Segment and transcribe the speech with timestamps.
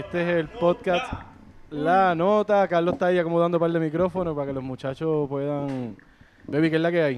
[0.00, 1.12] Este es el podcast
[1.70, 2.66] La Nota.
[2.68, 5.96] Carlos está ahí acomodando un par de micrófonos para que los muchachos puedan...
[6.46, 7.16] Baby, ¿qué es la que hay?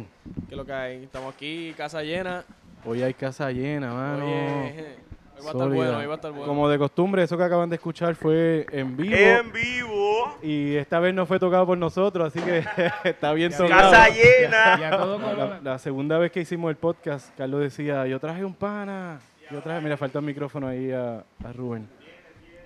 [0.49, 1.05] ¿Qué es lo que hay?
[1.05, 2.45] Estamos aquí, casa llena.
[2.85, 4.25] Hoy hay casa llena, mano.
[4.27, 4.97] Oye,
[5.39, 6.47] hoy va a estar bueno, hoy va a estar bueno.
[6.47, 9.15] Como de costumbre, eso que acaban de escuchar fue en vivo.
[9.17, 10.37] En vivo.
[10.43, 12.65] Y esta vez no fue tocado por nosotros, así que
[13.09, 13.91] está bien sonado.
[13.93, 14.91] Casa llena.
[14.99, 15.49] Todo La, color.
[15.49, 19.21] la- la segunda vez que hicimos el podcast, Carlos decía, yo traje un pana.
[19.51, 21.87] Yo traje, mira, falta el micrófono ahí a, a Rubén.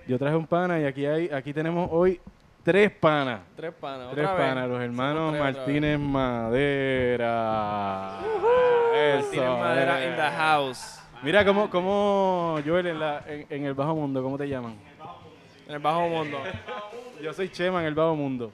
[0.07, 2.21] Yo traje un pana y aquí hay, aquí tenemos hoy
[2.63, 3.41] tres panas.
[3.57, 7.31] Tres panas, Tres panas, los hermanos tres Martínez Madera.
[8.95, 11.01] Eso, Martínez Madera in the house.
[11.21, 14.75] Mira cómo, cómo Joel, en, la, en, en el bajo mundo, ¿cómo te llaman?
[15.67, 16.37] En el bajo mundo.
[17.21, 18.53] Yo soy Chema en el bajo mundo.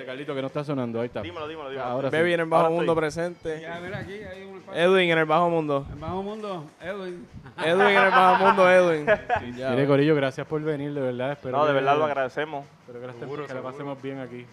[0.00, 1.20] Espérate, Carlito, que no está sonando, ahí está.
[1.22, 1.86] Dímelo, dímelo, dímelo.
[1.88, 2.16] Ahora sí.
[2.16, 3.02] Baby en el bajo Ahora mundo estoy.
[3.02, 3.60] presente.
[3.60, 5.86] Ya, mira aquí, hay un Edwin en el bajo mundo.
[5.92, 7.26] El bajo mundo, Edwin.
[7.58, 9.06] Edwin en el bajo mundo, Edwin.
[9.40, 11.32] Sí, ya, Mire, Corillo, gracias por venir, de verdad.
[11.32, 12.64] Espero No, de verdad lo agradecemos.
[12.80, 14.46] Espero que la, estén- que la pasemos bien aquí.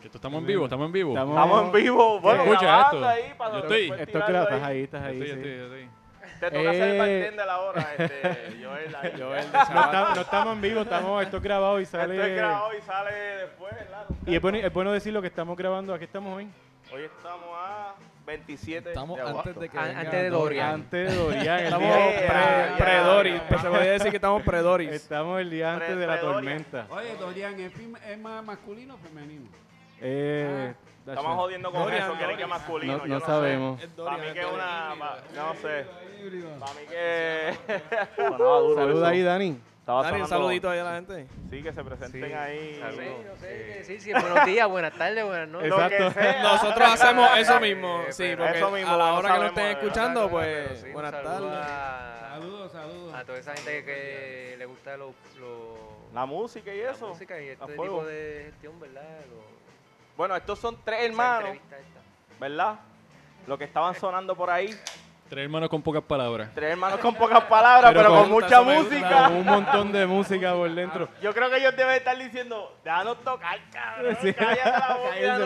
[0.00, 1.12] Que estamos en vivo, estamos en vivo.
[1.12, 2.20] Estamos en vivo.
[2.20, 3.06] Bueno, escucha esto?
[3.06, 4.82] ahí para Yo estoy- Esto es que tirarlo estás ahí.
[4.82, 5.20] estás ahí.
[5.20, 5.34] Estoy, sí.
[5.48, 5.99] estoy, estoy.
[6.38, 6.98] Te toca ser el Eh.
[6.98, 8.94] bartender ahora, este, Joel.
[8.96, 9.12] ahí.
[9.18, 9.84] Joel de No, Sabat.
[9.94, 12.14] está- no estamos en vivo, estamos, esto es grabado y sale.
[12.14, 14.06] Esto es grabado y sale después, ¿verdad?
[14.26, 15.92] Y es bueno, es bueno decir lo que estamos grabando.
[15.94, 16.48] Aquí estamos hoy.
[16.92, 17.94] Hoy estamos a
[18.26, 19.48] 27 Estamos de agosto.
[19.50, 20.70] antes de que An- venga antes de Dorian.
[20.74, 21.58] Antes de Dorian.
[21.64, 22.76] Estamos Yeah, pre- yeah.
[22.78, 23.40] pre-Doris.
[23.48, 24.90] Pues se podría decir que estamos pre-Doris.
[24.90, 26.86] Estamos el día antes Pre- de la tormenta.
[26.90, 29.48] Oye, Dorian, ¿es, más masculino o femenino?
[30.00, 30.74] Eh,
[31.06, 32.48] Estamos jodiendo con Dorian, eso, quieren que Dorian.
[32.50, 32.96] masculino.
[32.98, 33.82] No, yo no sabemos.
[33.82, 34.94] Es Para mí es que es una.
[34.98, 35.86] pa- No sé.
[36.60, 37.58] Para mí que.
[38.16, 39.60] Saluda ahí, Dani.
[39.86, 41.26] Dani, un saludito ahí a la gente.
[41.50, 42.32] Sí, que se presenten Sí.
[42.32, 42.74] ahí.
[42.92, 43.48] Sí, yo sé
[43.78, 44.12] que sí, sí.
[44.12, 45.72] Buenos días, buenas tardes, buenas noches.
[45.72, 46.20] Exacto.
[46.42, 48.02] Nosotros hacemos eso mismo.
[48.10, 49.82] Sí, porque eso mismo, a la no hora que nos estén verdad.
[49.82, 51.28] escuchando, pues sí, buenas tardes.
[52.30, 53.14] Saludos, saludos.
[53.14, 57.08] a toda esa gente que le gusta lo, lo- La música y la eso.
[57.08, 59.02] música y este tipo de gestión, ¿verdad?
[59.28, 59.59] Lo-
[60.20, 61.56] Bueno, estos son tres hermanos.
[62.38, 62.74] ¿verdad?
[63.46, 64.68] Lo que estaban sonando por ahí.
[65.30, 66.50] Tres hermanos con pocas palabras.
[66.54, 69.28] Tres hermanos con pocas palabras, Pero pero, con- con mucha música.
[69.28, 71.08] Con un montón de música por dentro.
[71.22, 74.18] Yo creo que ellos deben estar diciendo, déjanos tocar, cabrón.
[74.20, 74.34] Sí.
[74.34, 74.68] Cállate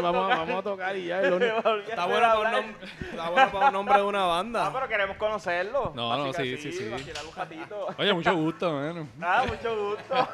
[0.03, 0.39] la boca, vamos, tocar".
[0.39, 1.19] vamos a tocar y ya.
[1.21, 2.77] Olvídate Está bueno, para un
[3.13, 4.71] está bueno para un nombre de una Ah, banda.
[4.73, 5.93] pero queremos conocerlo.
[5.95, 6.85] No, no, sí, sí, sí.
[6.89, 7.95] un.
[7.97, 9.07] Oye, mucho gusto, mano.
[9.23, 10.29] Ah, mucho gusto.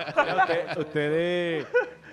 [0.81, 1.67] Ustedes,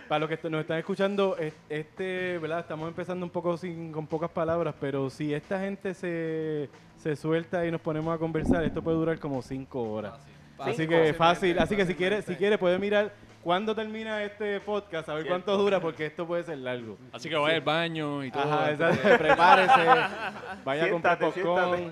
[0.07, 2.59] para los que nos están escuchando, es- este, ¿verdad?
[2.59, 7.65] Estamos empezando un poco sin, con pocas palabras, pero si esta gente se, se suelta
[7.65, 10.13] y nos ponemos a conversar, esto puede durar como cinco horas.
[10.59, 13.13] Así Fácil, que fácil, así que si quiere, si quiere puede mirar
[13.44, 16.98] cuándo termina este podcast, a ver cuánto dura, porque esto puede ser largo.
[17.13, 18.42] Así que vaya al baño y todo.
[18.42, 19.86] Ajá, exacto, prepárese,
[20.65, 21.92] vaya a comprar Siéntate, popcorn,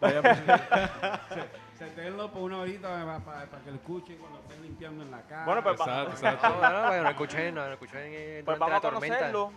[0.00, 1.20] vaya a-
[1.86, 5.44] Senténlo por una horita para, que lo escuchen cuando estén limpiando en la casa.
[5.44, 6.48] Bueno, pues, Exacto, No, exacto.
[6.48, 9.16] no, no, para que no escuchen, no, no escuchen eh, Pues vamos la a tormenta.
[9.16, 9.52] conocerlo.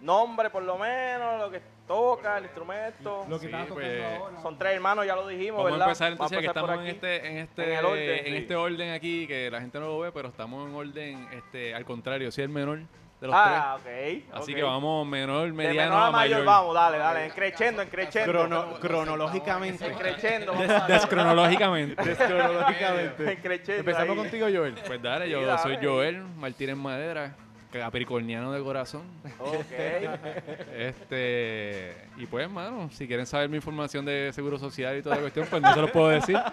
[0.00, 3.24] Nombre, por lo menos, lo que toca, el instrumento.
[3.28, 4.42] lo que Sí, tocando pues, ahora.
[4.42, 5.88] Son tres hermanos, ya lo dijimos, Vamos a ¿verdad?
[5.88, 6.90] empezar entonces, que por estamos en aquí.
[6.90, 8.36] este, en este, En orden, en sí.
[8.36, 11.84] este orden aquí, que la gente no lo ve, pero estamos en orden, este, al
[11.84, 12.80] contrario, soy el menor
[13.24, 13.82] de los Ah, ok.
[13.84, 14.22] tres.
[14.32, 14.56] Así ok.
[14.56, 16.44] que vamos menor, De mediano menor a mayor.
[16.44, 17.24] vamos, dale, dale.
[17.26, 18.32] Encrechendo, encrechendo.
[18.32, 19.86] crono- cronológicamente.
[19.86, 20.52] Encrechendo.
[20.52, 22.02] Des- descronológicamente.
[22.04, 23.32] Descronológicamente.
[23.32, 23.80] Encrechendo.
[23.80, 24.16] Empezamos ahí.
[24.16, 24.74] contigo, Joel.
[24.86, 25.62] Pues dale, yo Sí, dale.
[25.62, 27.34] soy Joel Martínez Madera,
[27.72, 29.02] capricorniano de corazón.
[29.38, 29.54] Ok.
[30.76, 35.22] Este, y pues, mano, si quieren saber mi información de seguro social y toda la
[35.22, 36.38] cuestión, pues no se los puedo decir.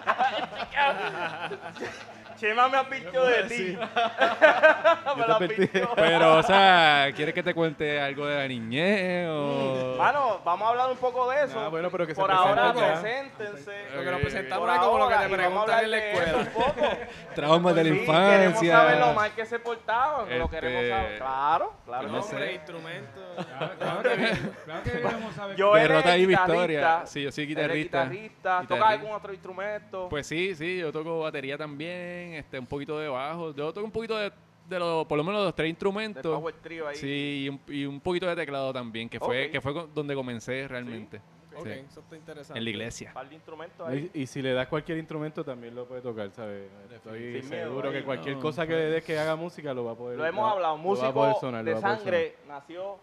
[2.42, 3.78] Chema me advirtió de ti.
[5.16, 5.54] Me advertí.
[5.54, 5.90] advirtió.
[5.94, 9.94] Pero, o sea, ¿quieres que te cuente algo de la niñez o...?
[9.96, 11.60] Mano, vamos a hablar un poco de eso.
[11.60, 13.84] Ah, bueno, pero que se Por ahora, preséntense.
[13.94, 16.38] Lo que nos presentamos es como lo que te preguntan hablar en la escuela.
[16.38, 16.88] un poco.
[17.36, 19.12] Traumas de la Sí, Queremos saber lo infancia.
[19.14, 20.38] mal que se portaban.
[20.38, 21.18] Lo queremos Este, saber.
[21.18, 22.08] Claro, claro.
[22.08, 22.32] no que sé.
[22.32, 23.20] Nombre, instrumento.
[23.36, 25.56] Claro, claro que, claro que queremos saber.
[25.56, 27.02] Yo Derrota y guitarrista, victoria.
[27.06, 28.04] Sí, yo soy guitarrista.
[28.06, 28.64] guitarrista.
[28.66, 30.08] ¿Tocas algún otro instrumento?
[30.08, 33.54] Pues sí, sí, yo toco batería también, este, un poquito de bajo.
[33.54, 34.32] Yo toco un poquito de,
[34.68, 36.22] de los, por lo menos los tres instrumentos.
[36.38, 36.96] Power Trio ahí.
[36.96, 40.14] Sí, y un, y un poquito de teclado también, que fue, que fue con- donde
[40.14, 41.20] comencé realmente.
[41.54, 42.58] Ok, Sí, eso está interesante.
[42.58, 43.08] En la iglesia.
[43.08, 44.10] Un par de instrumentos ahí.
[44.14, 46.70] Y, y si le das cualquier instrumento también lo puede tocar, ¿sabes?
[46.90, 47.96] Estoy Sin seguro ahí.
[47.96, 50.24] que cualquier No, cosa que le des que haga música lo va a poder Lo
[50.24, 52.96] hemos va- hablado, músico sonar, de sangre nació,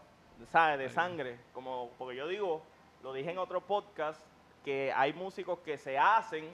[0.51, 0.79] ¿sabes?
[0.79, 1.37] De sangre.
[1.53, 2.63] Como, porque yo digo,
[3.03, 4.19] lo dije en otro podcast,
[4.69, 6.45] que hay músicos que se hacen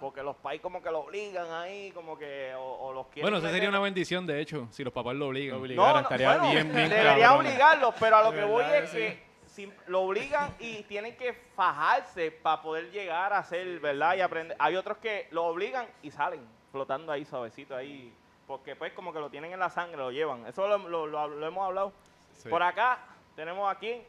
[0.00, 3.36] porque los pais como que lo obligan ahí, como que, o, o los quieren Bueno,
[3.36, 5.60] eso sería una bendición, de hecho, si los papás lo obligan.
[5.60, 5.74] Lo.
[5.74, 7.46] No, no, estaría bueno, bien, bien debería cabrón.
[7.46, 11.34] obligarlos, pero a lo que voy es que que sim- lo obligan y tienen que
[11.54, 14.16] fajarse para poder llegar a ser, ¿verdad?
[14.16, 14.56] Y aprender.
[14.58, 16.40] Hay otros que lo obligan y salen
[16.72, 18.14] flotando ahí suavecito ahí.
[18.46, 20.46] Porque pues como que lo tienen en la sangre, lo llevan.
[20.46, 21.92] Eso lo, lo- lo- lo hemos hablado.
[22.32, 22.48] Sí.
[22.48, 23.00] Por acá
[23.36, 24.02] tenemos aquí,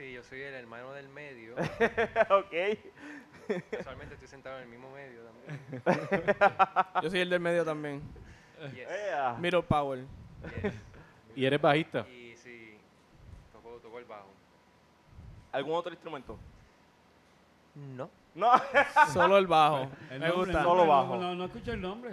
[0.00, 1.54] Sí, yo soy el hermano del medio.
[2.30, 3.60] ok.
[3.70, 6.36] Casualmente estoy sentado en el mismo medio también.
[7.02, 8.00] Yo soy el del medio también.
[8.72, 9.36] Yes, Ea.
[9.38, 10.06] Middle Power.
[10.62, 10.72] yes.
[11.36, 12.08] Y eres bajista.
[12.08, 12.78] Y sí,
[13.52, 14.30] tocó, tocó el bajo.
[15.52, 16.38] ¿Algún otro instrumento?
[17.74, 18.08] No.
[18.34, 18.52] No,
[19.12, 19.88] Solo el bajo.
[20.10, 20.62] El Me nombre, gusta.
[20.62, 21.16] Solo bajo.
[21.16, 22.10] No, no, escucho el nombre.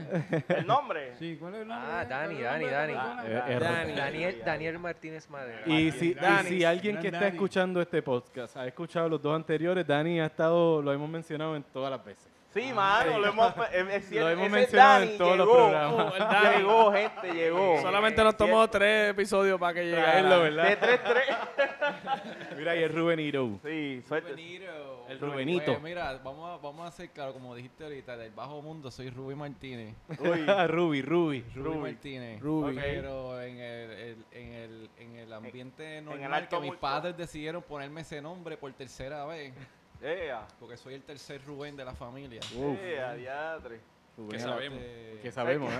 [0.49, 1.13] el nombre.
[1.19, 1.87] Sí, ¿cuál es el nombre?
[1.89, 2.93] Ah, ¿Cuál Dani, Dani, Dani.
[2.93, 3.93] Eh, eh, Dani.
[3.93, 5.61] Daniel, Daniel Martínez Madera.
[5.65, 6.49] Y si, y Dani.
[6.49, 7.31] si alguien que está Dani.
[7.35, 11.63] escuchando este podcast ha escuchado los dos anteriores, Dani ha estado, lo hemos mencionado en
[11.63, 12.27] todas las veces.
[12.53, 15.47] Sí, mano, lo hemos, es, es cierto, Lo hemos ese mencionado Dani en todos los
[15.47, 15.93] programas.
[15.93, 16.57] Oh, el Dani.
[16.57, 17.81] Llegó, gente, llegó.
[17.81, 20.75] Solamente nos tomó tres episodios para que Traerlo, llegara.
[20.75, 20.89] ¿verdad?
[20.89, 22.57] De 3-3.
[22.57, 23.59] Mira, y el Rubén Hiro.
[23.63, 24.31] Sí, suerte.
[24.31, 25.05] Rubenito.
[25.09, 25.79] El Rubenito.
[25.79, 29.35] mira, vamos a, vamos a hacer claro, como dijiste ahorita, del bajo mundo soy Ruby
[29.35, 29.95] Martínez.
[30.19, 31.45] Uy, Ruby, Ruby.
[31.55, 32.41] Ruby, Martínez.
[32.41, 32.75] Ruby.
[32.75, 37.15] Pero en el, el- en el, en el ambiente el normal alto que mis padres
[37.15, 39.53] decidieron ponerme ese nombre por tercera vez,
[40.01, 42.39] ea, porque soy el tercer Rubén de la familia.
[42.55, 43.79] Uf, ea, diatre.
[44.17, 44.31] Rubén.
[44.31, 44.79] Que sabemos.
[45.21, 45.73] Que sabemos.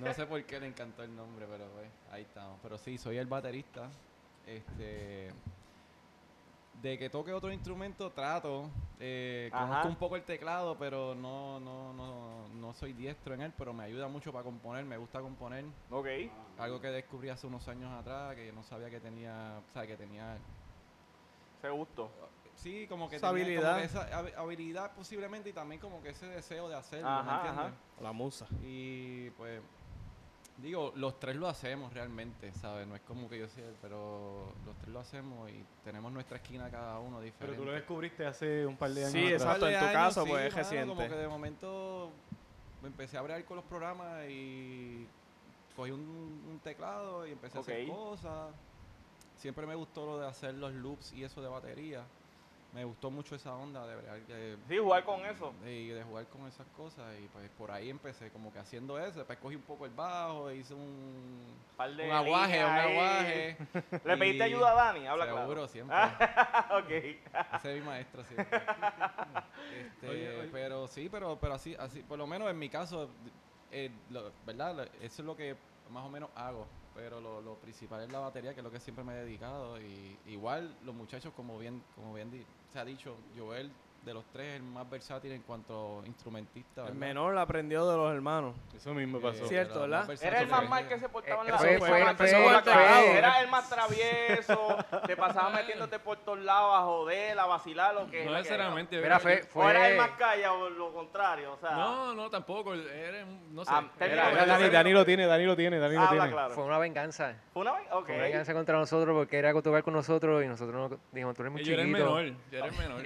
[0.00, 2.58] No sé por qué le encantó el nombre, pero pues, ahí estamos.
[2.62, 3.88] Pero sí, soy el baterista.
[4.46, 5.30] Este,
[6.84, 8.68] de que toque otro instrumento, trato.
[9.00, 13.54] Eh, conozco un poco el teclado, pero no, no, no, no soy diestro en él,
[13.56, 14.84] pero me ayuda mucho para componer.
[14.84, 15.64] Me gusta componer.
[15.90, 16.06] Ok.
[16.58, 19.86] Algo que descubrí hace unos años atrás, que yo no sabía que tenía, o sea,
[19.86, 20.36] que tenía
[21.62, 22.10] Se gustó.
[22.54, 23.78] Sí, como que Esa tenía como habilidad.
[23.78, 27.36] que esa habi- habilidad posiblemente y también como que ese deseo de hacerlo, ¿me Ajá,
[27.36, 27.64] entiendes?
[27.64, 28.02] ajá.
[28.02, 28.46] La musa.
[28.62, 29.62] Y pues,
[30.58, 32.86] digo, los tres lo hacemos realmente, ¿sabes?
[32.86, 36.70] No es como que yo sea, pero los tres lo hacemos y tenemos nuestra esquina
[36.70, 37.58] cada uno Pero diferente.
[37.58, 39.12] tú lo descubriste hace un par de años.
[39.12, 39.42] Sí, atrás.
[39.42, 39.68] exacto.
[39.68, 40.94] En tu años, caso, sí, pues, es mano, reciente.
[40.94, 42.10] Como que de momento
[42.82, 45.06] me empecé a bregar con los programas y
[45.74, 48.54] cogí un, un teclado y empecé a hacer cosas.
[49.36, 52.04] Siempre me gustó lo de hacer los loops y eso de batería.
[52.74, 55.54] Me gustó mucho esa onda de que- Sí, jugar con eso.
[55.64, 59.18] y de jugar con esas cosas y pues por ahí empecé como que haciendo eso,
[59.20, 63.56] después cogí un poco el bajo, hice un, Par de un aguaje, un aguaje.
[64.04, 65.06] ¿Le pediste ayuda a Dani?
[65.06, 65.68] Habla Seguro, claro.
[65.68, 65.96] siempre.
[66.76, 66.90] ok.
[67.56, 68.60] Ese es mi maestro siempre.
[69.74, 70.48] Este, Oye, oye.
[70.52, 73.08] Pero sí, pero, pero así, así, por lo menos en mi caso,
[73.70, 74.88] eh, lo- ¿verdad?
[75.00, 75.56] Eso es lo que
[75.90, 76.66] más o menos hago.
[76.94, 79.80] Pero lo, lo principal es la batería, que es lo que siempre me he dedicado.
[79.80, 82.30] Y igual los muchachos, como bien, como bien
[82.72, 83.70] se ha dicho, Joel
[84.04, 86.86] de los tres es el más versátil en cuanto a instrumentista.
[86.86, 88.54] El menor aprendió de los hermanos.
[88.76, 89.46] Eso mismo Eh, pasó.
[89.46, 90.08] Cierto, ¿verdad?
[90.22, 93.16] Era el más mal que se portaba en Eh, la fue- fue- fue-.
[93.18, 98.10] Era el más travieso, te pasaba metiéndote por todos lados a joder, a vacilar, lo
[98.10, 99.00] que No necesariamente.
[99.00, 101.70] Mira, fue, O era el más callado, lo contrario, o sea.
[101.72, 102.74] No, no, tampoco.
[102.74, 103.70] Era, un- no sé.
[103.72, 104.44] Ah, era-.
[104.46, 106.32] Dani, Dani lo tiene, Dani lo tiene, Dani lo Habla tiene.
[106.32, 106.54] claro.
[106.54, 107.34] fue una venganza.
[107.52, 107.86] ¿Fue una vez?
[107.90, 108.06] Ok.
[108.06, 111.42] Fue una venganza contra nosotros porque era tocar con nosotros y nosotros no, dijimos, tú
[111.42, 112.14] eres muy yo era el chiquito.
[112.14, 112.36] menor.
[112.50, 113.02] Yo era el menor.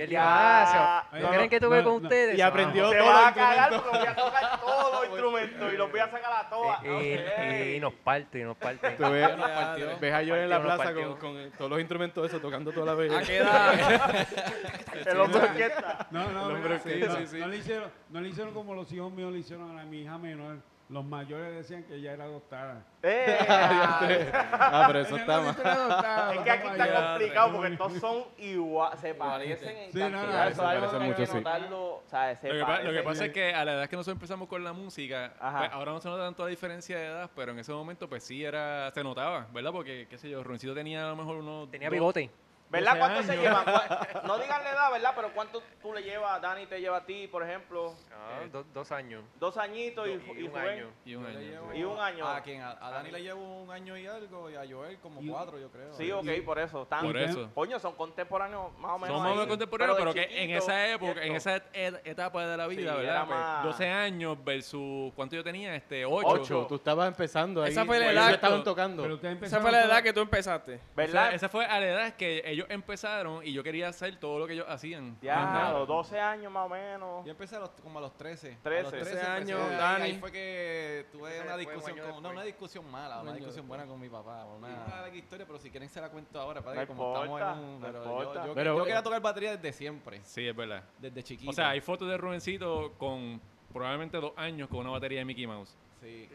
[0.88, 2.09] Ah, ¿no no, creen que tuve no, con no.
[2.09, 2.38] ustedes?
[2.38, 5.90] Y aprendió va los a cagar porque voy a tocar todos los instrumentos y los
[5.90, 6.85] voy a sacar a todas.
[6.85, 7.76] Y, y- Ok.
[7.76, 8.90] y nos parte, y nos parte.
[8.92, 9.99] Tú ves, nos partió.
[10.00, 12.95] ves a Joel en la plaza con, eh, todos los instrumentos esos tocando toda la
[12.95, 13.12] vez.
[13.12, 14.26] ¿A qué edad?
[15.07, 16.07] El hombre orquesta.
[16.11, 17.09] No, no, El hombre mira, orquesta.
[17.12, 17.38] no, Sí, sí.
[17.38, 20.18] no le hicieron, no le hicieron como los hijos míos le hicieron a mi hija
[20.18, 20.57] menor.
[20.88, 22.83] Los mayores decían que ella era adoptada.
[23.02, 26.35] Eh, ah, pero eso está mal.
[26.35, 30.18] Es que aquí está complicado porque todos son igual, se parecen en Sí, no, no,
[30.18, 30.45] cantidad.
[30.47, 31.35] se Eso es algo parecen que hay mucho, que sí.
[31.35, 33.88] notarlo, o sea, se Lo que, pa- lo que pasa es que a la edad
[33.88, 35.59] que nosotros empezamos con la música, Ajá.
[35.59, 38.25] pues, ahora no se nota tanto la diferencia de edad, pero en ese momento pues
[38.25, 39.73] sí era, se notaba, ¿verdad?
[39.73, 41.71] Porque, qué sé yo, Rubencito tenía a lo mejor unos...
[41.71, 42.30] Tenía dos- bigote.
[42.71, 42.97] ¿Verdad?
[42.97, 43.65] 12 ¿Cuánto se llevan?
[43.65, 45.13] ¿Cuál- No digan la edad, ¿verdad?
[45.17, 47.95] Pero ¿cuánto tú le llevas, Dani te lleva a ti, por ejemplo?
[48.13, 49.25] Ah, do- dos años.
[49.37, 50.91] Dos añitos y, Y y un año.
[51.05, 51.39] Y un año.
[51.41, 52.29] llevo- Y un año.
[52.29, 52.61] ¿A quién?
[52.61, 55.59] A, a Dani le llevo un año y algo y a Joel como Y- cuatro,
[55.59, 55.95] yo creo.
[55.95, 56.83] Sí, ok, por eso.
[56.83, 57.51] Están, Por eso.
[57.55, 59.17] Coño, son contemporáneos más o menos.
[59.19, 62.93] Somos más contemporáneos, pero, que en esa época, en esa et- etapa de la vida,
[62.93, 63.27] Sí, ¿verdad?
[63.27, 65.75] Pues, más- 12 años versus, ¿cuánto yo tenía?
[65.75, 66.27] Este, 8.
[66.29, 66.67] Ocho.
[66.69, 67.71] Tú estabas empezando ahí.
[67.71, 68.31] Esa fue la edad.
[68.33, 69.07] estaban tocando.
[69.43, 70.81] Esa fue la edad que tú empezaste.
[70.95, 71.29] ¿Verdad?
[71.29, 74.47] Esa, esa fue a la edad que ellos empezaron y yo quería hacer todo lo
[74.47, 75.19] que ellos hacían.
[75.21, 77.25] Ya, los 12 años más o menos.
[77.25, 78.55] Yo empecé a los- como a los 13.
[78.61, 78.83] A 13.
[78.83, 80.03] los 13 13 empecé, años, ahí- Dani.
[80.05, 83.65] Ahí fue que tuve una discusión, un con, no, una discusión mala, Un una discusión
[83.65, 83.69] después.
[83.69, 84.45] buena con mi papá.
[84.47, 86.61] Una, larga historia, pero si quieren se la cuento ahora.
[86.62, 87.81] Para No que como estamos en un...
[87.81, 90.83] Pero yo, yo, Pero- yo quería tocar batería desde siempre, Sí, es verdad.
[90.99, 91.50] desde chiquito.
[91.50, 93.41] O sea, hay fotos de Rubencito con
[93.73, 95.77] probablemente dos años con una batería de Mickey Mouse.
[96.00, 96.29] Sí.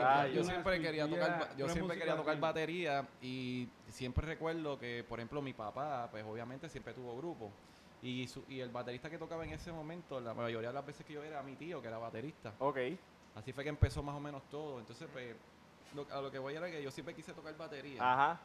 [0.00, 5.04] Ah, a yo siempre quería tocar, yo siempre quería tocar batería y siempre recuerdo que,
[5.08, 7.50] por ejemplo, mi papá, pues obviamente siempre tuvo grupo
[8.02, 11.04] y, su- y el baterista que tocaba en ese momento, la mayoría de las veces
[11.06, 12.52] que yo era mi tío, que era baterista.
[12.58, 12.78] Ok.
[13.36, 14.80] Así fue que empezó más o menos todo.
[14.80, 15.34] Entonces, pues,
[15.94, 18.00] lo- a lo que voy era que yo siempre quise tocar batería.
[18.02, 18.40] Ajá.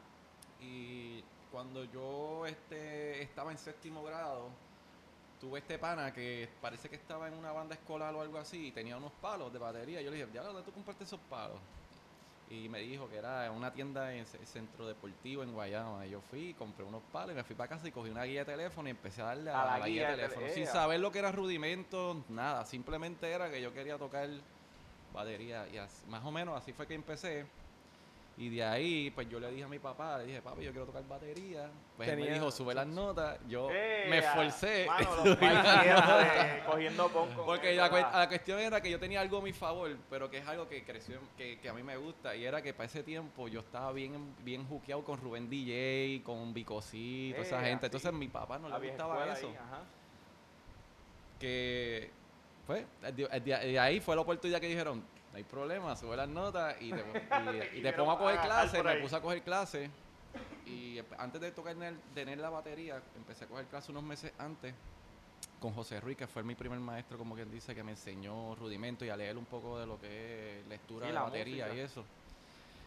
[0.60, 4.48] Y cuando yo este, estaba en séptimo grado,
[5.40, 8.72] tuve este pana que parece que estaba en una banda escolar o algo así y
[8.72, 10.00] tenía unos palos de batería.
[10.02, 11.58] Yo le dije, ¿ya dónde tú compraste esos palos?
[12.50, 16.06] Y me dijo que era en una tienda en el centro deportivo en Guayama.
[16.06, 18.40] Y yo fui, compré unos palos y me fui para casa y cogí una guía
[18.44, 20.46] de teléfono y empecé a darle a, A la la, guía de teléfono.
[20.54, 22.64] Sin saber lo que era rudimento, nada.
[22.64, 24.28] Simplemente era que yo quería tocar
[25.12, 25.68] batería.
[25.68, 27.46] Y así- más o menos así fue que empecé.
[28.40, 30.86] Y de ahí, pues yo le dije a mi papá, le dije, papi, yo quiero
[30.86, 31.68] tocar batería.
[31.96, 33.36] Pues él me Tenía- dijo, sube las notas.
[33.48, 34.86] Yo Eh, me esforcé.
[34.86, 39.52] Mano, los cogiendo pon con Porque la, cuestión era que yo tenía algo a mi
[39.52, 42.36] favor, pero que es algo que creció, que, que a mí me gusta.
[42.36, 46.54] Y era que para ese tiempo yo estaba bien, bien juqueado con Rubén DJ, con
[46.54, 47.86] Bicosí, toda esa gente.
[47.86, 49.48] Entonces mi papá no le gustaba eso.
[49.48, 49.80] ahí, ajá.
[51.40, 52.10] que
[52.66, 53.40] pues de, de-
[53.72, 55.02] de ahí fue la oportunidad que dijeron
[55.38, 56.98] hay problema sube las notas y te,
[57.74, 59.02] y- y te pongo a coger clases "Ah, por me ahí".
[59.02, 59.90] puse a coger clases
[60.66, 64.74] y antes de tocar tener, tener la batería empecé a coger clases unos meses antes
[65.60, 69.04] con José Ruiz que fue mi primer maestro como quien dice que me enseñó rudimento
[69.04, 71.80] y a leer un poco de lo que es lectura Sí, de la batería música.
[71.80, 72.04] y eso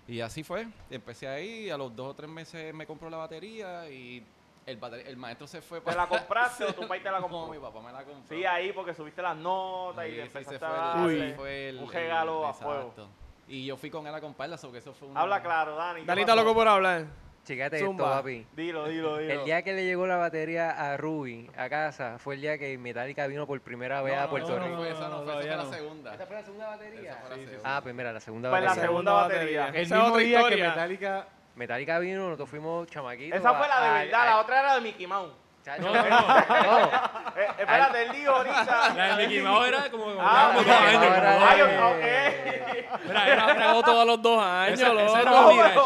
[0.07, 3.89] y así fue empecé ahí a los dos o tres meses me compró la batería
[3.89, 4.25] y
[4.65, 7.47] el, el maestro se fue ¿Te la compraste o tu país te la no, compró?
[7.53, 10.53] mi papá me la compró Sí, ahí porque subiste las notas y Sí, sí, empezaste
[10.53, 12.91] se fue, a el- darle fue el, un regalo a exacto.
[12.93, 13.09] fuego.
[13.47, 15.19] Y yo fui con él a comprarla, so que eso fue una...
[15.21, 16.01] Habla claro, Dani.
[16.01, 16.43] ¿qué Dani está pasó?
[16.45, 17.05] loco por hablar.
[17.43, 18.17] Chécate esto, Zumba.
[18.17, 18.45] papi.
[18.53, 19.33] Dilo, dilo, dilo.
[19.33, 22.77] El día que le llegó la batería a Ruby a casa fue el día que
[22.77, 24.77] Metallica vino por primera vez No, a no, Puerto no, no, Rico.
[24.77, 25.73] fue esa, no, No, fue, esa todavía fue la no.
[25.73, 26.13] segunda.
[26.13, 27.11] ¿Esa fue la segunda batería?
[27.11, 27.61] Esa fue la segunda.
[27.77, 28.87] Ah, pues mira, la segunda Pues la batería.
[28.87, 29.67] segunda batería.
[29.69, 30.69] El Esa es mismo otra día que historia.
[30.69, 31.27] Metallica...
[31.55, 33.37] Metallica vino, nosotros fuimos chamaquitos.
[33.39, 35.33] Esa fue la de a- verdad, a- la otra era de Mickey Mouse.
[35.63, 37.11] Chacho, No, no, no.
[37.33, 38.93] Eh, espérate, él dijo ahorita.
[38.93, 42.99] La de Mickey Mouse era como, Ah, como Ay, de- ok.
[43.07, 45.79] Mira, era- Pegó todos los dos años, esa, esa era Mirage.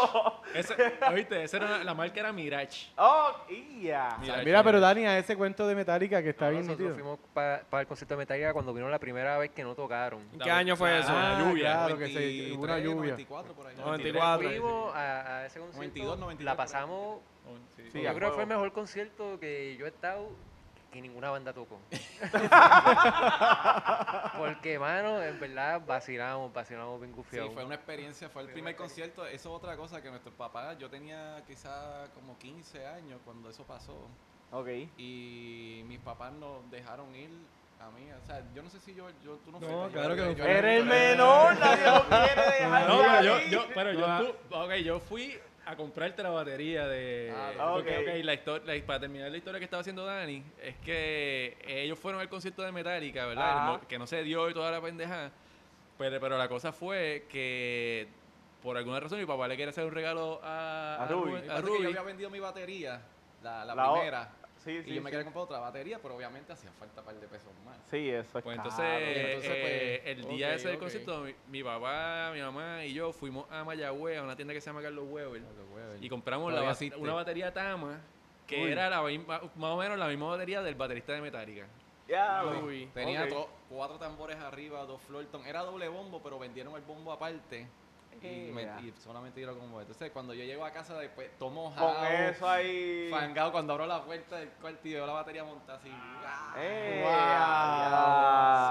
[0.54, 0.74] Ese,
[1.12, 1.42] ¿Oíste?
[1.44, 2.88] Esa era, la marca era Mirage.
[2.96, 3.30] Oh,
[3.80, 4.16] ya.
[4.20, 4.80] Mirage, Mira, pero.
[4.80, 7.04] Dani, a ese cuento de Metallica que está No, bien nosotros nítido.
[7.04, 10.20] fuimos para el concierto de Metallica cuando vino la primera vez que no tocaron.
[10.32, 11.10] ¿En qué año fue eso?
[11.10, 11.72] Ah, La lluvia.
[11.74, 13.10] claro, que se- una 93, lluvia.
[13.12, 13.76] 94 por ahí.
[13.76, 14.48] 94.
[14.48, 14.98] Fuimos a,
[15.38, 15.76] a ese concierto.
[15.78, 17.18] 92, 93 la pasamos.
[17.76, 17.90] Sí.
[17.92, 20.28] Sí, yo creo que fue el mejor concierto que yo he estado
[20.92, 21.78] que ninguna banda tocó.
[24.38, 27.52] Porque, mano, en verdad vacilamos, vacilamos bien Sí, gufiados.
[27.54, 29.26] fue una experiencia, fue el primer concierto.
[29.26, 33.64] Eso es otra cosa que nuestros papás, yo tenía quizá como 15 años cuando eso
[33.64, 34.08] pasó.
[34.52, 34.68] Ok.
[34.96, 37.30] Y mis papás nos dejaron ir
[37.80, 38.08] a mí.
[38.22, 40.22] O sea, yo no sé si yo, yo tú no No, fuiste, yo claro era-
[40.22, 42.88] que no yo Eres el menor, nadie lo quiere dejar.
[42.88, 46.86] No, pero yo, yo, pero yo, No, tú- ok, yo fui a comprarte la batería
[46.86, 47.32] de...
[47.36, 48.02] Ah, porque, ok.
[48.02, 51.98] ok, la histo- la- para terminar la historia que estaba haciendo Dani, es que ellos
[51.98, 53.74] fueron al concierto de Metallica, ¿verdad?
[53.74, 53.80] Ajá.
[53.88, 55.30] Que no se dio y toda la pendeja.
[55.98, 58.06] Pero, pero la cosa fue que
[58.62, 61.36] por alguna razón mi papá le quería hacer un regalo a, A Ruby.
[61.36, 61.86] A que yo Ruby.
[61.86, 63.00] había vendido mi batería,
[63.42, 64.30] la, la, primera.
[64.66, 64.90] Sí, sí.
[64.90, 67.52] y yo me quería comprar otra batería, pero obviamente hacía falta un par de pesos
[67.64, 67.78] más.
[67.88, 68.68] Sí, eso es Pues caro.
[68.68, 68.84] entonces,
[69.16, 72.92] Entonces, eh, pues, el día ok, ese del concierto, mi, mi papá, mi mamá y
[72.92, 75.40] yo fuimos a Mayagüez, a una tienda que se llama Carlos Weber,
[76.00, 76.98] y compramos la Todavía ba- existe.
[76.98, 78.00] una batería Tama,
[78.44, 78.72] que Uy.
[78.72, 81.66] era la misma- más o menos la misma batería del baterista de Metallica.
[82.08, 82.88] Ya, Uy.
[82.92, 83.28] Tenía
[83.68, 85.46] cuatro tambores arriba, dos Florton.
[85.46, 87.66] Era doble bombo, pero vendieron el bombo aparte.
[88.22, 88.80] Y, me- Ya.
[88.80, 92.48] y solamente dieron como Entonces, cuando yo llego a casa, después tomo Con jao, eso
[92.48, 93.08] ahí.
[93.10, 95.90] fangado, cuando abro la puerta del cuarto y veo la batería montada así.
[95.92, 96.54] ¡ah!
[96.58, 97.02] Eh,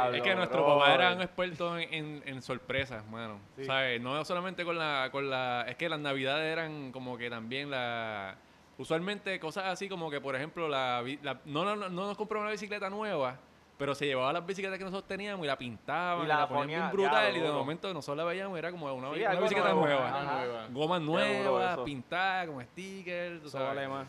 [0.06, 0.16] Wow.
[0.16, 0.80] es que nuestro brother.
[0.80, 3.40] papá era un experto en, en- en sorpresas, mano.
[3.56, 3.66] Sí.
[3.66, 4.02] ¿Sabes?
[4.02, 5.66] No solamente con la, con la...
[5.68, 8.36] Es que las navidades eran como que también la...
[8.78, 12.18] Usualmente cosas así como que, por ejemplo, la, bi- la- no, no, no, no nos
[12.18, 13.38] compró una bicicleta nueva,
[13.78, 16.48] pero se llevaba las bicicletas que nosotros teníamos y la pintaban, Y y la la,
[16.48, 19.40] ponían ponía- bien brutal y de momento nosotros la veíamos era como una, Sí, una
[19.42, 19.86] bicicleta nuevo.
[19.86, 20.68] nueva.
[20.72, 23.76] Gomas nuevas, pintadas, con stickers, tú Eso sabes.
[23.76, 24.08] vale más.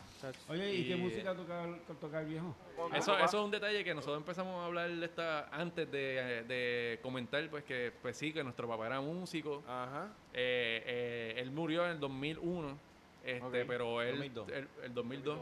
[0.49, 1.65] Oye, ¿y qué música toca,
[1.99, 2.55] toca el viejo?
[2.93, 6.99] Eso, eso es un detalle que nosotros empezamos a hablar de esta, antes de, de
[7.01, 9.63] comentar, pues que pues sí, que nuestro papá era músico.
[9.67, 10.07] Ajá.
[10.33, 12.77] Eh, eh, él murió en el 2001,
[13.25, 14.49] este, pero él, 2002.
[14.49, 15.39] él- el 2002.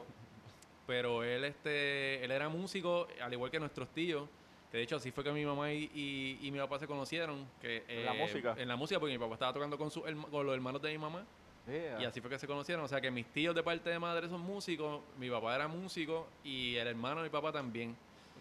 [0.88, 4.28] Pero él, este, él era músico, al igual que nuestros tíos.
[4.72, 7.48] Que de hecho así fue que mi mamá y, y- y mi papá se conocieron.
[7.62, 8.56] Que, ¿En la eh, música?
[8.58, 10.98] En la música, porque mi papá estaba tocando con, su, con los hermanos de mi
[10.98, 11.24] mamá.
[11.68, 12.02] Yeah.
[12.02, 12.84] Y así fue que se conocieron.
[12.86, 16.28] O sea que mis tíos de parte de madre son músicos, mi papá era músico
[16.44, 17.96] y el hermano de mi papá también.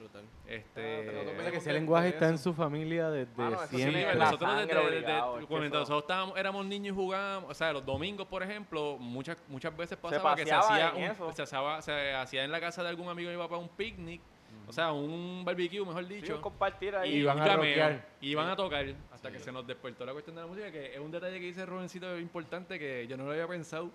[0.05, 0.25] Brutal.
[0.47, 3.77] Este, nosotros O sea, que ese lenguaje está en su familia desde Mano, eso sí,
[3.77, 4.03] siempre.
[4.11, 6.95] en la nosotros desde, sangre desde- obligado, es que cuando eso- nosotros estábamos, éramos niños
[6.95, 10.89] y jugábamos, o sea, los domingos, por ejemplo, muchas muchas veces pasaba que se paseaba
[10.91, 11.33] hacía, en eso.
[11.33, 14.21] se, hacía, se hacía en la casa de algún amigo de mi papá un picnic,
[14.67, 16.41] o sea, un barbecue, mejor Sí, dicho.
[16.41, 17.15] compartir ahí.
[17.15, 18.07] y iban a rockear.
[18.21, 20.95] y iban a tocar hasta que se nos despertó la cuestión de la música, que
[20.95, 23.91] es un detalle que dice Rubencito importante que yo no lo había pensado.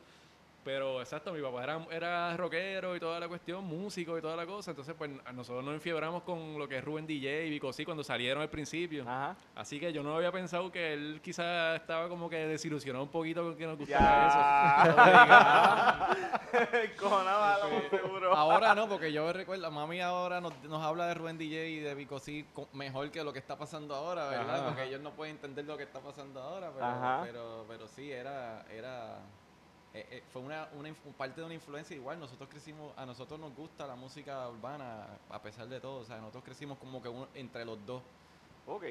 [0.63, 4.45] Pero exacto, mi papá era, era rockero y toda la cuestión, músico y toda la
[4.45, 4.72] cosa.
[4.72, 8.04] Entonces, pues nosotros nos enfiebramos con lo que es Rubén DJ y Vico sí cuando
[8.04, 9.04] salieron al principio.
[9.04, 9.36] Ajá.
[9.56, 13.41] Así que yo no había pensado que él quizás estaba como que desilusionado un poquito
[13.43, 14.39] con que nos gustara eso.
[17.89, 18.36] Seguro.
[18.36, 21.95] Ahora no, porque yo recuerdo, mami ahora nos, nos habla de Rubén DJ y de
[21.95, 24.56] Vico sí co- mejor que lo que está pasando ahora, ¿verdad?
[24.58, 24.65] Ajá.
[24.67, 27.22] Porque ellos no pueden entender lo que está pasando ahora, pero, Ajá.
[27.24, 29.19] pero, pero sí, era, era
[29.93, 32.19] eh, eh, fue una, una inf- parte de una influencia igual.
[32.19, 36.17] Nosotros crecimos, a nosotros nos gusta la música urbana a pesar de todo, o sea,
[36.17, 38.04] nosotros crecimos como que uno- entre los dos.
[38.65, 38.84] Ok.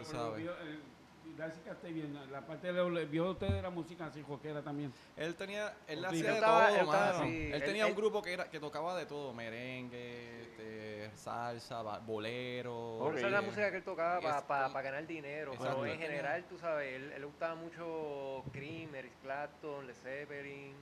[0.00, 0.99] O sea, pero, pero.
[1.24, 4.92] Vio, eh, Darcy Castellón, la parte de vio usted de la música así rockera también.
[5.16, 7.18] Él tenía, él hacía de estaba- todo, él estaba mano.
[7.24, 11.10] así, Él él- tenía él- un grupo que era que tocaba de todo, merengue, este,
[11.16, 12.98] salsa, bolero.
[12.98, 13.16] Ok.
[13.16, 15.52] Esa es la eh, música que él tocaba para con- ganar dinero.
[15.52, 19.94] Exacto, Pero en general, tú sabes, él, él le gustaba mucho Cream, Eric Clapton, Led
[19.94, 20.74] Zeppelin.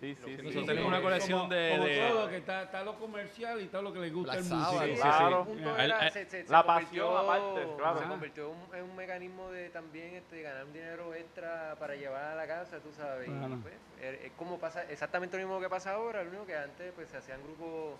[0.00, 0.42] Sí, sí, sí.
[0.42, 3.64] Nosotros tenemos una colección como, de- como de- todo, que está, está lo comercial y
[3.64, 4.82] está lo que le gusta el músico.
[4.82, 5.38] Sí, Sí, claro.
[5.40, 7.98] el punto era- se- se- se la pasión aparte, claro.
[8.00, 12.24] Se convirtió en, en un mecanismo de también este, ganar un dinero extra para llevar
[12.24, 13.28] a la casa, tú sabes.
[13.28, 16.56] y, pues, es, es como pasa, exactamente lo mismo que pasa ahora, lo único que
[16.56, 17.94] antes pues se hacían grupos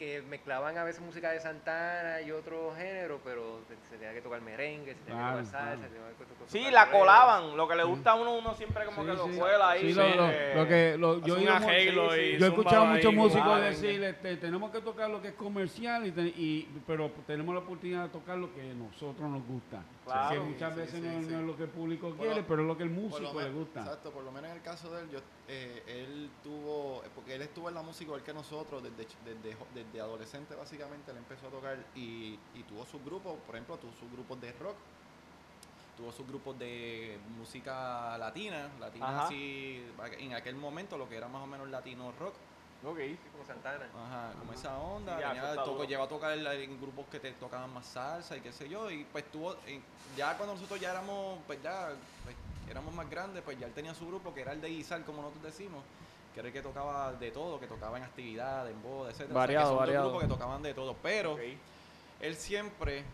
[0.00, 4.40] que mezclaban a veces música de Santana y otro género, pero se, tenía que tocar
[4.40, 5.82] merengue, se tenía Claro, que tocar salsa, claro.
[5.82, 7.54] se tenía que tocar Sí, la colaban.
[7.54, 9.80] Lo que le gusta a uno, uno siempre como Sí, que lo cuela ahí.
[9.80, 14.36] Sí, lo, lo- eh, lo que lo- yo, he escuchado ahí muchos músicos decir, este,
[14.38, 18.54] tenemos que tocar lo que es comercial, y- pero tenemos la oportunidad de tocar lo
[18.54, 19.82] que a nosotros nos gusta.
[20.12, 20.34] Claro.
[20.34, 21.28] que muchas Sí, veces sí, no, sí.
[21.30, 23.40] no es lo que el público Por quiere, lo- pero es lo que el músico
[23.40, 23.80] le gusta.
[23.80, 25.18] Exacto, por lo menos en el caso de él, yo,
[25.48, 30.00] eh, él tuvo, porque él estuvo en la música igual que nosotros, desde, desde, desde
[30.00, 34.10] adolescente básicamente, él empezó a tocar y, y tuvo sus grupos, por ejemplo, tuvo sus
[34.12, 34.76] grupos de rock,
[35.96, 39.26] tuvo sus grupos de música latina, latina Ajá.
[39.26, 39.84] así,
[40.18, 42.34] en aquel momento lo que era más o menos latino rock,
[42.84, 42.98] Ok.
[42.98, 43.86] Sí, como Santana.
[43.94, 45.16] Ajá, como esa onda.
[45.16, 45.32] Sí, ya,
[45.86, 48.90] llegó a tocar en, grupos que te tocaban más salsa y qué sé yo.
[48.90, 49.56] Y pues tuvo,
[50.16, 51.90] ya cuando nosotros ya éramos, pues ya
[52.24, 52.36] pues,
[52.70, 55.22] éramos más grandes, pues ya él tenía su grupo que era el de Guisar, como
[55.22, 55.84] nosotros decimos.
[56.32, 59.32] Que era el que tocaba de todo, que tocaba en actividades, en bodas, etc.
[59.32, 60.04] Variado, que son dos variado.
[60.08, 60.96] grupos que tocaban de todo.
[61.02, 61.36] Pero
[62.20, 63.04] él siempre,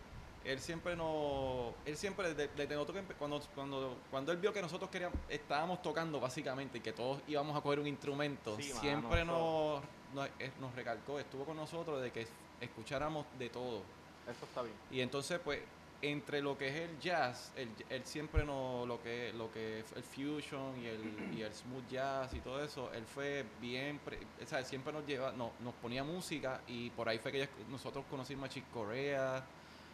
[0.47, 4.89] él siempre no, él siempre desde, desde nosotros cuando, cuando, cuando él vio que nosotros
[4.89, 9.81] queríamos, estábamos tocando básicamente y que todos íbamos a coger un instrumento, Sí, siempre nos,
[10.13, 12.27] nos, eh, nos recalcó, estuvo con nosotros de que
[12.61, 13.81] escucháramos de todo.
[14.29, 14.75] Eso está bien.
[14.91, 15.59] Y entonces pues
[16.01, 19.91] entre lo que es el jazz, él, él siempre nos, lo que, lo que es
[19.93, 24.19] el fusion y el, y el smooth jazz y todo eso, él fue bien, pre-
[24.41, 27.49] o sea, él siempre nos lleva, no- nos ponía música y por ahí fue que
[27.69, 29.43] nosotros conocimos a Chick Corea,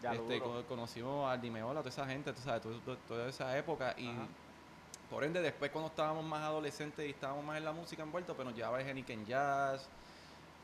[0.04, 0.66] Ya este, duro.
[0.68, 2.62] conocimos a Dimeola, toda esa gente, tú sabes,
[3.08, 4.28] toda esa época y Ajá.
[5.10, 8.46] por ende después cuando estábamos más adolescentes y estábamos más en la música envueltos, pues
[8.46, 9.88] nos llevaba el Heniken Jazz,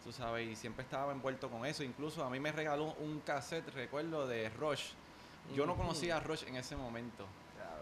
[0.04, 3.70] tú sabes, y siempre estaba envuelto con eso, incluso a mí me regaló un cassette,
[3.74, 4.92] recuerdo, de Rush,
[5.56, 7.26] yo no conocía a Rush en ese momento,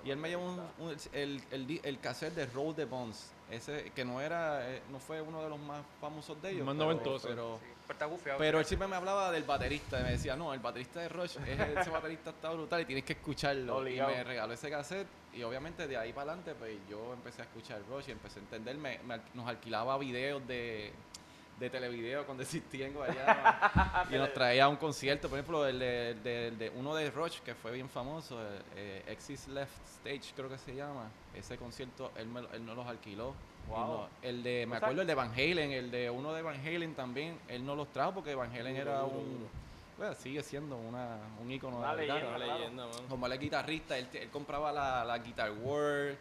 [0.03, 1.43] y él me llevó un- un- el,
[1.83, 5.49] el, cassette de Roll the Bones, ese que no era, eh, no fue uno de
[5.49, 7.27] los más famosos de ellos, Más pero- noventoso.
[7.27, 8.37] pero Sí, pero está gufiado.
[8.37, 9.99] pero él siempre me hablaba del baterista.
[9.99, 13.05] y Me decía, no, el baterista de Rush, es- ese baterista está brutal y tienes
[13.05, 13.77] que escucharlo.
[13.77, 14.11] Obligado.
[14.11, 15.07] Y me regaló ese cassette.
[15.33, 18.43] Y obviamente de ahí para adelante, pues yo empecé a escuchar Rush y empecé a
[18.43, 18.75] entender.
[18.77, 18.99] Me,
[19.33, 20.91] nos alquilaba videos de,
[21.59, 24.07] de televideo cuando existía en Guayama.
[24.11, 25.29] y nos traía a un concierto.
[25.29, 28.41] Por ejemplo, el de, el de- el de uno de Rush, que fue bien famoso,
[28.41, 31.09] eh, eh, Exis Left Stage, creo que se llama.
[31.35, 33.33] Ese concierto, él, me, lo- él nos los alquiló.
[33.67, 33.77] Wow.
[33.87, 36.41] no- el de, me O sea- acuerdo el de Van Halen, el de uno de
[36.41, 39.47] Van Halen también, él no los trajo porque Van Halen era un,
[39.97, 42.45] bueno, sigue siendo una, un ícono Una de la leyenda, guitarra.
[42.45, 42.99] Una leyenda, mano.
[43.09, 46.17] Como él es guitarrista, él, él compraba la, la Guitar World,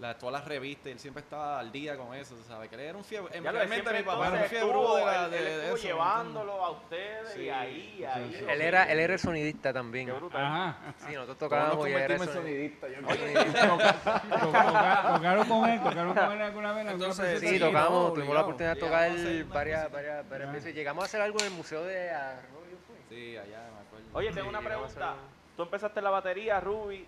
[0.00, 2.68] la, todas las revistas, y él siempre estaba al día con eso, ¿sabes?
[2.70, 5.30] Que él era un fiebre, Ya realmente mi papá era un fiebre de, la, él-
[5.30, 5.76] de, él de eso.
[5.76, 7.42] llevándolo a ustedes Sí.
[7.42, 8.34] y ahí, ahí.
[8.34, 8.40] sí.
[8.44, 10.06] lo Él era, él era el sonidista también.
[10.06, 10.42] Qué brutal.
[10.44, 10.76] Ajá.
[11.06, 12.88] Sí, nosotros tocábamos y era el sonidista.
[12.88, 13.00] yo-
[15.14, 16.86] tocaron con él, tocaron con él alguna vez.
[16.88, 19.10] Entonces, Sí, tocamos, no, tuvimos la oportunidad de tocar
[19.48, 20.74] varias, varias, veces.
[20.74, 22.96] Llegamos a hacer algo en el Museo de Arroyo, ¿fue?
[23.08, 24.06] Sí, allá me acuerdo.
[24.14, 25.14] Oye, tengo Sí, una pregunta.
[25.56, 27.06] Tú empezaste la batería, Ruby,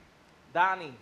[0.52, 0.96] Dani,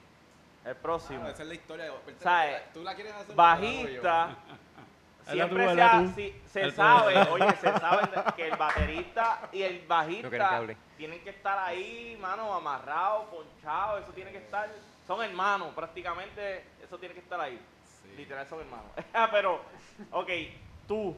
[0.64, 1.24] el próximo.
[1.24, 1.92] Ah, esa es la historia.
[2.18, 2.72] ¿Sabes?
[2.72, 3.34] ¿Tú la quieres hacer?
[3.34, 4.36] Bajista.
[5.24, 9.80] Tú, siempre se, ha- si- se sabe, oye, se sabe que el baterista y el
[9.80, 10.62] que bajista
[10.96, 14.68] tienen que estar ahí, mano, amarrados, ponchados, eso tiene que estar,
[15.06, 17.60] son hermanos, prácticamente, eso tiene que estar ahí.
[18.16, 18.86] Literal son hermanos.
[19.12, 19.60] Ah, Pero,
[20.10, 20.30] ok,
[20.88, 21.16] tú,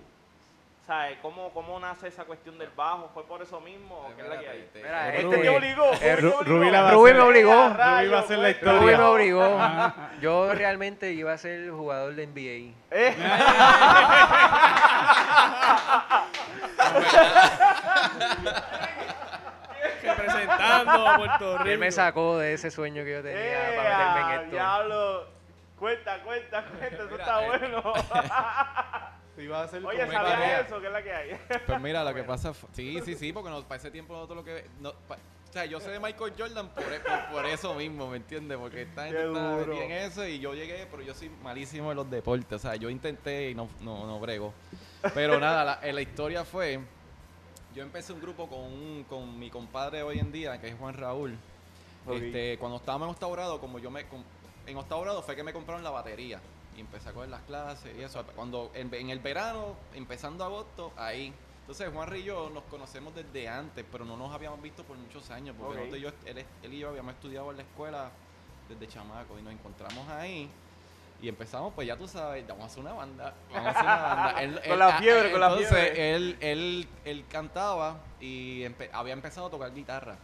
[0.86, 1.18] ¿sabes?
[1.22, 3.10] ¿Cómo, ¿Cómo nace esa cuestión del bajo?
[3.14, 4.70] ¿Fue por eso mismo o qué es la que hay?
[4.74, 5.90] Mira, Este este- te obligó.
[6.00, 6.42] eh, Rubí te obligó.
[6.44, 7.22] Rubí la va a Rubí hacer.
[7.22, 7.52] me obligó.
[7.52, 8.80] Eh, Rubí va a hacer la historia.
[8.80, 9.58] Rubí me obligó.
[10.20, 12.74] Yo realmente iba a ser jugador de NBA.
[12.90, 13.16] Eh,
[20.02, 21.70] Representando a Puerto Rico.
[21.70, 24.50] Él me sacó de ese sueño que yo tenía eh, para meterme ah, en esto.
[24.50, 25.26] Diablo.
[25.78, 27.92] Cuenta, cuenta, cuenta, eso Mira, está eh, bueno.
[29.50, 30.60] A hacer Oye, como ¿sabías tarea.
[30.60, 30.80] eso?
[30.80, 31.30] ¿Qué es la que hay?
[31.66, 34.38] Pues mira, lo que pasa fue- Sí, sí, sí, porque no, para ese tiempo nosotros
[34.38, 34.64] lo que...
[34.80, 38.08] no, pa- o sea, yo sé de Michael Jordan por, e- por, por eso mismo,
[38.08, 38.56] ¿me entiendes?
[38.56, 41.96] Porque esta gente Qué está en eso y yo llegué, pero yo soy malísimo en
[41.98, 42.52] los deportes.
[42.52, 44.54] O sea, yo intenté y no, no, no brego.
[45.12, 46.80] Pero nada, la, la historia fue...
[47.74, 50.94] Yo empecé un grupo con, un- con mi compadre hoy en día, que es Juan
[50.94, 51.36] Raúl.
[52.10, 54.06] Este, cuando estábamos en octavo grado, como yo me...
[54.06, 54.24] com-
[54.66, 56.40] En octavo grado fue que me compraron la batería.
[56.76, 58.24] Y empecé a coger las clases y eso.
[58.34, 61.32] Cuando en, en el verano, empezando agosto, ahí.
[61.60, 65.30] Entonces Juan y yo nos conocemos desde antes, pero no nos habíamos visto por muchos
[65.30, 65.54] años.
[65.58, 65.76] Porque Ok.
[65.86, 68.10] nosotros y yo, él, él y yo habíamos estudiado en la escuela
[68.68, 70.50] desde chamaco y nos encontramos ahí.
[71.20, 73.32] Y empezamos, pues ya tú sabes, vamos a hacer una banda.
[73.52, 74.42] Vamos a hacer una banda.
[74.42, 76.14] Él- Con él- la fiebre, con la entonces, fiebre.
[76.16, 80.16] Él, él, él cantaba y empe- había empezado a tocar guitarra.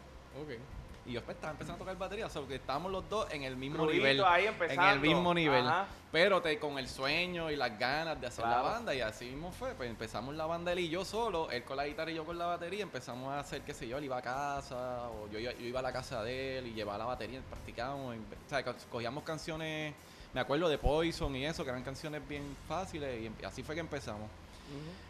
[1.08, 3.42] Y yo pues, estaba empezando a tocar batería, o sea, que estábamos los dos en
[3.42, 4.22] el mismo nivel.
[4.24, 5.66] ahí En el mismo nivel.
[5.66, 5.86] Ajá.
[6.12, 8.62] Pero te, con el sueño y las ganas de hacer Claro.
[8.64, 9.72] la banda, y así mismo fue.
[9.72, 12.36] Pues empezamos la banda él y yo solo, él con la guitarra y yo con
[12.36, 12.82] la batería.
[12.82, 15.80] Empezamos a hacer, qué sé yo, él iba a casa, o yo, iba- yo iba
[15.80, 18.14] a la casa de él y llevaba la batería, practicábamos.
[18.16, 19.94] y, o sea, co- cogíamos canciones,
[20.34, 23.74] me acuerdo de Poison y eso, que eran canciones bien fáciles, y em- así fue
[23.74, 24.28] que empezamos.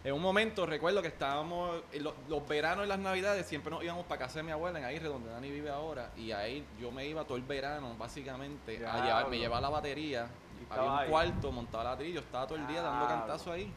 [0.05, 3.83] En un momento recuerdo que estábamos, en lo- los veranos y las navidades siempre nos
[3.83, 6.91] íbamos para casa de mi abuela en Aguirre, donde Dani vive ahora, y ahí yo
[6.93, 10.31] me iba todo el verano, básicamente, a llevar, me llevaba la batería,
[10.71, 11.11] había un ahí.
[11.11, 13.73] cuarto, montaba la batería, yo estaba todo el día dando cantazo ahí.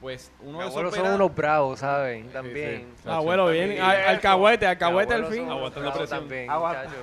[0.00, 2.30] Pues uno Mis de abuelos son unos bravos, ¿saben?
[2.32, 2.86] También.
[3.02, 3.08] sí.
[3.08, 3.72] Abuelo, bien.
[3.72, 4.00] Sí, Al-.
[4.08, 5.48] Alcahuete, alcahuete al fin.
[5.50, 6.20] Aguantando presión.
[6.20, 6.50] también.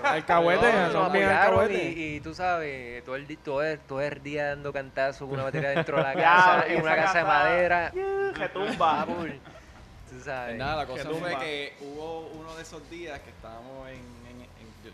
[0.04, 1.74] Alcahuete, No, son bien alcahuete.
[1.92, 5.44] y, y tú sabes, todo el, todo, el, todo el día dando cantazos con una
[5.44, 7.92] batería dentro de la casa, en una casa de madera.
[8.38, 9.06] Se tumba.
[9.06, 10.48] Tú sabes.
[10.48, 14.42] Pues nada, la cosa fue que hubo uno de esos días que estábamos en, en-
[14.42, 14.92] en- yo-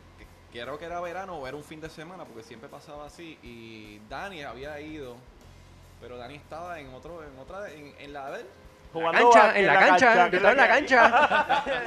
[0.51, 3.37] que- creo que era verano o era un fin de semana, porque siempre pasaba así,
[3.43, 5.15] y Dani había ido,
[6.03, 8.47] pero Dani estaba en otro, en otra, en, en la de él.
[8.91, 11.05] Jugando cancha, en la cancha, estaba en la cancha.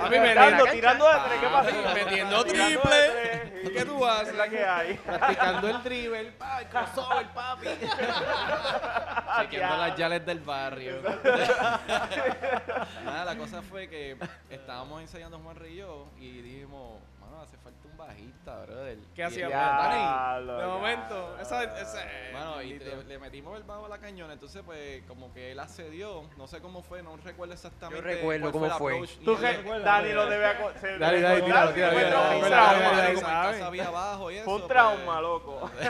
[0.04, 1.70] A mí me Tirando, tirando de tres, ¿qué pasa?
[1.94, 3.72] Metiendo Tirando de triple.
[3.74, 4.30] ¿Qué tú haces?
[4.30, 4.94] Es la que hay.
[4.94, 6.32] Practicando el dribble, el
[6.70, 7.66] crossover, papi.
[9.42, 11.02] chequeando las yales del barrio.
[13.04, 14.16] Nada, la cosa fue que
[14.48, 17.02] estábamos ensayando Juan yo y dijimos,
[17.36, 18.98] mano, hace falta un bajista, brother.
[19.14, 19.48] ¿Qué hacía?
[19.48, 20.46] Dani?
[20.46, 21.40] De momento, diablo.
[21.40, 21.98] esa, esa,
[22.32, 26.28] Mano, y le, metimos el bajo a la cañona, entonces pues como que él accedió,
[26.36, 28.02] no sé cómo fue, no recuerdo exactamente.
[28.02, 29.08] Yo recuerdo cuál cómo fue.
[29.24, 31.74] Tú Dani lo debe acordar, tíralo, se tíralo, fue tíralo, trauma.
[31.74, 33.52] tíralo, Como tíralo, en tíralo.
[33.52, 34.44] casa había bajo y eso.
[34.44, 35.70] Fue un pues, trauma, loco.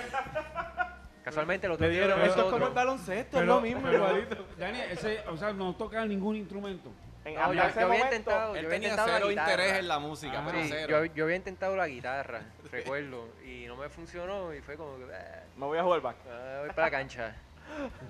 [1.25, 4.47] Casualmente día dieron, esto es como el baloncesto, es lo mismo, igualito.
[4.57, 6.93] Dani, ese, o sea, no toca ningún instrumento.
[7.27, 9.53] En No, yo, ese yo había momento, intentado, yo había tenía cero guitarra.
[9.53, 11.05] interés en la música, pero Sí, cero.
[11.05, 15.12] yo, yo había intentado la guitarra, recuerdo, y no me funcionó y fue como que
[15.12, 16.17] "Ah, Me voy a jugar back.
[16.31, 17.35] ah, voy para la cancha.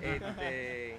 [0.03, 0.99] Este,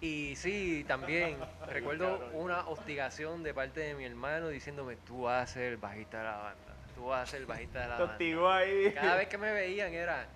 [0.00, 5.52] y sí, también recuerdo una hostigación de parte de mi hermano diciéndome, tú vas a
[5.52, 8.02] ser el bajista de la banda, tú vas a ser el bajista de la Te
[8.02, 8.12] banda.
[8.14, 8.92] hostigó ahí.
[8.92, 10.26] Cada vez que me veían era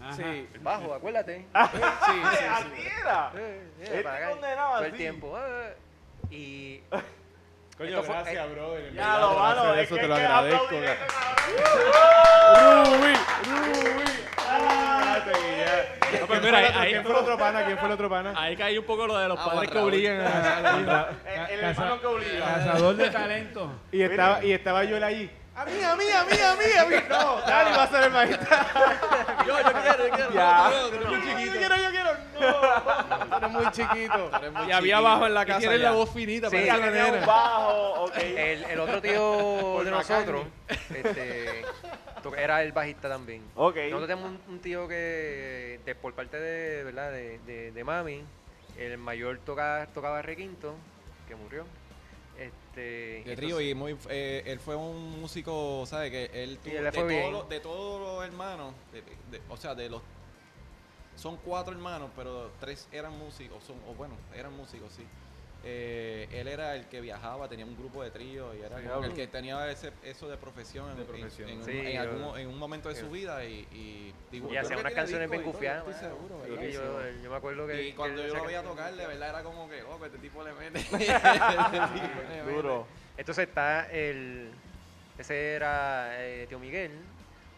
[0.00, 0.12] Ajá.
[0.12, 0.48] Sí.
[0.52, 1.46] el bajo, acuérdate.
[1.72, 2.44] Sí, sí, sí.
[2.50, 3.30] Así era.
[3.36, 5.38] Eh, eh, Él para te acá, condenaba todo el tiempo.
[5.38, 5.76] eh,
[6.30, 6.80] y
[7.76, 8.92] Coño, fue- gracias, brother.
[8.94, 10.74] Ya lo es eso que te lo que agradezco.
[12.52, 12.84] No,
[16.26, 17.64] pues ¿Quién mira, fue el otro- ahí- ¿Quién fue el otro pana?
[17.64, 18.34] ¿Quién fue el otro pana?
[18.36, 21.08] Ahí cae un poco lo de los Ah, padres que obligan a...
[21.50, 22.44] El, hermano que obliga.
[22.46, 23.72] Cazador de talento.
[23.92, 25.30] Y estaba, y estaba yo allí.
[25.56, 26.96] A mí, a mí, a mí, a mí, a mí.
[27.08, 28.12] No, Dani va a ser el.
[29.46, 30.30] Yo, yo quiero, yo quiero.
[30.90, 32.05] Yo quiero, yo quiero.
[32.36, 34.30] Tú eres muy chiquito.
[34.38, 35.90] Eres muy Y había bajo en la Y casa tienes ya.
[35.90, 40.46] la voz finita, Sí, tenía un bajo, el, el otro tío de nosotros
[40.94, 41.62] este,
[42.38, 43.42] era el bajista también.
[43.54, 47.12] Nosotros tenemos un, un tío que, de- por parte de, ¿verdad?
[47.12, 48.22] De, de, de mami,
[48.78, 50.74] el mayor toca, tocaba requinto,
[51.28, 51.64] que murió.
[52.38, 56.10] Este, De trío y muy, eh, él fue un músico, ¿sabes?
[56.10, 59.88] Que él tuvo, de, todos los, de todos los hermanos, de- de- o sea, de
[59.88, 60.02] los
[61.16, 65.04] son cuatro hermanos, pero tres eran músicos, son, o bueno, eran músicos, sí.
[65.68, 69.14] Eh, él era el que viajaba, tenía un grupo de trío y era que el
[69.14, 71.48] que tenía ese, eso de profesión, en- De en- profesión.
[71.48, 74.14] En, un- Sí, en algún, yo- mo- en un momento de su vida y, y,
[74.30, 75.88] digo, Y creo hacía que unas canciones bien gufiadas.
[75.88, 76.14] estoy mano.
[76.16, 76.62] seguro, Sí, ¿verdad?
[76.66, 77.82] que yo, yo me acuerdo que.
[77.88, 80.52] Y cuando que yo lo veía tocar, de verdad era como que, este tipo le
[80.52, 80.78] mete.
[80.78, 82.52] Este tipo le mete.
[82.52, 82.86] Duro.
[83.16, 84.50] Entonces está el.
[85.18, 86.92] Ese era eh, tío Miguel.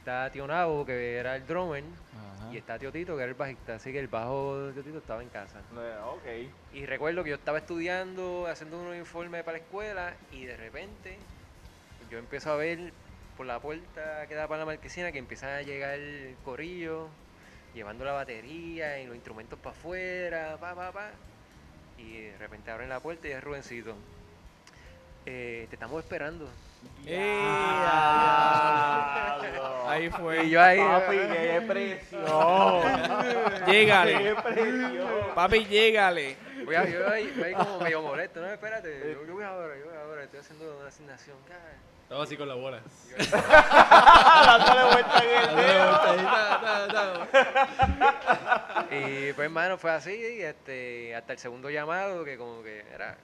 [0.08, 1.84] Está tío Nabo, que era el drummer.
[1.84, 2.50] Ajá.
[2.50, 3.74] Y está tío Tito, que era el bajista.
[3.74, 5.60] Así que el bajo de tío Tito estaba en casa.
[5.76, 6.50] Eh, Ok.
[6.72, 10.14] Y recuerdo que yo estaba estudiando, haciendo un informe para la escuela.
[10.32, 11.18] Y de repente
[12.10, 12.90] yo empiezo a ver
[13.36, 17.08] por la puerta que da para la marquesina que empiezan a llegar el corillo.
[17.74, 21.10] Llevando la batería y los instrumentos para afuera, pa, pa, pa.
[21.98, 23.94] Y de repente abren la puerta y es Rubencito.
[25.26, 26.48] Eh, te estamos esperando.
[29.88, 30.44] Ahí fue.
[30.44, 30.78] Y yo ahí.
[30.78, 32.82] Papi, qué presión.
[33.66, 34.22] Llégale.
[34.22, 35.34] Qué presión.
[35.34, 36.36] Papi, llégale.
[36.64, 39.74] Voy a, yo ahí, yo ahí como medio molesto, no, espérate, yo, yo voy ahora,
[39.78, 41.36] yo voy ahora, estoy haciendo una asignación.
[42.02, 42.80] Estaba así con la bola.
[43.18, 45.56] Dándole vuelta en el
[48.90, 49.28] dedo.
[49.28, 53.16] Y pues hermano, fue así, y este, hasta el segundo llamado, que como que era.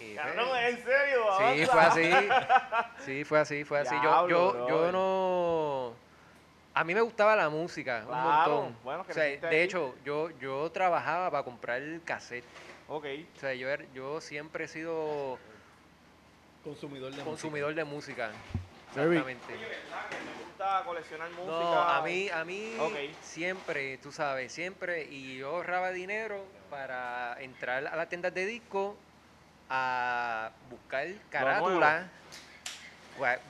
[0.00, 1.24] Y, Cabrón, ¿en serio?
[1.38, 2.28] sí, fue así.
[3.04, 3.94] Sí, fue así, fue así.
[4.02, 5.94] Yo, yo, yo no.
[6.72, 8.22] A mí me gustaba la música, Claro, un
[8.62, 8.82] montón.
[8.84, 9.56] bueno, o sea, de ahí.
[9.60, 12.44] hecho, yo, yo trabajaba para comprar el cassette.
[12.88, 13.06] Ok.
[13.36, 15.38] O sea, yo, era- yo siempre he sido
[16.62, 18.32] Consumidor de consumidor de música.
[18.90, 19.54] Exactamente.
[19.54, 21.50] ¿Te gusta coleccionar música?
[21.50, 22.96] No, a mí, a mí Ok.
[23.20, 28.96] siempre, tú sabes, siempre, y yo ahorraba dinero para entrar a las tiendas de disco
[29.72, 32.08] a buscar carátula,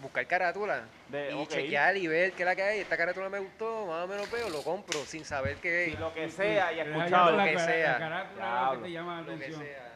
[0.02, 1.48] buscar carátula De- y ok.
[1.48, 2.80] chequear y ver qué es la que hay.
[2.80, 6.12] Esta carátula me gustó, más o menos veo, lo compro sin saber qué es, lo
[6.12, 7.36] que sea y escuchado.
[7.36, 7.92] lo que sea.
[7.92, 8.82] La carátula es lo que Diablo.
[8.82, 9.62] te llama la lo que atención.
[9.64, 9.86] sea.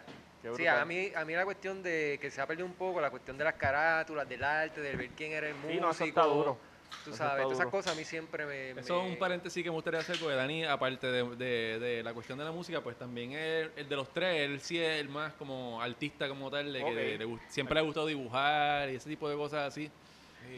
[0.42, 3.00] Qué Sí, a mí, a mí la cuestión de que se ha perdido un poco,
[3.00, 5.72] la cuestión de las carátulas, del arte, de ver quién era el músico.
[5.72, 6.58] Sí, no, eso está duro.
[7.02, 8.70] Tú Eso sabes, todas esas cosas a mí siempre me...
[8.80, 12.14] Eso es un paréntesis que me gustaría hacer porque Dani, aparte de, de- de la
[12.14, 15.08] cuestión de la música, pues también es el de los tres, él sí es el
[15.08, 19.08] más como artista como tal, de que le siempre le ha gustado dibujar y ese
[19.08, 19.90] tipo de cosas así.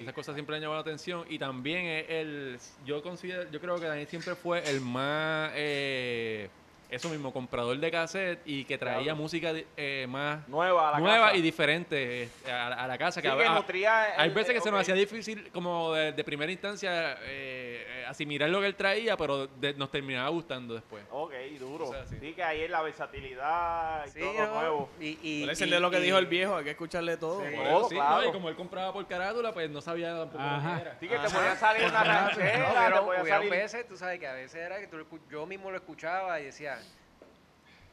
[0.01, 1.25] Esas cosas siempre le han llamado la atención.
[1.29, 6.49] Y también es el, yo considero, yo creo que Dani siempre fue el más, eh,
[6.91, 11.27] eso mismo, comprador de cassette y que traía música eh, más Nueva a la nueva
[11.27, 11.37] casa.
[11.37, 13.21] y diferente eh, a, a la casa.
[13.21, 16.25] Sí, que que a- nutría hay veces que se nos hacía difícil como de, de
[16.25, 21.05] primera instancia eh, eh, asimilar lo que él traía, pero de- nos terminaba gustando después.
[21.11, 21.89] Ok, duro.
[21.89, 22.17] O sea, sí.
[22.21, 22.33] sí.
[22.35, 24.55] que ahí es la versatilidad y Sí, todo lo ¿no?
[24.61, 24.91] nuevo.
[25.01, 27.41] Y, y, y- de lo que y- dijo el viejo, hay que escucharle todo.
[27.43, 27.55] Sí.
[27.71, 28.23] Oh, sí, claro.
[28.23, 28.29] ¿no?
[28.29, 30.77] Y como él compraba por carátula, pues no sabía tampoco lo Ajá.
[30.77, 30.93] que era.
[31.01, 31.37] Sí, que te Ajá.
[31.37, 32.53] podía salir una No, ranchera,
[32.95, 33.51] te podía hubieron salir...
[33.51, 36.79] veces, tú sabes que a veces era que tú yo mismo lo escuchaba y decía,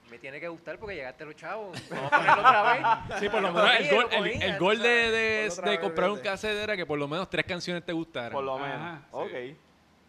[0.09, 1.77] me tiene que gustar porque llegaste los chavos.
[1.89, 2.73] Vamos a ponerlo otra
[3.07, 3.19] vez.
[3.19, 6.85] Sí, por lo menos el gol, el, gol de, de- comprar un cassette era que
[6.85, 8.31] por lo menos tres canciones te gustaran.
[8.31, 8.67] Por lo Ajá.
[8.67, 8.99] menos.
[9.11, 9.31] Ok.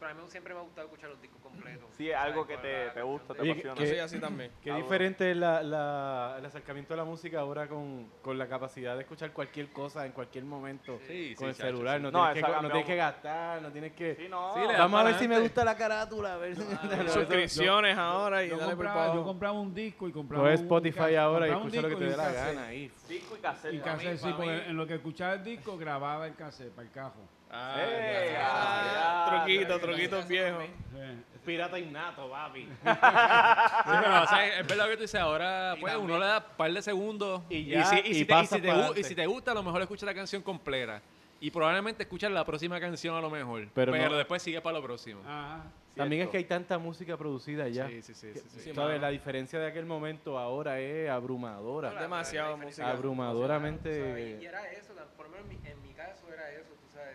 [0.00, 1.86] Pero a mí siempre me ha gustado escuchar los discos completos.
[1.96, 3.74] Sí, es algo que te- te gusta, te Oye, apasiona.
[3.76, 4.50] Yo que- soy así también.
[4.62, 8.94] Qué diferente es la, la- el acercamiento a la música ahora con, con la capacidad
[8.96, 11.96] de escuchar cualquier cosa en cualquier momento Sí, con sí, el chacho, celular.
[11.98, 12.02] sí.
[12.02, 14.14] No, No, tienes, que, no tienes que gastar, no tienes que...
[14.16, 14.54] Sí, no.
[14.54, 16.34] Vamos a ver si me gusta la carátula.
[16.34, 16.62] A ver si
[17.12, 21.14] Suscripciones ahora y Yo dale compraba, yo compraba un disco y compraba Coge un Spotify
[21.14, 22.66] ahora y escucha lo que te dé la gana.
[22.66, 22.90] ahí.
[23.08, 23.74] Disco y cassette.
[23.74, 26.92] Y cassette, sí, porque en lo que escuchaba el disco grababa el cassette para el
[26.92, 27.20] cajo.
[27.56, 28.40] Ah, Eh, ya.
[28.50, 29.44] ah, ya.
[29.44, 30.64] Truquito, truquitos viejos.
[30.64, 31.38] Sí.
[31.44, 32.62] Pirata innato, papi.
[32.84, 36.56] Sí, pero, o sea, es verdad que tú dices, ahora pues uno le da un
[36.56, 39.26] par de segundos Y ya, si, y si te, pasas si te y si te
[39.26, 41.00] gusta, a lo mejor escucha la canción completa.
[41.40, 43.68] Y probablemente escuchas la próxima canción a lo mejor.
[43.74, 45.20] Pero Pero, no- después sigue para lo próximo.
[45.26, 45.64] Ajá.
[45.94, 47.86] También es que hay tanta música producida ya.
[47.86, 48.32] Sí, sí, sí.
[48.34, 48.60] sí, sí.
[48.60, 49.00] Sí, ¿Sabes?
[49.00, 51.90] La diferencia de aquel momento ahora es abrumadora.
[51.90, 52.90] Claro, Demasiado música.
[52.90, 56.70] Abrumadoramente- sabes, Y era eso, por lo menos en mi, en mi caso era eso,
[56.70, 57.14] tú sabes.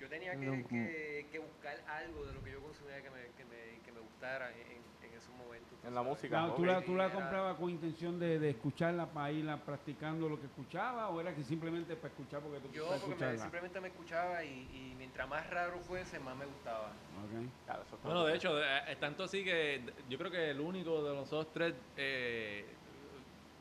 [0.00, 3.20] Yo tenía que, No, que, que buscar algo de lo que yo consumía que me,
[3.36, 5.78] que me, que me gustara en, en- esos momentos.
[5.80, 6.10] tú En la sabes.
[6.16, 6.28] música.
[6.28, 10.40] Claro, ¿tú, la, ¿Tú la comprabas con intención de, de escucharla para irla practicando lo
[10.40, 13.88] que escuchaba o era que simplemente para escuchar porque tú Yo porque me- simplemente me
[13.88, 16.88] escuchaba y, y mientras más raro fuese, más me gustaba.
[17.24, 17.64] Ok.
[17.64, 21.04] Claro, eso Bueno, de hecho, eh, es tanto así que yo creo que el único
[21.08, 22.76] de nosotros tres eh,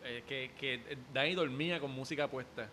[0.04, 2.70] eh, que, que Dani dormía con música puesta.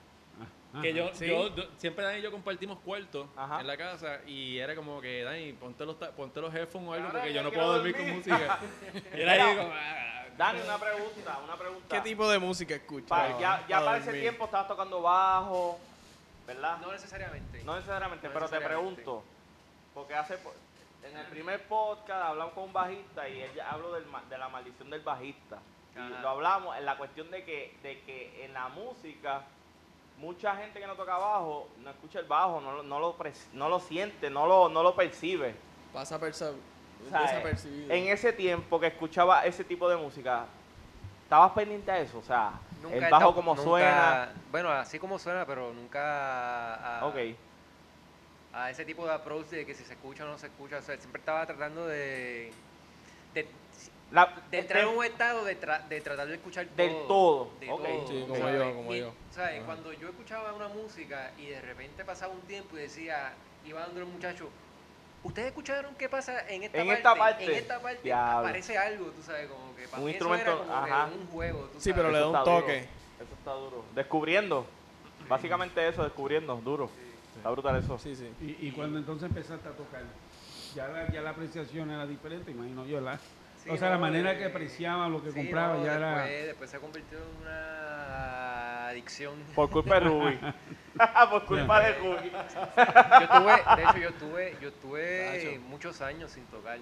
[0.80, 1.26] Que yo, Sí.
[1.26, 3.60] yo, yo- siempre Dani y yo compartimos cuartos Ajá.
[3.60, 7.06] en la casa y era como que Dani, ponte los, ponte los headphones o algo
[7.08, 8.22] Ahora porque yo no puedo dormir dormir.
[8.24, 8.58] con música.
[9.16, 11.86] y era ahí como, ah, Dani, una pregunta, una pregunta.
[11.88, 13.08] ¿Qué tipo de música escuchas?
[13.08, 14.22] Pa- ya ya para ese dormir?
[14.22, 15.80] tiempo estabas tocando bajo,
[16.46, 16.78] ¿verdad?
[16.78, 17.64] No necesariamente.
[17.64, 19.24] No necesariamente, No pero te pregunto,
[19.92, 20.54] porque hace po-
[21.02, 24.38] en el primer podcast hablamos con un bajista y él ya habló del ma- de
[24.38, 25.58] la maldición del bajista.
[25.96, 29.42] Y lo hablamos en la cuestión de que, de que en la música
[30.20, 33.48] mucha gente que no toca bajo no escucha el bajo, no, lo- no, lo, pres-
[33.54, 35.54] no lo siente, no lo, no lo percibe.
[35.92, 37.92] Pasa desapercibido.
[37.92, 40.44] en ese tiempo que escuchaba ese tipo de música,
[41.24, 42.18] ¿estabas pendiente a eso?
[42.18, 42.52] O sea,
[42.82, 44.32] Nunca el bajo estado- como nunca- suena.
[44.50, 47.16] Bueno, así como suena, pero nunca a, Ok.
[48.52, 50.78] a ese tipo de approach de que si se escucha o no se escucha.
[50.78, 52.52] O sea, siempre estaba tratando de,
[54.10, 57.06] La- de entrar en un estado de, tra- de tratar de escuchar Del todo.
[57.06, 57.82] todo, de ok.
[57.82, 58.58] todo, Sí, como ¿sabes?
[58.58, 59.14] yo, como Y, yo.
[59.30, 59.62] ¿sabes?
[59.64, 63.32] Cuando yo escuchaba una música y de repente pasaba un tiempo y decía,
[63.64, 64.50] iba dando el muchacho,
[65.22, 66.98] ¿ustedes escucharon qué pasa en esta En parte?
[66.98, 67.44] esta parte.
[67.44, 68.38] En esta parte Diablo.
[68.40, 71.10] aparece algo, tú sabes, como que para Un mí instrumento, eso era como que ajá.
[71.14, 71.96] un juego, tú Sí, sabes.
[71.96, 72.60] pero le da Eso un está duro.
[72.62, 72.78] toque.
[73.20, 73.84] Eso está duro.
[73.94, 74.66] Descubriendo.
[75.28, 76.90] Básicamente eso, descubriendo, duro.
[77.36, 77.96] Está brutal eso.
[77.98, 78.28] Sí, sí.
[78.40, 80.02] Y, y cuando entonces empezaste a tocar,
[80.74, 83.20] ya la, ya la apreciación era diferente, imagino yo, ¿verdad?
[83.62, 86.24] Sí, o sea, la manera que apreciaba lo que sí, compraba no, ya era...
[86.24, 89.34] después, después se convirtió en una adicción.
[89.54, 90.38] Por culpa de Ruby.
[91.30, 92.30] Por culpa de Ruby.
[92.30, 96.78] Yo tuve, de hecho, yo tuve, yo tuve muchos años sin tocar.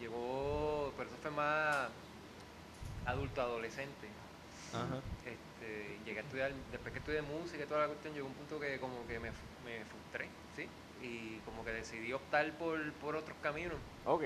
[0.00, 1.88] Llegó, pero eso fue más
[3.04, 4.08] adulto, adolescente.
[4.72, 5.00] Ajá.
[5.26, 8.58] Este, llegué a estudiar, después que estudié música y toda la cuestión, llegó un punto
[8.58, 10.68] que como que me frustré, ¿sí?
[11.02, 13.76] Y como que decidí optar por, por otros caminos.
[14.04, 14.22] Ok.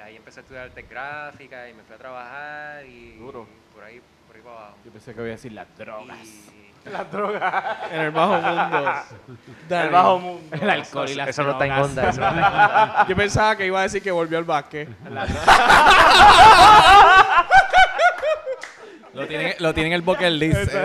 [0.00, 3.46] Y ahí empecé a estudiar artes gráficas y me fui a trabajar y, Duro.
[3.74, 4.76] por ahí, por ahí para abajo.
[4.84, 6.18] Yo pensé que voy a decir las drogas.
[6.26, 7.64] Y- Las drogas.
[7.92, 8.94] En el bajo mundo.
[9.68, 10.56] El bajo mundo.
[10.56, 11.88] El alcohol y las eso no está en drogas.
[11.90, 13.06] onda, eso no está en onda.
[13.06, 14.88] Yo pensaba que iba a decir que volvió al básquet.
[19.12, 20.56] Lo tienen, lo tienen en el bucket list.
[20.60, 20.84] Está,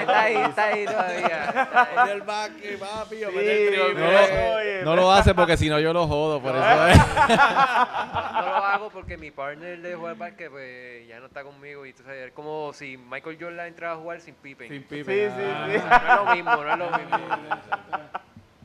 [0.00, 1.44] está ahí, está ahí todavía.
[1.46, 1.88] está ahí.
[1.96, 3.18] Volvió al básquet, papi.
[3.20, 3.94] yo Sí, el.
[3.98, 6.96] No, Oye, no lo hace porque si no yo lo jodo, por eso es.
[6.98, 11.92] No lo hago porque mi partner de jugar básquet pues ya no está conmigo y
[11.92, 14.68] tú sabes, es como si Michael Jordan entraba a jugar sin Pippen.
[14.68, 15.30] Sin Sí, pipe.
[15.30, 15.68] sí, ah.
[15.70, 15.78] sí.
[15.78, 17.18] No es lo mismo, no es lo mismo.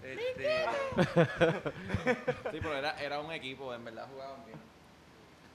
[0.04, 0.66] Este,
[2.52, 4.58] Sí, pero era, era un equipo, en verdad jugaban bien.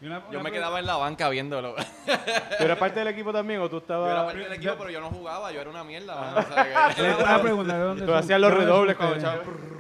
[0.03, 1.75] Una- Yo me quedaba en la banca viéndolo.
[1.77, 4.11] ¿Tú eras parte del equipo también o tú Yo estabas...?
[4.11, 6.15] era parte del equipo, pero yo no jugaba, yo era una mierda.
[6.15, 9.17] mano, o sea, que- Una pregunta, ¿de dónde Tú hacías los son cuando.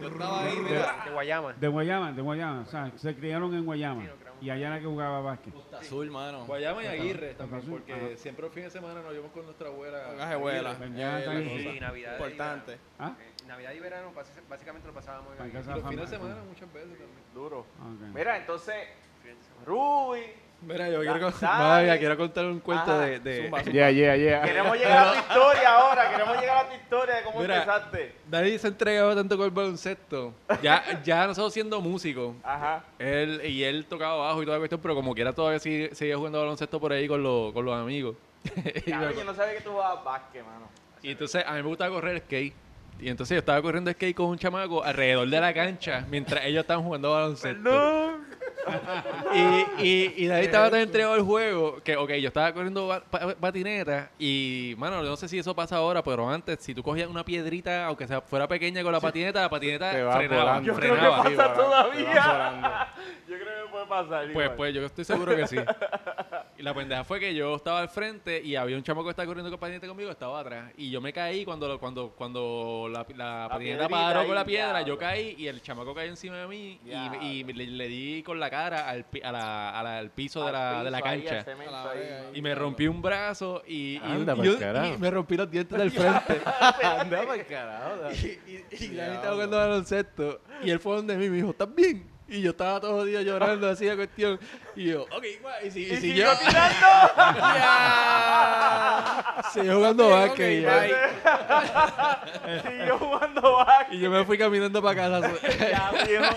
[0.01, 1.03] Yo estaba ahí, mira.
[1.05, 1.53] de Guayama.
[1.55, 2.61] De Guayama, de Guayama.
[2.61, 4.03] O sea, se criaron en Guayama.
[4.03, 4.09] Sí.
[4.43, 5.53] Y allá era que jugaba básquet.
[5.79, 6.47] Azul, mano.
[6.47, 8.17] Guayama y Aguirre también, Azul, porque ajá.
[8.17, 10.03] siempre los fines de semana nos íbamos con nuestra abuela.
[10.05, 10.77] Con abuela.
[10.87, 12.13] Y Navidad.
[12.13, 12.79] Importante.
[12.99, 13.13] ¿Ah?
[13.43, 14.13] Y, Navidad y verano
[14.49, 17.25] básicamente lo pasábamos en los fines de semana muchas veces también.
[17.35, 17.67] Duro.
[18.15, 18.75] Mira, entonces.
[19.67, 20.21] Ruby.
[20.63, 22.99] Mira, yo quiero, contar un cuento Ajá.
[23.01, 23.19] de...
[23.21, 23.73] de- Zumba, zumba.
[23.73, 24.43] Yeah, yeah, yeah.
[24.43, 26.11] Queremos llegar a tu historia ahora.
[26.11, 27.57] Queremos llegar a tu historia de cómo Mira.
[27.63, 28.15] empezaste.
[28.29, 30.35] Dani se ha entregado tanto con el baloncesto.
[30.63, 32.85] Ya, ya nosotros siendo músicos, Ajá.
[32.99, 36.17] él, y él tocaba bajo y toda la cuestión, pero como quiera todavía sigue- seguía
[36.19, 38.17] jugando baloncesto por ahí con, los con los amigos.
[38.57, 40.69] me- yo no sabía que tú jugabas básquet, mano.
[41.03, 42.53] y entonces a mí me gustaba correr skate.
[43.01, 46.61] Y entonces yo estaba corriendo skate con un chamaco alrededor de la cancha mientras ellos
[46.61, 48.19] estaban jugando baloncesto.
[49.35, 53.01] Y, y, y David estaba tan entregado al juego que, ok, yo estaba corriendo ba-
[53.01, 57.09] pa- patineta y, mano, no sé si eso pasa ahora, pero antes, si tú cogías
[57.09, 60.67] una piedrita, aunque sea fuera pequeña con la patineta, la patineta Te frenaba, volando.
[60.67, 61.17] Yo creo que frenaba.
[61.23, 62.11] pasa Sí, volando, todavía.
[62.11, 62.69] te vas volando.
[63.29, 64.09] Yo creo que puede pasar.
[64.25, 64.55] Pues, igual.
[64.57, 65.57] pues yo estoy seguro que sí.
[66.59, 69.27] Y la pendeja fue que yo estaba al frente y había un chamo que estaba
[69.27, 70.73] corriendo con patineta conmigo, estaba atrás.
[70.77, 74.45] Y yo me caí cuando lo- cuando cuando la, la, patineta piedrita paró con la
[74.45, 74.87] piedra, diablo.
[74.87, 77.23] yo caí y el chamaco cayó encima de mí y, Diablo.
[77.23, 80.41] y le, le di con la cara al, pi- a la- a la- al piso,
[80.43, 81.45] de, Al la, de la cancha.
[81.71, 81.93] la.
[82.35, 84.95] Y me rompí un brazo y, y- Anda y pa'l yo- carajo.
[84.95, 86.41] y me rompí los dientes del frente.
[86.83, 88.11] Anda carajo.
[88.13, 90.41] y y, y Dani estaba jugando baloncesto.
[90.65, 92.09] Y él fue donde mí y me dijo, ¿estás bien?
[92.29, 94.39] Y yo estaba todo el día llorando así de cuestión.
[94.81, 95.67] Y yo, ok, guay.
[95.67, 96.87] Y, si, y, Y si siguió yo tirando.
[99.53, 100.33] seguí jugando Ok, básquet.
[100.41, 102.61] ok, y, yo- bye.
[102.63, 103.93] Siguió jugando básquet.
[103.95, 105.33] y yo me fui caminando para casa.
[105.71, 106.35] Ya, viejo,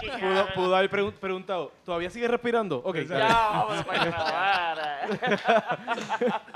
[0.00, 2.82] tío, Pudo, haber pregun- preguntado, ¿todavía sigue respirando?
[2.84, 5.08] Ok, Ya, vamos para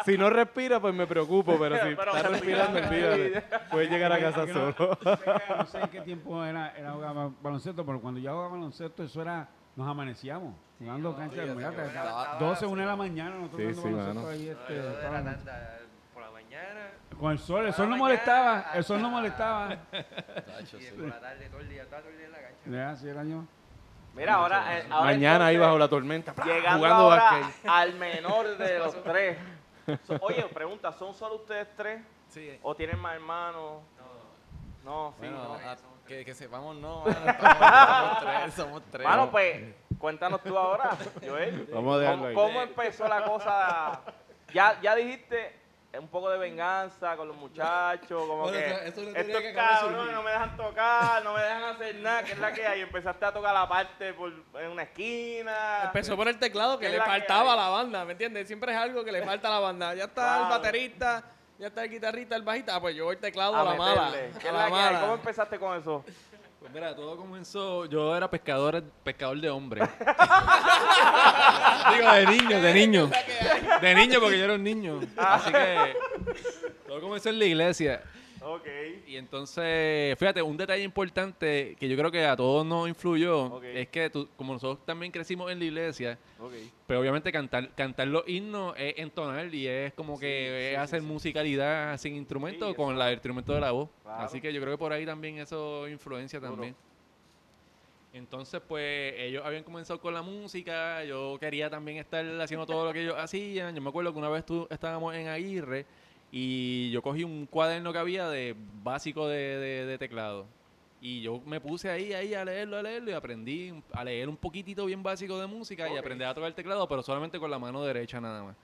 [0.05, 3.43] si no respira, pues me preocupo, pero si Pero está respirando, olvídate.
[3.71, 4.75] Puedes llegar a casa solo.
[5.03, 8.31] no sé- No sé en qué tiempo era, era jugar ba- baloncesto, pero cuando yo
[8.33, 9.49] jugaba baloncesto, eso era.
[9.79, 11.85] Nos amanecíamos jugando cancha de muñeca.
[11.87, 14.29] estaba- 12, 1 de la mañana, nosotros Sí, jugando sí, baloncesto mano.
[14.29, 14.45] ahí.
[14.47, 15.37] No, Este, yo de toda la la noche.
[15.37, 15.79] tanda
[16.15, 16.81] por la mañana
[17.21, 19.73] Con el sol, el sol no molestaba, el sol no molestaba.
[19.73, 22.61] y de por la tarde todo el día, estaba todo el día en la cancha.
[22.67, 23.45] Ya, así era yo.
[24.17, 26.45] Mira, ahora, eh, ahora Mañana ahí bajo la tormenta, ¡plá!
[26.45, 27.71] Llegando jugando ahora básquet.
[27.71, 29.39] al menor de los tres.
[30.09, 32.03] So- oye, pregunta, ¿son solo ustedes tres?
[32.31, 33.81] Sí, ¿O tienen más hermanos?
[34.85, 35.17] No, sí.
[35.21, 35.55] Bueno, no.
[36.09, 37.59] Que, que sepamos no, mano, estamos-
[38.19, 39.07] somos tres, somos tres.
[39.07, 40.91] Mano, pues, cuéntanos tú ahora,
[41.27, 41.69] Joel.
[41.73, 42.35] Vamos a dejarlo ¿Cómo, ahí.
[42.35, 44.01] cómo empezó la cosa?
[44.53, 45.57] Ya, ya dijiste
[45.99, 49.21] un poco de venganza con los muchachos, como Bueno, que eso- eso es una teoría
[49.23, 50.15] estos que acaba de cabrones surgir.
[50.17, 52.81] no me dejan tocar, no me dejan hacer nada, que es la que hay.
[52.83, 55.83] Empezaste a tocar la parte por, en una esquina.
[55.85, 57.61] Empezó por el teclado que Es le la que faltaba a hay.
[57.61, 58.47] la banda, ¿me entiendes?
[58.47, 59.95] Siempre es algo que le falta a la banda.
[59.95, 60.43] Ya está Claro.
[60.45, 61.25] el baterista,
[61.59, 62.77] ya está el guitarrista, el bajista.
[62.77, 64.11] Ah, pues yo el teclado a la mala.
[64.11, 64.39] meterle.
[64.39, 65.01] ¿Qué A la mala.
[65.01, 66.05] ¿Cómo empezaste con eso?
[66.61, 67.87] Pues mira, todo comenzó.
[67.87, 69.89] Yo era pescador, pescador de hombres.
[71.93, 73.11] Digo, de niño, de niño.
[73.81, 75.01] De niño, porque yo era un niño.
[75.17, 75.97] Así que
[76.87, 78.03] todo comenzó en la iglesia.
[78.55, 78.67] Ok.
[79.07, 83.89] Y entonces, fíjate, un detalle importante que yo creo que a todos nos influyó es
[83.89, 86.53] que tú- como nosotros también crecimos en la iglesia, Ok.
[86.87, 91.97] pues obviamente cantar, cantar los himnos es entonar y es como que es hacer musicalidad
[91.99, 93.89] sin instrumento Sí, con la, el instrumento de la voz.
[94.03, 94.23] Claro.
[94.25, 96.53] Así que yo creo que por ahí también eso influencia Duro.
[96.53, 96.75] también.
[98.13, 102.93] Entonces, pues ellos habían comenzado con la música, yo quería también estar haciendo todo lo
[102.93, 103.75] que ellos hacían.
[103.77, 105.85] Yo me acuerdo que una vez tú, estábamos en Aguirre
[106.31, 110.47] y yo cogí un cuaderno que había de básico de, de- de teclado.
[111.01, 114.37] Y yo me puse ahí, ahí a leerlo, a leerlo y aprendí a leer un
[114.37, 117.59] poquitito bien básico de música y aprendí a tocar el teclado, pero solamente con la
[117.59, 118.57] mano derecha nada más.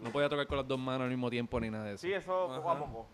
[0.00, 2.02] No podía tocar con las dos manos al mismo tiempo ni nada de eso.
[2.06, 3.06] Sí, eso poco a poco.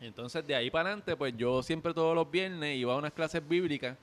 [0.00, 3.46] Entonces, de ahí para adelante, pues yo siempre todos los viernes iba a unas clases
[3.46, 3.96] bíblicas,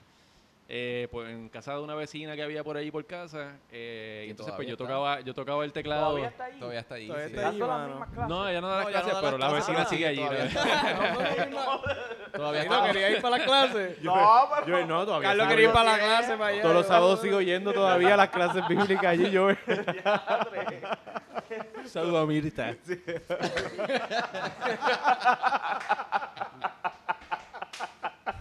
[0.69, 4.27] eh, pues en casa de una vecina que había por ahí por casa, eh, y
[4.27, 4.85] Y entonces pues yo está.
[4.85, 6.09] tocaba, yo tocaba el teclado.
[6.11, 6.59] Todavía está ahí.
[6.59, 7.07] Todavía está ahí.
[7.07, 7.35] Todavía sí.
[7.35, 7.57] está ahí.
[7.59, 8.29] Clases.
[8.29, 9.81] No, ella no da las No, ya no clases, da pero las la clases, vecina
[9.81, 10.25] ah, sigue allí.
[12.33, 13.97] todavía no quería ir para la clase.
[14.03, 15.73] No, pero Yo no, todavía Carlos sigo quería ir yendo.
[15.73, 16.61] para la clase para allá.
[16.61, 19.29] Todos los sábados sigo yendo todavía a las clases bíblicas allí.
[19.31, 19.49] Yo
[21.85, 22.75] Saludos a Mirta.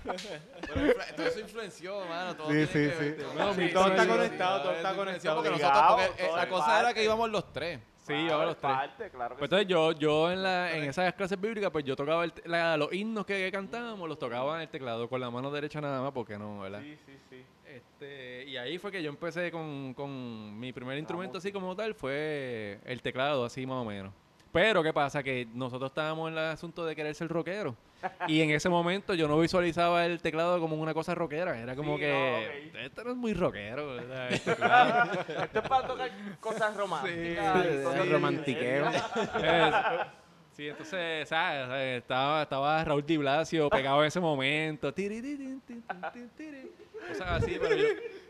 [0.74, 2.36] Pero todo eso influenció, mano.
[2.36, 3.24] Todo Sí, tiene sí, que sí.
[3.38, 5.36] No, sí, sí, todo sí, está sí, conectado, sí, todo sí, está sí, conectado.
[5.36, 6.94] Porque Obligado, nosotros, porque eh, la cosa era parte.
[6.94, 7.80] que íbamos los tres.
[7.98, 8.72] Sí, yo los tres.
[8.72, 9.54] Parte, claro Pues sí.
[9.54, 12.92] entonces yo, yo en, la, en esas clases bíblicas, pues yo tocaba el la- los
[12.92, 16.36] himnos que, cantábamos, los tocaba en el teclado con la mano derecha nada más, porque
[16.36, 16.80] no, ¿verdad?
[16.82, 17.44] Sí, sí, sí.
[17.64, 21.94] Este, y ahí fue que yo empecé con, con mi primer instrumento así como tal,
[21.94, 24.12] fue el teclado, así más o menos.
[24.52, 25.22] Pero, ¿qué pasa?
[25.22, 27.74] Que nosotros estábamos en el asunto de querer ser rockero.
[28.28, 31.58] y en ese momento yo no visualizaba el teclado como una cosa rockera.
[31.58, 33.98] Era como Sí, que, no, esto no es muy rockero.
[33.98, 35.10] El teclado.
[35.44, 37.62] Esto es para tocar cosas románticas.
[37.66, 38.90] sí, cosas romantiqueo.
[40.54, 41.98] Sí, entonces, ¿sabes?
[42.02, 44.92] Estaba, estaba Raúl Di Blasio pegado en ese momento.
[44.92, 45.62] Tiri, tin,
[46.36, 46.70] tiri.
[47.08, 47.84] Cosas así, pero yo-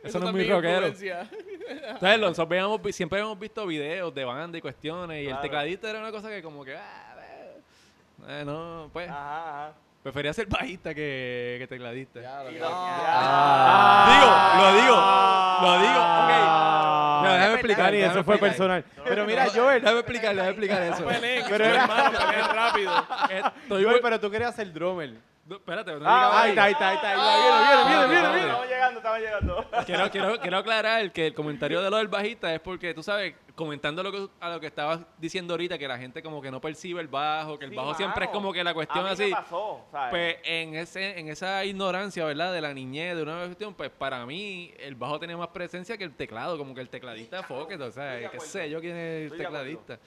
[0.04, 0.86] eso, no es muy rockero.
[0.86, 1.28] influencia.
[1.68, 5.38] Entonces, nosotros veíamos, vi- siempre hemos visto videos de banda y cuestiones, y Claro.
[5.38, 7.14] el tecladista era una cosa que como que, ah,
[8.28, 9.72] eh, no, pues, Ajá, ajá.
[10.02, 12.20] prefería ser bajista que, que tecladista.
[12.20, 14.06] Ya, lo Y lo- Ah.
[14.08, 14.96] Digo, lo digo,
[15.62, 17.22] lo digo, ok.
[17.22, 18.84] Mira, déjame explicar, déjame eso fue personal.
[19.04, 21.04] Pero mira, Joel, Déjame explicar, déjame explicar eso.
[21.06, 22.92] Peleen, Pero hermano, peleen rápido.
[23.30, 25.14] Estoy Joel, muy- pero tú querías ser drummer.
[25.44, 27.16] No, espérate, no Ah, Ahí está, ahí está, ahí está.
[27.16, 28.46] va, Viene, viene, viene.
[28.46, 29.66] Estamos llegando, estamos llegando.
[29.86, 33.34] quiero, quiero, quiero aclarar que el comentario de lo del bajista es porque, tú sabes,
[33.56, 36.60] comentando lo que, a lo que estabas diciendo ahorita, que la gente como que no
[36.60, 39.12] percibe el bajo, que el Sí, bajo siempre es como que la cuestión a mí
[39.14, 39.24] así.
[39.24, 40.10] Me pasó, ¿sabes?
[40.10, 42.52] Pues en ese en esa ignorancia, ¿verdad?
[42.52, 46.04] De la niñez, de una cuestión, pues para mí el bajo tenía más presencia que
[46.04, 49.22] el teclado, como que el tecladista foque, o sea, qué sé yo quién es el
[49.24, 49.98] Estoy de acuerdo.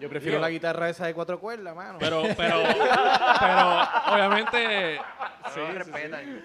[0.00, 1.98] Yo prefiero la guitarra esa de cuatro cuerdas, mano.
[1.98, 2.62] Pero, pero,
[3.40, 3.82] pero,
[4.14, 5.00] obviamente,
[5.52, 6.42] Sí, respetan.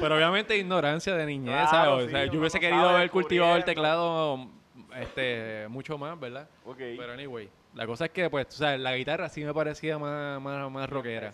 [0.00, 2.06] pero obviamente ignorancia de niñez, Claro, ¿sabes?
[2.06, 4.46] O sea, yo hubiese querido haber cultivado el teclado
[5.00, 6.48] este, mucho más, ¿verdad?
[6.66, 6.78] Ok.
[6.78, 10.40] Pero anyway, la cosa es que, pues, tú sabes, la guitarra sí me parecía más,
[10.40, 11.32] más, más rockera.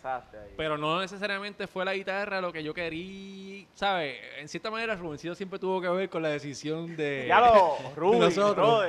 [0.56, 4.18] Pero no necesariamente fue la guitarra lo que yo quería, ¿sabes?
[4.38, 7.26] En cierta manera, Rubencito siempre tuvo que ver con la decisión de...
[7.26, 7.78] Ya lo,
[8.18, 8.86] Nosotros.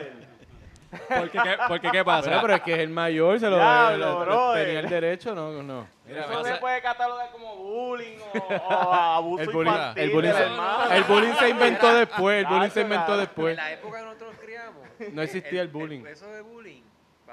[0.90, 2.42] Porque, ¿qué, porque, ¿qué pasa?
[2.42, 5.88] Pero es que es el mayor, se lo Diablo, tenía el derecho, no, no.
[6.08, 10.32] Mira, Eso se puede catalogar como bullying o, o abuso El bullying, infantil el bullying,
[10.32, 13.52] se, el bullying se inventó después, el bullying se inventó después.
[13.52, 14.88] En la época que nosotros criamos.
[15.14, 16.06] No existía el bullying.
[16.08, 16.82] eso de bullying,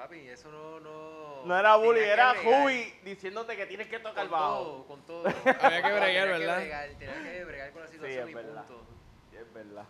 [0.08, 0.80] papi, eso no.
[0.80, 4.62] No, No era bullying, era que Ruby diciéndote que tienes que tocar Con bajo.
[4.62, 5.24] todo, con todo.
[5.60, 6.56] Había que bregar, Tenía ¿verdad?
[6.58, 8.64] bregar, Tenía que bregar con la situación es y verdad.
[8.66, 8.86] punto.
[9.30, 9.84] Sí, es verdad.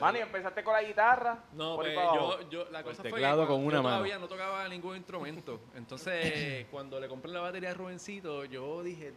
[0.00, 1.38] Manny, empezaste con la guitarra.
[1.52, 3.96] No, pues yo, yo, la cosa fue que con una yo mano.
[3.96, 5.60] todavía no tocaba ningún instrumento.
[5.76, 9.12] Entonces, cuando le compré la batería a Rubencito, yo dije,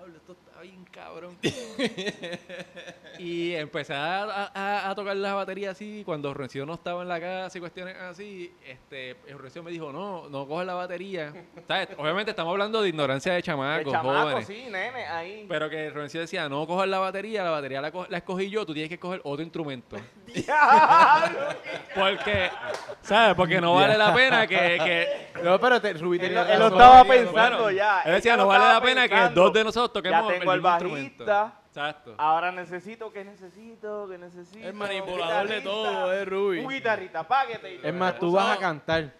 [0.00, 1.36] diablo, esto está bien cabrón.
[3.18, 7.20] y empecé a, a- a tocar la batería así, cuando Rencio no estaba en la
[7.20, 11.32] casa y cuestiones así, este, Rencio me dijo, no, no coges la batería.
[11.68, 11.88] ¿Sabes?
[11.98, 14.46] Obviamente estamos hablando de ignorancia de chamacos, chamaco, jóvenes.
[14.46, 15.44] sí, nene, ahí.
[15.48, 18.64] Pero que Rencio decía, no cojas la batería, la batería la, co- la escogí yo,
[18.64, 19.96] tú tienes que coger otro instrumento.
[21.94, 22.50] Porque,
[23.02, 23.34] ¿sabes?
[23.34, 24.56] Porque no vale la pena que...
[24.56, 26.72] que No, pero te, Rubí Él, tenía él lo razón.
[26.80, 28.02] estaba Bueno, pensando ya.
[28.02, 30.60] Él decía, no lo vale la pena que dos de nosotros toquemos Ya tengo el
[30.60, 31.52] bajista.
[31.68, 32.14] Exacto.
[32.18, 34.08] Ahora necesito, ¿qué necesito?
[34.08, 34.66] ¿Qué necesito?
[34.66, 36.58] El manipulador de todo, es Ruby.
[36.58, 37.76] Un guitarrista, páguete.
[37.76, 39.12] y Es más, tú vas a cantar.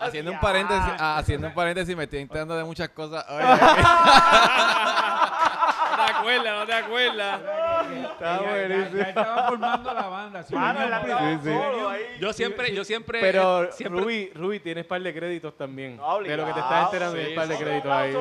[0.00, 3.24] Haciendo un paréntesis, ah, haciendo un paréntesis, me estoy enterando de muchas cosas.
[3.30, 3.42] Oye,
[6.06, 7.40] te acuerdas, no te acuerdas.
[7.40, 8.96] Está Ya- ya- buenísimo.
[8.98, 10.42] Ya estaba formando la banda.
[10.42, 11.50] si Mano, Sí, sí.
[11.54, 12.02] solo ahí.
[12.20, 13.20] Yo siempre, yo siempre...
[13.20, 15.96] Pero eh, siempre Rubí, Rubí, tienes par de créditos también.
[15.96, 18.12] No, de lo que te estás enterando, Sí, tienes par de créditos ahí.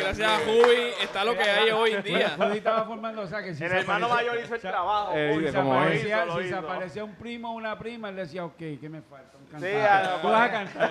[0.00, 2.34] Gracias a Jubi está lo que hay hoy en día.
[2.36, 5.12] Pues estaba formando, o sea, que si El hermano aparecía- mayor hizo el trabajo.
[5.14, 9.36] Eh, Si se aparecía, un primo o una prima, él decía, ok, ¿qué me falta?
[9.38, 10.18] Un cantante.
[10.22, 10.90] Tú vas a cantar.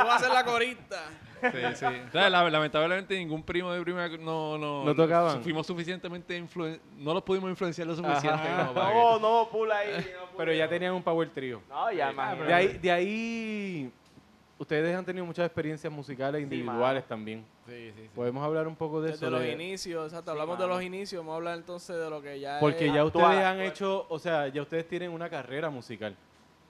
[0.00, 1.00] Tú vas a ser la corista.
[1.40, 1.84] Sí, sí.
[1.84, 4.56] O sea, la- lamentablemente ningún primo de prima no...
[4.58, 5.42] No, No tocaban.
[5.42, 6.80] Fuimos suficientemente influen...
[6.98, 8.58] No los pudimos influenciar lo suficiente Ajá.
[8.66, 10.06] como para que- No, no, pula ahí.
[10.14, 11.60] no Pero ya tenían un power trio.
[11.68, 12.46] No, ya, imagínate.
[12.48, 13.92] De ahí, de ahí,
[14.58, 17.44] ustedes han tenido muchas experiencias musicales individuales también.
[17.66, 18.10] sí, sí, sí.
[18.14, 19.30] Podemos hablar un poco de Desde eso.
[19.30, 20.30] los de- inicios, exacto.
[20.30, 20.74] Sí, Hablamos de mano.
[20.76, 23.44] los inicios, vamos a hablar entonces de lo que ya Porque es ya actual, ustedes
[23.44, 23.68] han actual.
[23.68, 26.16] hecho, o sea, ya ustedes tienen una carrera musical.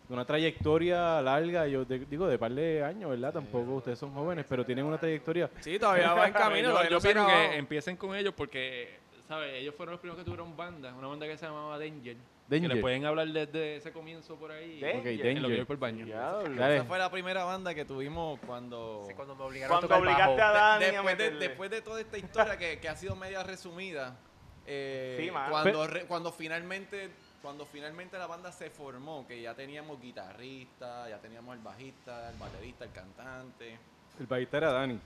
[0.09, 3.33] Una trayectoria larga, yo de- digo, de par de años, ¿verdad?
[3.33, 5.49] Tampoco ustedes son jóvenes, pero tienen una trayectoria.
[5.61, 6.69] Sí, todavía va en camino.
[6.83, 7.27] yo, yo acabado.
[7.51, 9.55] que empiecen con ellos porque, ¿sabes?
[9.55, 12.17] Ellos fueron los primeros que tuvieron banda, una banda que se llamaba Danger.
[12.17, 12.75] Que Danger.
[12.75, 14.79] le pueden hablar desde ese comienzo por ahí.
[14.79, 15.01] Danger.
[15.01, 15.57] Ok, En lo que Danger.
[15.57, 16.07] yo por el baño.
[16.07, 19.05] Esa fue la primera banda que tuvimos cuando...
[19.09, 20.55] Sí, cuando me obligaron Cuando a tocar obligaste bajo.
[20.55, 23.43] a Dani a después, de, después de toda esta historia que, que ha sido media
[23.43, 24.19] resumida,
[24.67, 27.11] eh, Sí, cuando, re- cuando finalmente
[27.45, 32.39] cuando finalmente la banda se formó, que ya teníamos guitarrista, ya teníamos el bajista, el
[32.39, 33.79] baterista, el cantante,
[34.19, 34.99] El bajista era Dani.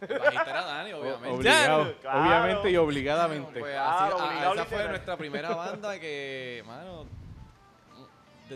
[0.00, 1.28] el bajista era Dani, obviamente.
[1.30, 1.94] obligado.
[2.00, 2.20] Claro.
[2.22, 3.58] Obviamente y obligadamente.
[3.58, 7.06] Pues Claro, así- a- obligado esa fue nuestra primera banda que, mano,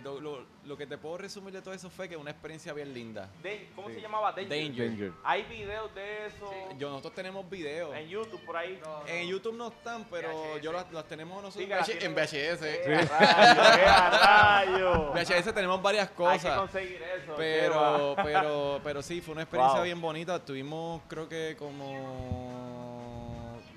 [0.00, 2.92] de lo, lo que te puedo resumir de todo eso fue que una experiencia bien
[2.92, 3.30] linda.
[3.76, 3.94] ¿Cómo Sí.
[3.94, 4.32] se llamaba?
[4.32, 4.48] Danger.
[4.48, 4.88] Danger.
[4.90, 5.12] Danger.
[5.24, 7.94] Hay videos de eso Yo, nosotros tenemos videos.
[7.96, 8.80] en YouTube por ahí.
[9.06, 10.62] En YouTube no están, pero VHS.
[10.62, 12.62] yo las, las tenemos nosotros Sí, en VHS.
[12.62, 15.14] ¡Eh, a rayos, eh, a rayos!
[15.14, 16.58] VHS tenemos varias Hay que cosas.
[16.58, 17.34] conseguir eso.
[17.36, 19.84] Pero, pero, pero sí, fue una experiencia Wow.
[19.84, 20.44] bien bonita.
[20.44, 22.84] Tuvimos, creo que como.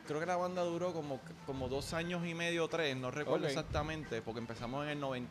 [0.07, 3.45] Creo que la banda duró como, como dos años y medio o tres, no recuerdo
[3.47, 5.28] exactamente, porque empezamos en el, noven-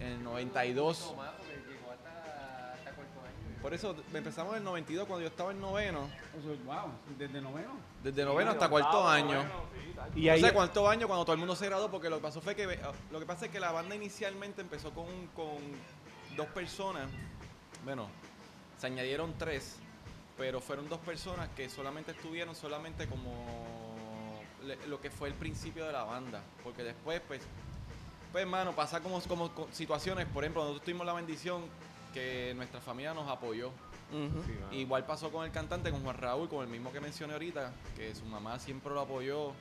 [0.00, 1.00] en el 92.
[1.10, 3.62] No más, porque llegó hasta, hasta cuarto año.
[3.62, 6.08] Por eso empezamos en el 92 cuando yo estaba en noveno.
[6.64, 7.70] Wow, desde noveno.
[8.02, 9.44] Desde noveno hasta cuarto año.
[10.14, 12.22] Y No ahí, sé cuánto año cuando todo el mundo se graduó, porque lo que
[12.22, 12.78] pasó fue que
[13.10, 15.56] lo que pasa es que la banda inicialmente empezó con, con
[16.36, 17.08] dos personas.
[17.84, 18.08] Bueno,
[18.78, 19.76] se añadieron tres,
[20.36, 25.86] pero fueron dos personas que solamente estuvieron solamente como le- lo que fue el principio
[25.86, 27.40] de la banda, porque después pues
[28.32, 31.62] pues hermano, pasa como, como co- situaciones, por ejemplo, nosotros tuvimos la bendición
[32.12, 33.70] que nuestra familia nos apoyó.
[34.72, 38.14] Igual pasó con el cantante, con Juan Raúl, con el mismo que mencioné ahorita, que
[38.14, 39.52] su mamá siempre lo apoyó.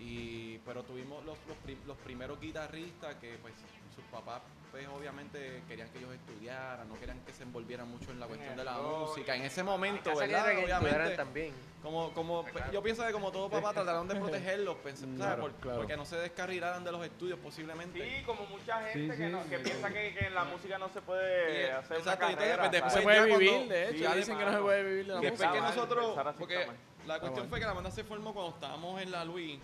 [0.00, 3.54] Y, pero tuvimos los, los, los primeros guitarristas que pues
[3.94, 4.42] sus papás
[4.76, 8.54] pues obviamente querían que ellos estudiaran, no querían que se envolvieran mucho en la cuestión
[8.56, 9.34] de la música.
[9.34, 10.50] En ese momento, ¿verdad?
[10.50, 11.54] que Obviamente, también.
[11.82, 12.70] como, como, Claro.
[12.72, 15.16] yo pienso que como todo papá trataron de protegerlos, pens- ¿sabes?
[15.16, 15.78] Claro, Por- claro.
[15.78, 17.98] porque no se descarrilaran de los estudios posiblemente.
[18.18, 19.62] Sí, como mucha gente Sí, que, sí, no- que sí.
[19.64, 22.58] piensa que, que en la música no se puede Y- hacer exacto, una carrera.
[22.58, 24.10] pues, después se puede cuando- vivir, de hecho.
[24.12, 25.70] Sí, dicen que no se puede vivir de la Que Después música.
[25.70, 26.66] que nosotros, porque
[27.06, 27.48] la cuestión mal.
[27.48, 29.58] fue que la banda se formó cuando estábamos en la Luis,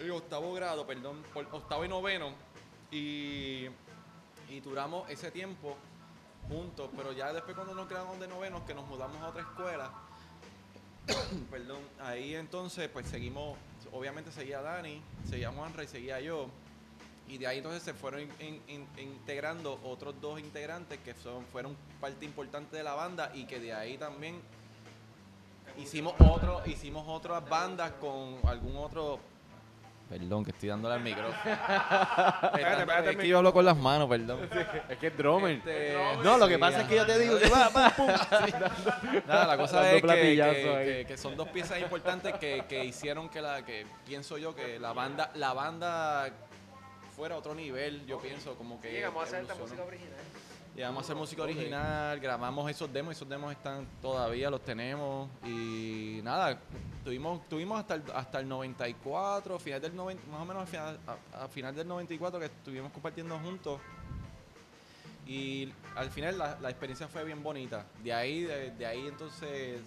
[0.00, 2.32] en octavo grado, perdón, por octavo y noveno,
[2.90, 3.68] y,
[4.48, 5.76] y duramos ese tiempo
[6.48, 9.90] juntos, pero ya después cuando nos quedamos de novenos, que nos mudamos a otra escuela,
[11.50, 13.56] perdón, ahí entonces pues seguimos,
[13.92, 16.46] obviamente seguía Dani, seguía Juanra y seguía yo,
[17.28, 21.14] y de ahí entonces se fueron in- in- in- integrando otros dos integrantes que
[21.52, 24.40] fueron parte importante de la banda y que de ahí también
[25.76, 29.18] hicimos otro, hicimos otras bandas con algún otro.
[30.08, 31.34] Perdón, que estoy dándole al micrófono.
[32.54, 34.48] espérate, es que yo hablo con las manos, perdón.
[34.88, 35.56] es que es drummer.
[35.56, 38.06] Este, No, lo que sí, pasa es que yo te digo que va, va, pum.
[39.26, 40.86] Nada, la cosa es que, que- ahí.
[40.86, 44.78] que- que son dos piezas importantes que, que hicieron que la que pienso yo que
[44.78, 46.30] la banda la banda
[47.16, 50.12] fuera a otro nivel, yo pienso como que Llegamos a hacer esta música original.
[50.76, 55.30] Llegamos a hacer música original, grabamos esos demos, esos demos están todavía, los tenemos.
[55.42, 56.60] Y nada,
[57.02, 61.44] tuvimos, tuvimos hasta el, hasta el 94, final del 90, más o menos final, a,
[61.44, 63.80] a final del 94 que estuvimos compartiendo juntos.
[65.26, 67.86] Y al final la, la experiencia fue bien bonita.
[68.04, 69.80] De ahí, de, de ahí entonces,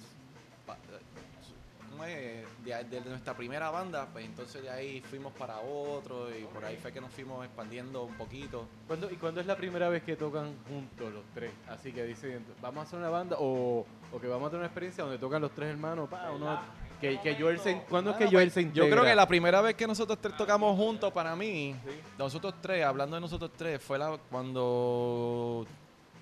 [2.00, 2.46] ¿cómo es?
[2.64, 6.78] de, de nuestra primera banda, pues entonces de ahí fuimos para otro y por ahí
[6.78, 8.68] fue que nos fuimos expandiendo un poquito.
[8.88, 11.52] ¿Cuándo, ¿Y cuándo es la primera vez que tocan juntos los tres?
[11.68, 14.68] Así que dicen, vamos a hacer una banda o, o que vamos a tener una
[14.68, 16.08] experiencia donde tocan los tres hermanos.
[16.10, 16.60] Pa, uno,
[17.02, 18.90] que, que Joel se, ¿Cuándo es que Joel pues, se Yo integra?
[18.92, 21.76] creo que la primera vez que nosotros tres tocamos juntos, para mí,
[22.18, 25.66] nosotros tres, hablando de nosotros tres, fue la, cuando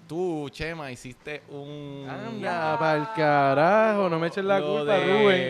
[0.08, 2.08] tú, Chema, hiciste un...
[2.10, 5.06] Anda, pa'l carajo, no me eches la lo culpa, de,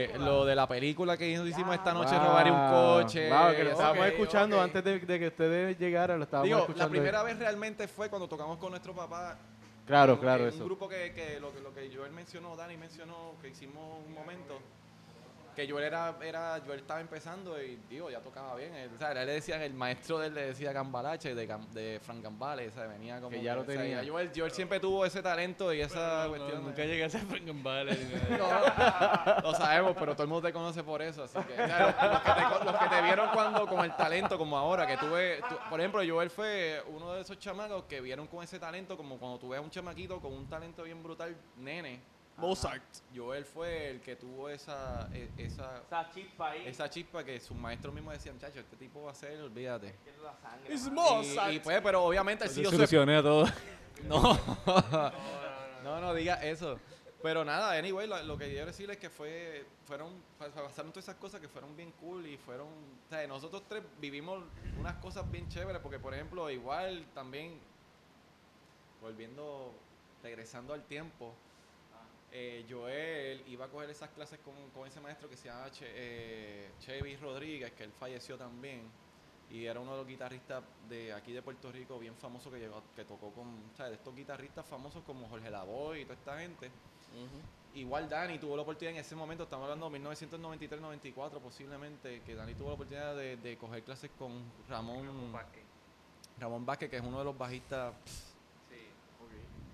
[0.10, 0.26] Rubén.
[0.26, 2.26] Lo de la película que hicimos esta noche, Wow.
[2.26, 2.70] robar un
[3.03, 3.30] coche.
[3.30, 6.86] Wow, que lo estábamos escuchando antes de, de que ustedes llegaran, lo estábamos Digo, escuchando.
[6.86, 9.38] la primera vez realmente fue cuando tocamos con nuestro papá.
[9.86, 10.60] Claro, claro, en eso.
[10.60, 14.14] Un grupo que, que lo, que lo que Joel mencionó, Dani mencionó, que hicimos un
[14.14, 14.60] momento.
[15.58, 18.76] Que Joel era, era, Joel estaba empezando y digo, ya tocaba bien.
[18.76, 21.99] Él, o sea, él le decían, el maestro de él le decía Gambalache de, de
[21.99, 24.03] Frank Gambale, o sea, venía como Que ya lo o sea, tenía.
[24.08, 26.64] Joel, Joel siempre tuvo ese talento y esa cuestión.
[26.64, 27.97] nunca llegué a ser Frank Valley.
[29.41, 31.24] Lo sabemos, pero todo el mundo te conoce por eso.
[31.24, 33.95] Así que, o sea, los, los que te, los que te vieron cuando con el
[33.95, 35.41] talento, como ahora, que tuve.
[35.49, 39.18] tú- por ejemplo, Joel fue uno de esos chamacos que vieron con ese talento, como
[39.18, 41.99] cuando tú ves a un chamaquito con un talento bien brutal, nene.
[42.38, 42.84] Mozart.
[43.16, 46.68] Joel fue el que tuvo esa, e- esa, Esa chispa ahí.
[46.68, 49.96] esa chispa que sus maestros mismos decían, muchacho, este tipo va a ser, olvídate.
[50.44, 50.94] Mano.
[50.94, 51.52] Mozart.
[51.52, 53.46] Y, y pues, pero obviamente siguió su Solucioné a todo.
[54.08, 54.40] no.
[55.84, 56.80] no, no diga eso.
[57.24, 61.06] Pero nada, anyway, lo, lo que quiero decir es que fue, fueron, pa- pasaron todas
[61.06, 64.44] esas cosas que fueron bien cool y fueron, o sea, nosotros tres vivimos
[64.80, 67.60] unas cosas bien chéveres porque, por ejemplo, igual también,
[69.02, 69.74] volviendo,
[70.22, 71.34] regresando al tiempo,
[72.32, 75.86] eh, Joel iba a coger esas clases con, con ese maestro que se llama Che-
[75.89, 78.82] eh, Chevy Rodríguez, que él falleció también.
[79.49, 82.84] Y era uno de los guitarristas de aquí de Puerto Rico, bien famoso, que llegó,
[82.95, 86.39] que tocó con, o sea, de estos guitarristas famosos como Jorge Lavoy y toda esta
[86.39, 86.69] gente.
[87.73, 92.55] Igual Dani tuvo la oportunidad en ese momento, estamos hablando de 1993-94 posiblemente, que Dani
[92.55, 94.34] tuvo la oportunidad de, de coger clases con
[94.67, 95.63] Ramón, Vázquez.
[96.39, 97.93] Ramón Vázquez, que es uno de los bajistas
[98.69, 98.75] Sí.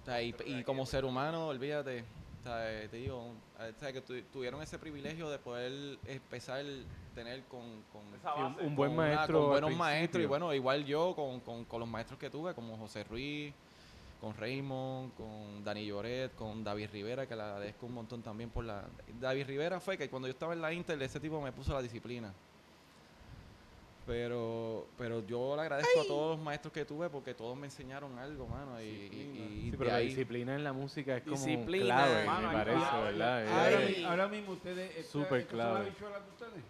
[0.01, 2.03] o sea, y, y como ser humano, olvídate.
[2.45, 7.43] Eh, te digo, eh, sea, que tu- tuvieron ese privilegio de poder empezar a tener
[7.43, 9.39] con, con, Esa Sí, un- buen con una- maestro.
[9.39, 10.23] con buenos maestros.
[10.23, 13.53] Y bueno, igual yo con, con, con los maestros que tuve, como José Ruiz,
[14.19, 18.65] con Raymond, con Dani Lloret, con David Rivera, que le agradezco un montón también por
[18.65, 18.83] la...
[19.19, 21.81] David Rivera fue que cuando yo estaba en la Inter, ese tipo me puso la
[21.81, 22.33] disciplina.
[24.05, 28.17] Pero, pero yo le agradezco a todos los maestros que tuve porque todos me enseñaron
[28.19, 28.81] algo, mano.
[28.81, 31.85] Y, y- y Sí, pero la ahí- disciplina en la música es como Disciplina.
[31.85, 33.47] clave, Mano, me parece, ahí- ¿verdad?
[33.47, 35.07] Ahora, ahora mismo ustedes.
[35.07, 35.85] Súper estas son clave.
[36.11, 36.63] las de ustedes?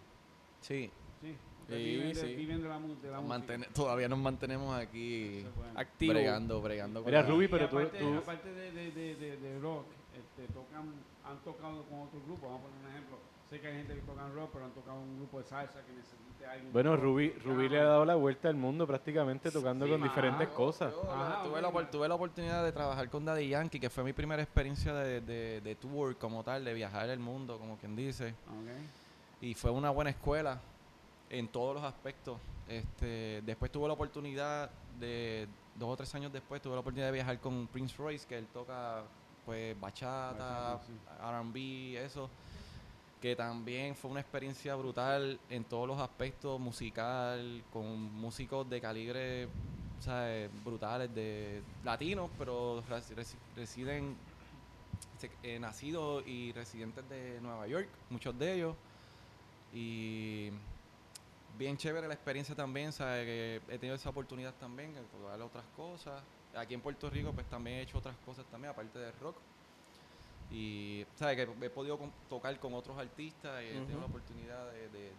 [0.62, 0.92] Sí.
[1.22, 1.36] Sí.
[1.64, 2.36] Ustedes Sí, viven, de, sí.
[2.36, 5.80] viven de la, de la mantene- todavía nos mantenemos aquí Eso es bueno.
[5.80, 6.14] Activo.
[6.14, 7.02] bregando, bregando.
[7.02, 9.86] con Mira, la- Ruby, pero tú- aparte, tú- aparte de, de, de, de, de rock,
[10.14, 12.44] este, tocan, han tocado con otros grupos.
[12.44, 13.18] Vamos a poner un ejemplo.
[13.54, 15.92] Sé que hay gente que toca rock, pero han tocado un grupo de salsa que
[15.94, 16.72] necesite algo.
[16.72, 20.56] Bueno, Rubí, Rubí le ha dado la vuelta al mundo prácticamente tocando con diferentes Ah,
[20.56, 20.92] cosas.
[20.92, 24.04] Yo Ajá, la- tuve, la, tuve la oportunidad de trabajar con Daddy Yankee, que fue
[24.04, 27.96] mi primera experiencia de, de, de tour como tal, de viajar el mundo, como quien
[27.96, 28.30] dice.
[28.48, 28.72] Ok.
[29.42, 30.60] Y fue una buena escuela
[31.30, 32.40] en todos los aspectos.
[32.68, 37.14] Este, después tuve la oportunidad de, dos o tres años después, tuve la oportunidad de
[37.14, 39.04] viajar con Prince Royce, que él toca
[39.46, 40.94] pues bachata, Bachata, sí.
[41.22, 42.32] R&B, eso.
[43.24, 49.48] Que también fue una experiencia brutal en todos los aspectos, musical, con músicos de calibre
[50.02, 50.50] ¿sabes?
[50.66, 54.18] brutales, de latinos, pero resi- resi- residen,
[55.42, 58.76] eh, nacidos y residentes de Nueva York, muchos de ellos.
[59.74, 60.50] Y
[61.58, 63.26] bien chévere la experiencia también, ¿sabes?
[63.26, 66.22] Que he tenido esa oportunidad también de probar otras cosas.
[66.58, 69.38] Aquí en Puerto Rico pues también he hecho otras cosas también, aparte del rock.
[70.52, 71.36] Y, ¿sabes?
[71.36, 75.14] Que he podido con- tocar con otros artistas y he tenido la oportunidad de, de,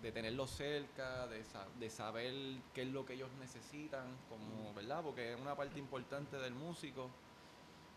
[0.00, 2.32] de, tenerlos cerca, sa- de saber
[2.72, 5.02] qué es lo que ellos necesitan, como, ¿verdad?
[5.02, 7.10] Porque es una parte importante del músico,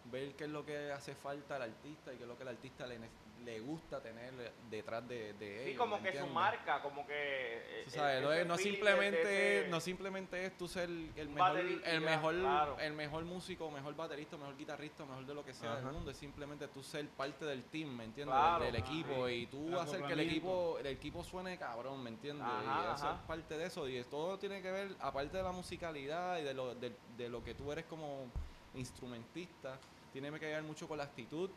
[0.05, 2.49] ver qué es lo que hace falta al artista y qué es lo que el
[2.49, 2.99] artista le,
[3.45, 4.33] le gusta tener
[4.69, 5.79] detrás de, de Sí, ellos.
[5.79, 7.13] como ¿me que su marca, como que...
[7.15, 11.29] eh, Tú sabes, no, es- no de- simplemente de no simplemente es tú ser el
[11.29, 12.77] mejor el mejor claro.
[12.79, 15.81] el mejor músico, mejor baterista, mejor guitarrista, mejor de lo que sea Ajá.
[15.81, 18.35] del mundo, es simplemente tú ser parte del team, ¿me entiendes?
[18.35, 18.63] Claro.
[18.63, 22.09] del, del equipo y tú el hacer que el equipo el equipo suene cabrón, ¿me
[22.09, 22.45] entiendes?
[22.47, 25.43] Ajá, y eso es parte de eso y es- todo tiene que ver aparte de
[25.43, 28.29] la musicalidad y de lo de, de lo que tú eres como
[28.73, 29.79] instrumentista,
[30.11, 31.49] tiene que ver mucho con la actitud,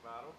[0.00, 0.34] Claro.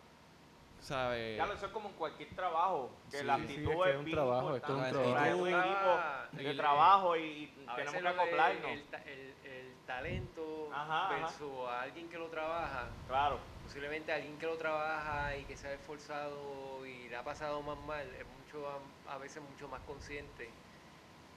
[0.80, 1.38] ¿sabes?
[1.38, 3.98] Claro, eso es como en cualquier trabajo, que Sí, la sí, actitud es que es
[3.98, 5.26] un bien trabajo, esto es un trabajo.
[5.26, 8.72] Es un equipo de el- trabajo y, tenemos que lo acoplarnos.
[8.72, 11.16] El, el- el talento Ajá, ajá.
[11.16, 13.40] versus a alguien que lo trabaja, Claro.
[13.64, 17.78] posiblemente alguien que lo trabaja y que se ha esforzado y le ha pasado más
[17.78, 18.80] mal, es mucho a,
[19.14, 20.50] a veces mucho más consciente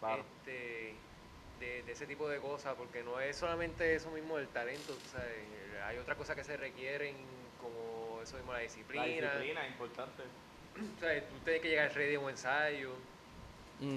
[0.00, 0.22] Claro.
[0.22, 1.00] este,
[1.60, 5.48] de, de ese tipo de cosas, porque no es solamente eso mismo del talento, sabes,
[5.84, 7.14] hay otras cosas que se requieren
[7.58, 9.06] como eso mismo, la disciplina, La
[9.38, 10.22] disciplina es importante.
[10.96, 12.92] o sea, tú tienes que llegar ready a un ensayo,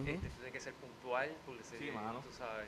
[0.06, 2.22] este, tú tienes que ser puntual, porque se- Sí, mano.
[2.22, 2.68] tú sabes,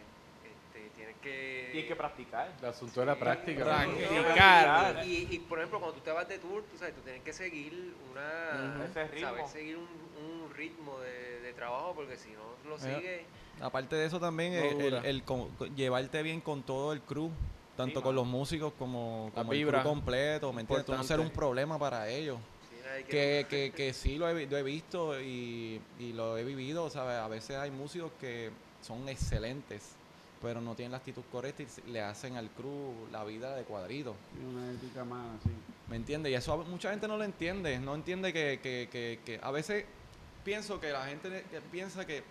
[0.74, 1.70] este, tienes que...
[1.72, 2.56] Tienes que practicar.
[2.60, 3.66] El asunto de la práctica.
[3.66, 5.06] Practicar.
[5.06, 7.34] Y, y, por ejemplo, cuando tú te vas de tour, tú sabes, tú tienes que
[7.34, 8.74] seguir una...
[8.76, 8.84] Ujú.
[8.84, 9.28] Ese ritmo.
[9.28, 13.22] Saber seguir un, un ritmo de, de trabajo, porque si no lo Eh, sigues...
[13.62, 15.02] Aparte de eso también, No el, el- dura.
[15.04, 17.32] el con- con- llevarte bien con todo el crew,
[17.78, 20.86] tanto Sí, con los músicos como, como el crew completo, ¿me entiendes?
[20.86, 22.40] Tú no ser un problema para ellos.
[22.70, 22.78] sí,
[23.10, 26.90] Que, que, que sí lo he, vi- lo he visto y, y lo he vivido,
[26.90, 27.18] ¿sabes?
[27.18, 28.50] A veces hay músicos que
[28.82, 29.96] son excelentes,
[30.42, 34.16] pero no tienen la actitud correcta y le hacen al crew la vida de cuadrito.
[34.42, 35.50] Y una ética más así.
[35.88, 36.32] ¿Me entiendes?
[36.32, 37.78] Y eso mucha gente no lo entiende.
[37.80, 39.86] No entiende que, que, que, que a veces
[40.44, 42.24] pienso que la gente piensa que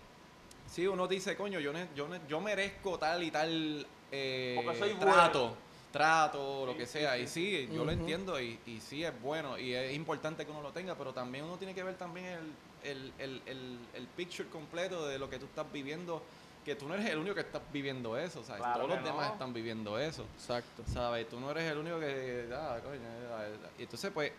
[0.69, 4.79] si uno dice, coño, yo, ne- yo, ne- yo merezco tal y tal eh, Porque
[4.79, 5.55] soy trato, bueno.
[5.91, 7.15] trato, lo Sí, que sí, sea.
[7.15, 7.21] sí.
[7.23, 10.61] Y sí, yo lo entiendo y, y sí es bueno y es importante que uno
[10.61, 12.51] lo tenga, pero también uno tiene que ver también el,
[12.83, 16.21] el, el, el, el picture completo de lo que tú estás viviendo.
[16.65, 18.61] Que tú no eres el único que estás viviendo eso, ¿sabes?
[18.61, 19.33] Claro Todos los demás no.
[19.33, 20.25] están viviendo eso.
[20.35, 20.83] Exacto.
[20.85, 21.27] ¿Sabes?
[21.27, 22.47] Tú no eres el único que.
[22.53, 22.99] Ah, coño,
[23.33, 23.45] ah,
[23.79, 24.31] Y entonces, pues,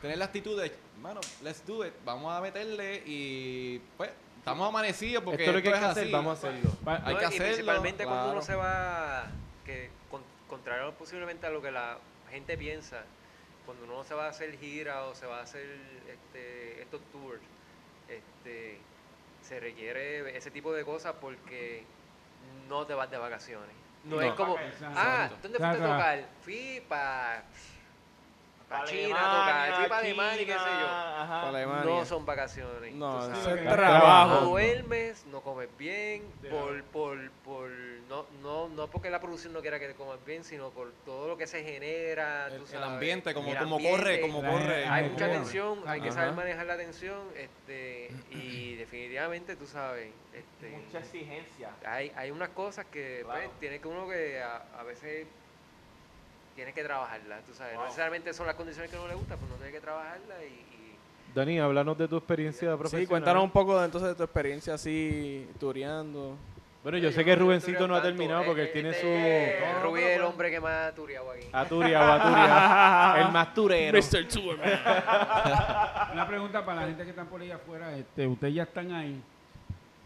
[0.00, 5.22] tener la actitud de, mano, let's do it, vamos a meterle y, pues, estamos amanecidos
[5.24, 6.12] porque Esto es lo que hay que hacer, así.
[6.12, 6.70] vamos a hacerlo.
[6.86, 9.26] Hay No, que y hacerlo, principalmente cuando uno se va,
[9.66, 11.98] que con- contrario posiblemente a lo que la
[12.30, 13.04] gente piensa,
[13.66, 15.66] cuando uno se va a hacer gira o se va a hacer
[16.08, 17.42] este, estos tours,
[18.08, 18.78] este,
[19.48, 21.82] se requiere ese tipo de cosas porque
[22.68, 23.74] no te vas de vacaciones.
[24.04, 24.22] No, No.
[24.22, 24.98] es como, Exacto.
[25.00, 26.24] ah, ¿dónde fuiste a tocar?
[26.42, 27.44] Fui para
[28.68, 30.86] Pa' China a tocar, Alemania, fui para Alemania y qué sé yo.
[30.86, 31.26] ajá.
[31.28, 31.84] Para Alemania.
[31.86, 32.94] No son vacaciones.
[32.94, 34.34] No, es trabajo.
[34.34, 37.70] No duermes, no comes bien, por, por, por,
[38.08, 41.36] no, no, no porque la producción no quiera que comas bien, sino por todo lo
[41.36, 43.98] que se genera, El, tú el sabes, ambiente, como, el como ambiente.
[44.00, 44.84] corre, como La- corre.
[44.86, 50.70] Hay mucha tensión, hay que saber manejar la tensión, este, y definitivamente tú sabes, este,
[50.70, 51.70] Mucha exigencia.
[51.84, 55.26] hay, hay unas cosas que pues, tiene que uno que a, a veces
[56.54, 59.48] tiene que trabajarlas, tú sabes, no necesariamente son las condiciones que no le gustan, pues
[59.50, 60.78] no tiene que trabajarlas y, y
[61.34, 63.02] Dani, háblanos de tu experiencia profesional.
[63.04, 66.36] Sí, cuéntanos un poco de, entonces de tu experiencia así, tureando.
[66.88, 69.82] Bueno, yo sé que Rubencito no ha terminado porque él tiene este, su...
[69.82, 71.44] Rubí es el hombre que más ha tureado aquí.
[71.52, 73.14] Aturia o Aturia.
[73.26, 73.98] el más turero.
[73.98, 74.26] Mr.
[74.26, 74.70] Tourman.
[76.14, 77.94] Una pregunta para la gente que están por ahí afuera.
[77.94, 79.20] Este, ustedes ya están ahí.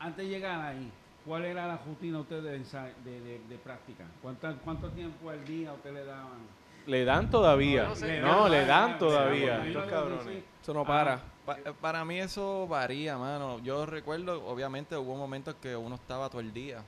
[0.01, 0.91] Antes de llegar ahí,
[1.25, 4.03] ¿cuál era la rutina de ustedes de, ensa- de, de- de práctica?
[4.21, 6.41] ¿Cuánto, ¿Cuánto tiempo al día ustedes le daban?
[6.87, 7.85] Le dan todavía.
[7.85, 8.21] No, no sé.
[8.21, 9.61] No, le Ah, dan ah, todavía.
[9.63, 10.45] ah, Estos ah, cabrones.
[10.63, 11.21] Eso no para.
[11.47, 13.59] Pa- eh, para mí eso varía, mano.
[13.61, 16.83] Yo recuerdo, obviamente, hubo momentos que uno estaba todo el día.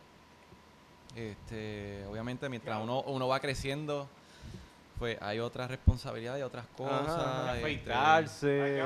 [1.17, 4.09] Este, obviamente, mientras uno, uno va creciendo,
[4.99, 7.09] pues hay otras responsabilidades, otras cosas.
[7.09, 8.83] Ajá, este, Afeitarse.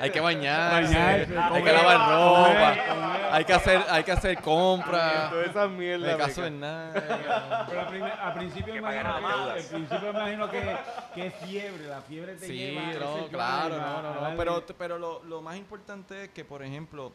[0.00, 3.28] hay que bañarse, Bañarse, hay que lavar comer, ropa, comer.
[3.32, 5.30] hay que hacer, hay que hacer compras.
[5.30, 6.06] Toda esa No mierda.
[6.08, 7.66] hay me caso ca- en nada.
[7.68, 10.76] Pero al, principio Que imagino que, principio imagino que,
[11.14, 14.36] que es fiebre, la fiebre te Sí, lleva ese no, claro, no, no, no.
[14.36, 17.12] Pero, pero lo, lo más importante es que, por ejemplo,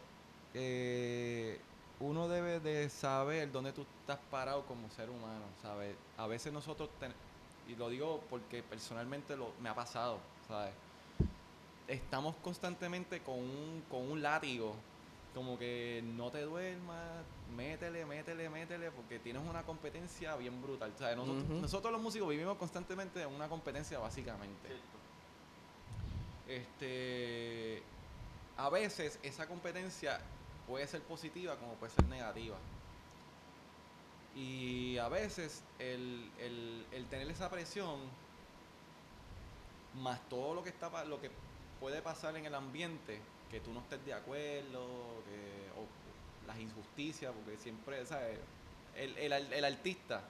[0.53, 1.59] eh,
[1.99, 5.95] uno debe de saber dónde tú estás parado como ser humano, ¿sabes?
[6.17, 7.13] A veces nosotros, ten-
[7.67, 10.73] y lo digo porque personalmente lo, me ha pasado, ¿sabes?
[11.87, 14.75] Estamos constantemente con un, con un látigo,
[15.33, 17.23] como que no te duermas,
[17.55, 21.17] métele, métele, métele, porque tienes una competencia bien brutal, ¿sabes?
[21.17, 24.69] Nosotros los músicos vivimos constantemente en una competencia básicamente.
[26.47, 27.83] Este,
[28.57, 30.21] a veces esa competencia
[30.67, 32.57] puede ser positiva como puede ser negativa.
[34.35, 37.99] Y a veces el, el- el tener esa presión,
[39.93, 41.31] más todo lo que está lo que
[41.79, 45.87] puede pasar en el ambiente, que tú no estés de acuerdo, que, o
[46.45, 48.39] las injusticias, porque siempre, ¿sabes?
[48.93, 50.21] El, el, el artista,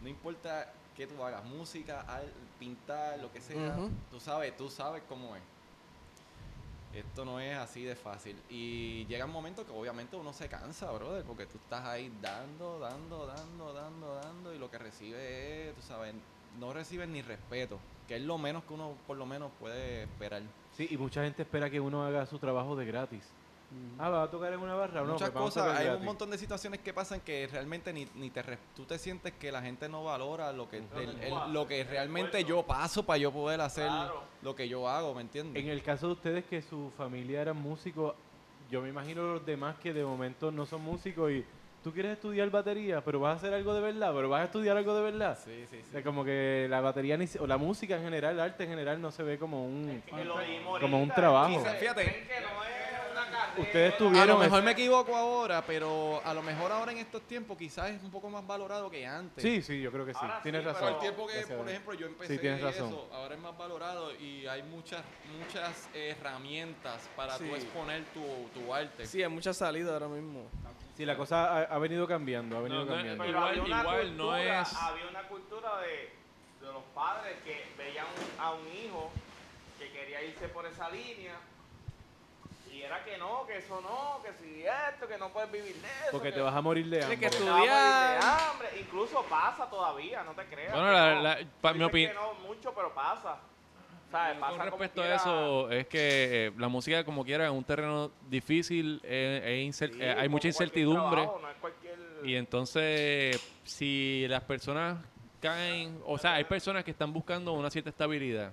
[0.00, 3.90] no importa que tú hagas, música, al- pintar, lo que sea, Ujú.
[4.10, 5.42] tú sabes, tú sabes cómo es.
[6.94, 8.36] Esto no es así de fácil.
[8.48, 12.78] Y llega un momento que obviamente uno se cansa, brother, porque tú estás ahí dando,
[12.78, 16.14] dando, dando, dando, dando, y lo que recibe es, tú sabes,
[16.60, 20.42] no recibes ni respeto, que es lo menos que uno por lo menos puede esperar.
[20.76, 23.24] Sí, y mucha gente espera que uno haga su trabajo de gratis.
[23.98, 25.00] Ah, ¿va a tocar en una barra?
[25.02, 28.30] No, Muchas pues cosas, hay un montón de situaciones que pasan que realmente ni, ni
[28.30, 31.66] te res- tú te sientes que la gente no valora lo que el- el- lo
[31.66, 34.22] que realmente yo paso para yo poder hacer Claro.
[34.42, 35.62] lo que yo hago, ¿me entiendes?
[35.62, 38.14] En el caso de ustedes que su familia eran músicos,
[38.70, 41.44] yo me imagino los demás que de momento no son músicos y
[41.82, 44.76] tú quieres estudiar batería, pero vas a hacer algo de verdad, pero vas a estudiar
[44.76, 45.38] algo de verdad.
[45.44, 45.90] Sí, sí, O sí.
[45.92, 48.70] sea, como que la batería ni se- o la música en general, el arte en
[48.70, 51.64] general no se ve como un lo como un trabajo.
[51.78, 52.24] Fíjate.
[53.58, 57.22] Ustedes A tuvieron lo mejor me equivoco ahora, pero a lo mejor ahora en estos
[57.22, 59.42] tiempos quizás es un poco más valorado que antes.
[59.42, 60.18] Sí, sí, yo creo que sí.
[60.22, 60.94] Ahora Tienes sí, razón.
[60.94, 61.58] el tiempo que, Gracias.
[61.58, 62.88] por ejemplo, yo empecé Sí, tienes razón.
[62.88, 65.02] eso, ahora es más valorado y hay muchas
[65.38, 67.44] muchas herramientas para Sí.
[67.48, 69.06] tú exponer tu, tu arte.
[69.06, 70.48] Sí, hay mucha salida ahora mismo.
[70.96, 73.24] Sí, la cosa ha, ha venido cambiando, ha venido No, no, cambiando.
[73.24, 77.36] Pero Igual- había una igual no cultura- es- Había una cultura de, de los padres
[77.44, 79.10] que veían un- a un hijo
[79.78, 81.34] que quería irse por esa línea
[82.84, 85.88] y era que no, que eso no, que si esto, que no puedes vivir de
[85.88, 86.10] eso.
[86.12, 87.16] Porque que te vas a morir de hambre.
[87.16, 88.50] Tienes que te vas a morir de estudiar.
[88.50, 88.68] hambre.
[88.80, 90.72] Incluso pasa todavía, no te creas.
[90.72, 91.22] Bueno, la- no.
[91.22, 93.38] la- pa- mi dices opin- que no mucho, pero pasa.
[94.10, 94.36] ¿Sabes?
[94.38, 95.16] Pasa Con como respecto a quiera.
[95.16, 99.98] eso, es que eh, la música, como quiera, es un terreno difícil, eh, incer- Sí,
[100.00, 101.22] eh, hay mucha incertidumbre.
[101.22, 104.98] trabajo, no es cualquier- Y entonces, si las personas
[105.40, 108.52] caen, o sea, hay personas que están buscando una cierta estabilidad.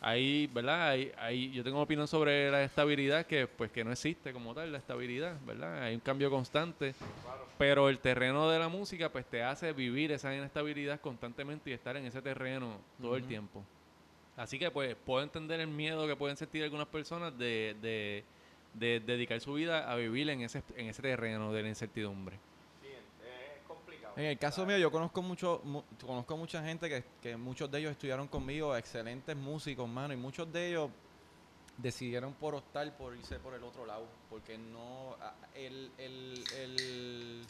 [0.00, 0.88] Ahí, ¿verdad?
[0.90, 4.54] Hay, hay- yo tengo una opinión sobre la estabilidad que, pues, que no existe como
[4.54, 5.82] tal, la estabilidad, ¿verdad?
[5.82, 6.94] Hay un cambio constante.
[7.58, 11.94] Pero el terreno de la música, pues, te hace vivir esa inestabilidad constantemente y estar
[11.98, 13.62] en ese terreno todo el tiempo.
[14.36, 18.24] Así que, pues, puedo entender el miedo que pueden sentir algunas personas de, de,
[18.72, 22.38] de dedicar su vida a vivir en ese, en ese terreno de la incertidumbre.
[24.16, 27.78] En el caso mío, yo conozco mucho, mu- conozco mucha gente que, que muchos de
[27.78, 30.90] ellos estudiaron conmigo, excelentes músicos, mano, y muchos de ellos
[31.76, 35.18] decidieron por optar por irse por el otro lado, porque no,
[35.54, 37.48] el, el, el-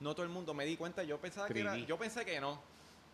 [0.00, 1.86] no todo el mundo, me di cuenta, yo pensaba que era, 3D.
[1.86, 2.62] yo pensé que no,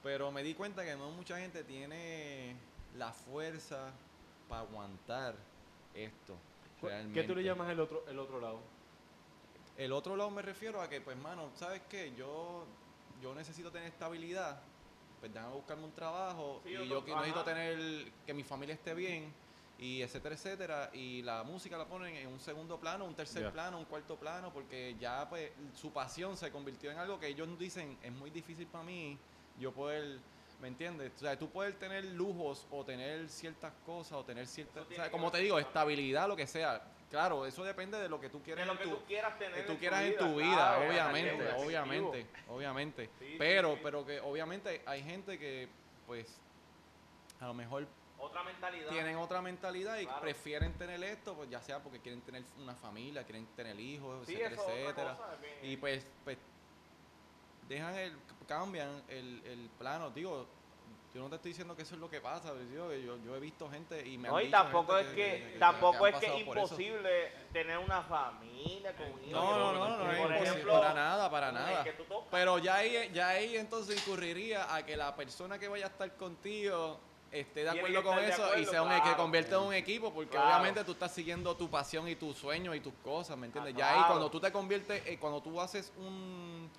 [0.02, 2.56] pero me di cuenta que no mucha gente tiene
[2.92, 4.00] la fuerza
[4.48, 5.36] para aguantar
[5.94, 6.40] esto.
[7.12, 7.42] ¿Qué tú le realmente.
[7.42, 8.75] llamas el otro, el otro lado?
[9.76, 12.12] El otro lado me refiero a que, pues, mano, ¿sabes qué?
[12.16, 12.64] Yo,
[13.20, 14.58] yo necesito tener estabilidad.
[15.20, 18.94] Pues déjame buscarme un trabajo Sí, y yo que- necesito tener que mi familia esté
[18.94, 19.32] bien
[19.78, 20.90] y etcétera, etcétera.
[20.94, 24.50] Y la música la ponen en un segundo plano, un tercer plano, un cuarto plano,
[24.52, 28.66] porque ya, pues, su pasión se convirtió en algo que ellos dicen es muy difícil
[28.66, 29.18] para mí
[29.58, 30.18] yo poder.
[30.60, 31.12] ¿Me entiendes?
[31.16, 34.86] O sea, tú puedes tener lujos o tener ciertas cosas o tener ciertas...
[34.90, 36.82] O sea, como te digo, estabilidad, lo que sea.
[37.10, 39.54] Claro, eso depende de lo que tú de quieras lo que tu- tú quieras tener
[39.54, 43.10] que tú en quieras en tu vida, claro, obviamente, obviamente, obviamente.
[43.18, 43.80] Sí, pero, sí.
[43.82, 45.68] pero que obviamente hay gente que,
[46.06, 46.36] pues,
[47.40, 47.86] a lo mejor
[48.18, 48.88] Otra mentalidad.
[48.90, 50.20] tienen otra mentalidad y Claro.
[50.20, 54.54] prefieren tener esto, pues ya sea porque quieren tener una familia, quieren tener hijos, etcétera,
[54.54, 55.18] eso etcétera.
[55.62, 56.38] Y pues, pues,
[57.68, 58.16] dejan el,
[58.48, 60.48] cambian el, el plano, digo.
[61.16, 63.40] Yo no te estoy diciendo que eso es lo que pasa, yo, yo, yo he
[63.40, 66.26] visto gente y me No, han y dicho tampoco es que, que tampoco es que
[66.26, 69.30] es imposible tener una familia con hijos.
[69.30, 71.84] No, no, no, no, Por es imposible, ejemplo, para nada, para nada.
[71.84, 71.94] que.
[72.30, 76.14] Pero ya ahí, ya ahí entonces incurriría a que la persona que vaya a estar
[76.18, 77.00] contigo
[77.30, 79.16] esté de acuerdo que con eso y sea un, que claro.
[79.16, 80.48] convierta en un equipo, porque Claro.
[80.48, 83.72] obviamente tú estás siguiendo tu pasión y tus sueños y tus cosas, ¿me entiendes?
[83.74, 84.08] Ah, Ya ahí claro.
[84.08, 86.70] cuando tú te conviertes, eh, cuando tú haces un,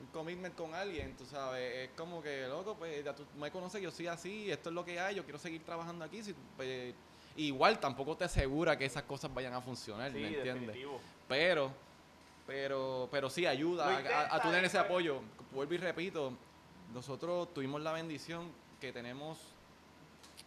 [0.00, 3.82] un commitment con alguien, tú sabes, es como que, loco, pues ya tú me conoces,
[3.82, 6.94] yo soy así, esto es lo que hay, yo quiero seguir trabajando aquí, si, pues,
[7.36, 10.54] igual tampoco te asegura que esas cosas vayan a funcionar, Sí, ¿me entiendes?
[10.68, 11.00] definitivo.
[11.28, 11.70] Pero,
[12.46, 14.86] pero, pero sí ayuda a- a, a, intenta, tener ese pues.
[14.90, 15.20] apoyo.
[15.52, 16.32] Vuelvo y repito,
[16.94, 19.38] nosotros tuvimos la bendición que tenemos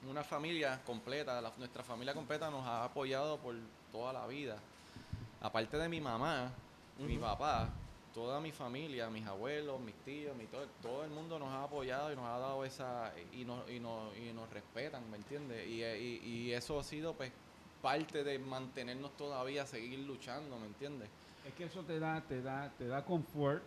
[0.10, 3.56] una familia completa, la- nuestra familia completa nos ha apoyado por
[3.92, 4.58] toda la vida.
[5.42, 6.52] Aparte de mi mamá,
[6.98, 7.70] mi papá,
[8.14, 12.12] toda mi familia, mis abuelos, mis tíos, mi todo, todo el mundo nos ha apoyado
[12.12, 15.68] y nos ha dado esa y nos, y nos, y nos respetan, ¿me entiendes?
[15.68, 17.32] Y, y, y eso ha sido pues
[17.82, 21.10] parte de mantenernos todavía, seguir luchando, ¿me entiendes?
[21.48, 23.62] Es que eso te da, te da, te da confort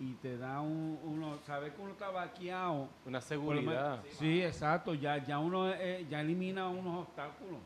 [0.00, 2.88] y te da un, uno, saber que uno está vaqueado.
[3.04, 4.02] Una menos- seguridad.
[4.18, 7.58] Sí, exacto, ya, ya uno eh, ya elimina unos obstáculos.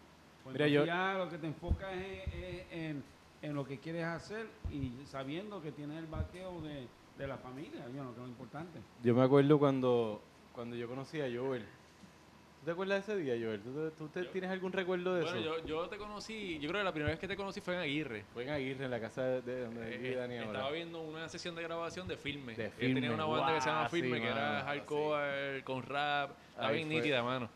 [0.52, 3.04] Mira, yo- ya lo que te enfocas es, es en,
[3.44, 6.86] en lo que quieres hacer y sabiendo que tienes el vaqueo de,
[7.18, 8.78] de la familia, yo know, que es lo importante.
[9.02, 10.20] Yo me acuerdo cuando,
[10.54, 11.62] cuando yo conocí a Joel.
[11.62, 13.60] ¿Tú te acuerdas de ese día, Joel?
[13.60, 15.58] ¿Tú, te- tú te- tienes algún recuerdo de Bueno, eso?
[15.58, 17.80] yo, yo te conocí, yo creo que la primera vez que te conocí fue en
[17.80, 18.24] Aguirre.
[18.32, 20.50] Fue en Aguirre, en la casa de, de donde Eh, vive Dani ahora.
[20.52, 22.54] estaba viendo una sesión de grabación de filme.
[22.54, 26.30] De Él tenía una banda que se llama Filme, sí, que era hardcore, con rap.
[26.52, 26.96] Estaba bien fue.
[26.96, 27.50] nítida, mano.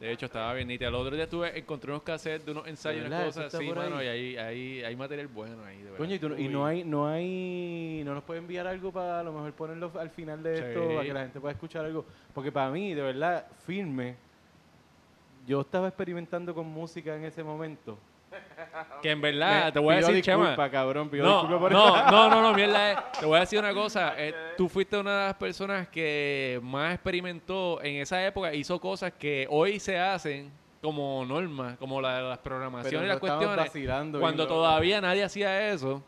[0.00, 0.88] De hecho, estaba bien nítida.
[0.88, 3.98] El otro día estuve, encontré unos cassettes de unos ensayos, ¿De unas cosas así, mano.
[3.98, 4.06] ahí?
[4.06, 5.98] Y ahí, ahí hay material bueno ahí, de verdad.
[5.98, 9.22] Coño, y, tú y no hay, no hay, no nos puede enviar algo para a
[9.22, 12.04] lo mejor ponerlo al final de esto, para que la gente pueda escuchar algo.
[12.34, 14.16] Porque para mí, de verdad, filme,
[15.46, 17.98] yo estaba experimentando con música en ese momento.
[19.02, 20.48] Que en verdad, Me- te voy a decir, Chema.
[20.48, 22.98] disculpa, cabrón, No, no, no, no, no, mierda es.
[23.20, 24.14] Te voy a decir una cosa.
[24.16, 29.12] eh, tú fuiste una de las personas que más experimentó en esa época, hizo cosas
[29.12, 30.50] que hoy se hacen
[30.82, 34.54] como normas, como la, las programaciones y las cuestiones, vacilando, cuando loco.
[34.56, 36.02] todavía nadie hacía eso.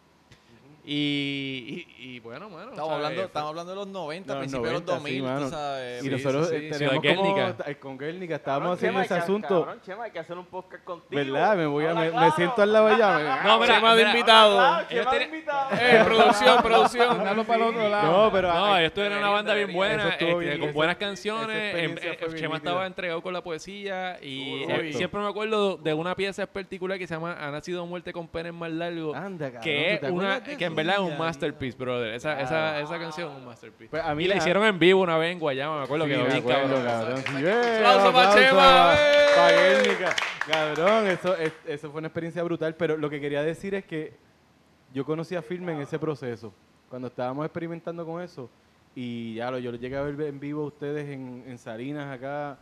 [0.89, 2.71] Y, y, y bueno, bueno.
[2.71, 2.95] Estamos ¿sabes?
[2.97, 5.45] hablando, Fue- estamos hablando de los 90, No, principios de los 90, sí, 2000, mano.
[5.47, 6.01] tú sabes.
[6.01, 9.15] Y Sí, nosotros sí, sí, teníamos Ciudad como, con Guernica, estábamos Cabrón, haciendo Chema, ese
[9.15, 9.49] hay que- asunto.
[9.65, 11.11] Cabrón, Chema, hay que hacer un podcast contigo.
[11.25, 11.57] ¿Verdad?
[11.57, 12.33] Me voy a, me, me claro.
[12.37, 12.97] siento al lado me-
[13.49, 14.87] No, mira, Chema de invitado.
[14.89, 15.25] Chema de.
[15.25, 17.19] Eh, producción, producción.
[17.25, 18.13] Dalo para el otro lado.
[18.25, 22.01] No, pero No, ellos tuvieron una banda bien buena, este, con buenas canciones.
[22.37, 26.49] Chema estaba entregado con la poesía y eh, siempre me acuerdo de una pieza en
[26.49, 29.15] particular que se llama Ha nacido muerte con penes más largo.
[29.15, 30.41] Anda, cabrón, que ¿tú te es una
[30.77, 32.15] verdad es un masterpiece, brother.
[32.15, 33.91] Esa, esa, esa canción es un masterpiece.
[33.91, 36.11] Pues a mí y la hicieron en vivo una vez en Guayama, me acuerdo Sí,
[36.13, 36.85] que me lo vi, acuerdo, cabrón.
[36.85, 37.23] cabrón.
[37.27, 38.97] Sí, eh, Aplauso pa' aplauso Chema, pa-
[39.51, 39.97] eh.
[40.49, 44.15] Cabrón, eso, es- eso fue una experiencia brutal, pero lo que quería decir es que
[44.95, 46.53] yo conocí a Filme en ese proceso,
[46.89, 48.49] cuando estábamos experimentando con eso,
[48.95, 52.15] y ya lo, yo lo llegué a ver en vivo a ustedes en, en Salinas,
[52.15, 52.59] acá,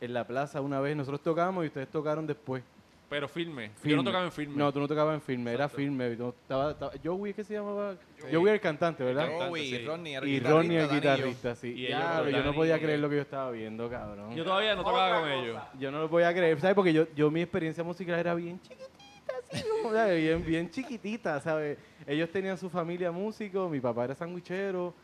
[0.00, 2.62] en la plaza una vez, nosotros tocamos y ustedes tocaron después.
[3.10, 3.70] Pero filme.
[3.74, 3.96] Yo Filme.
[3.96, 4.54] no tocaba en filme.
[4.56, 6.14] No, tú no tocabas en filme, era filme.
[6.14, 7.96] tú estaba, estaba- Joey, ¿qué se llamaba?
[8.20, 9.24] Joey era el cantante, ¿verdad?
[9.26, 9.84] cantante, Joey, sí.
[9.84, 10.94] Rodney, era Y guitarrista, Ronnie el y yo.
[10.94, 11.68] guitarrista, sí.
[11.76, 14.32] Y con yo no podía creer lo que yo estaba viendo, cabrón.
[14.36, 15.60] Yo todavía no tocaba con ellos.
[15.80, 16.76] Yo no lo voy a creer, ¿sabes?
[16.76, 19.32] Porque yo, yo mi experiencia musical era bien chiquitita,
[19.82, 20.16] como, ¿sabes?
[20.22, 21.78] Bien, bien chiquitita, ¿sabes?
[22.06, 24.94] Ellos tenían su familia músico, mi papá era sandwichero,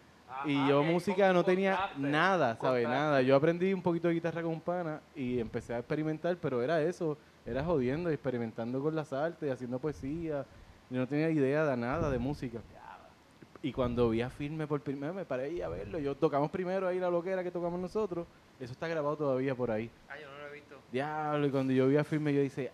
[0.45, 2.87] y Ajá, yo música no tenía nada, ¿sabes?
[2.89, 3.21] Nada.
[3.23, 6.81] Yo aprendí un poquito de guitarra con un pana y empecé a experimentar, pero era
[6.83, 10.45] eso, era jodiendo, experimentando con las artes, haciendo poesía.
[10.91, 12.59] Yo no tenía idea de nada de música.
[13.63, 15.99] Y cuando vi a Filme por primera vez, me paré ahí a verlo.
[15.99, 18.27] Yo tocamos primero ahí la loquera que tocamos nosotros.
[18.61, 19.91] Eso está grabado todavía por ahí.
[20.09, 20.77] Ah, yo no lo he visto.
[20.93, 22.71] Diablo, y cuando yo vi a Filme, yo dije,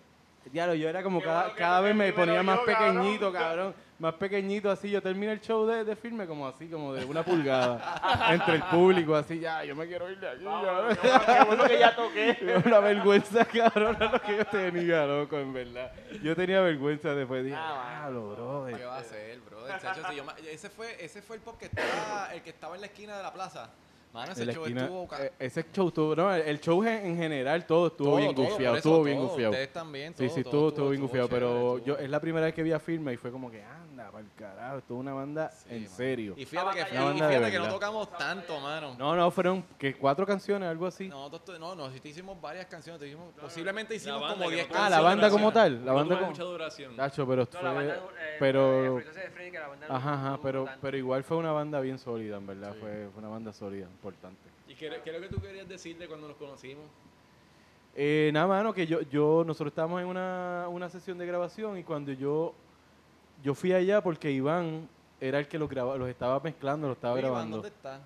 [0.50, 2.94] diablo, yo era como Qué cada, bueno que cada vez me ponía más yo, cabrón.
[2.96, 3.74] pequeñito, cabrón.
[3.98, 4.90] Más pequeñito, así.
[4.90, 8.28] Yo terminé el show de, de Filme como así, como de una pulgada.
[8.32, 10.42] entre el público, así, ya, yo me quiero ir de aquí.
[10.44, 10.98] Vamos, cabrón.
[11.24, 12.62] Qué bueno que ya toqué.
[12.66, 15.92] Una vergüenza, cabrón, lo que yo tenía, loco, en verdad.
[16.20, 17.44] Yo tenía vergüenza después.
[17.44, 18.76] Dije, Ah, diablo, brother.
[18.76, 19.78] ¿Qué va a hacer, brother?
[19.80, 22.74] Chacho, si yo ma- ese, fue, ese fue el pop que estaba, el que estaba
[22.74, 23.70] en la esquina de la plaza.
[24.12, 25.08] Mano, ese show esquina, estuvo...
[25.18, 28.34] eh, ese show estuvo, no, el, el show en, en general todo estuvo todo, bien
[28.34, 29.50] todo, gufiado, estuvo bien gufiado.
[29.52, 32.44] Ustedes también, Sí, todo, sí, todo, estuvo, estuvo bien gufiado, pero yo es la primera
[32.44, 33.81] vez que vi a Firma y fue como que, anda,
[34.22, 35.94] para el carajo, esto es una banda en mano.
[35.96, 36.34] serio.
[36.36, 38.94] Y fíjate, que, Una y banda de fíjate que no tocamos tanto, mano.
[38.98, 41.08] No, no, fueron que cuatro canciones, algo así.
[41.08, 44.68] No, nosotros- no, no, te hicimos varias canciones, te hicimos, posiblemente hicimos banda como 10
[44.68, 44.90] no ah, canciones.
[44.90, 46.30] la banda como tal, la No banda como...
[46.30, 46.96] mucha duración.
[46.96, 48.12] Tacho, pero No, la banda, fue...
[48.20, 49.02] eh, pero-
[49.88, 53.52] Ajá, pero, pero igual fue una banda bien sólida, en verdad, fue, fue una banda
[53.52, 54.40] sólida, importante.
[54.68, 56.84] ¿Y qué, qué es lo que tú querías decirle cuando nos conocimos?
[57.94, 61.84] Eh, nada, mano, que yo, yo, nosotros estábamos en una, una sesión de grabación y
[61.84, 62.54] cuando yo,
[63.42, 64.88] yo fui allá porque Iván
[65.20, 67.56] era el que los, graba, los estaba mezclando, los estaba Oye, Iván, grabando.
[67.58, 68.00] ¿dónde está?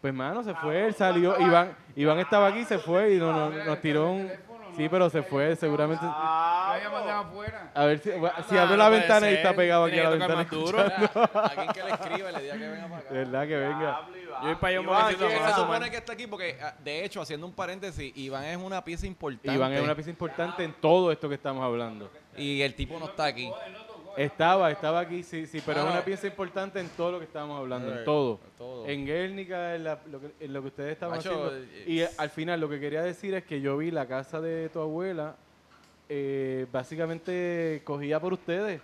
[0.00, 3.64] Pues mano, se fue, él salió, Iván, Iván estaba aquí, se fue y no, no-
[3.64, 4.30] nos tiró un...
[4.76, 6.04] Sí, pero se fue, seguramente...
[6.04, 7.70] Ah, había mandado afuera.
[7.72, 8.10] A ver si,
[8.58, 10.40] abre la ventana y está pegado aquí a la ventana.
[11.34, 13.08] Alguien que le escriba y le diga que venga para acá.
[13.14, 14.00] Verdad que venga.
[14.42, 16.74] Yo voy para allá un Iván, momentito ¿qué Se supone que está aquí porque, ah,
[16.82, 19.52] de hecho, haciendo un paréntesis, Iván es una pieza importante.
[19.54, 22.10] Iván es una pieza importante en todo esto que estamos hablando.
[22.36, 23.48] Y el tipo no está aquí.
[24.16, 27.24] Estaba, estaba aquí, sí, sí, pero es Ah, una pieza importante en todo lo que
[27.24, 28.40] estábamos hablando, en todo.
[28.56, 28.86] todo.
[28.86, 31.56] En Guernica, en, la- lo, que, en lo que ustedes estaban Macho, haciendo.
[31.74, 34.40] eh, Y eh, al final lo que quería decir es que yo vi la casa
[34.40, 35.36] de tu abuela,
[36.08, 38.80] eh, básicamente cogía por ustedes,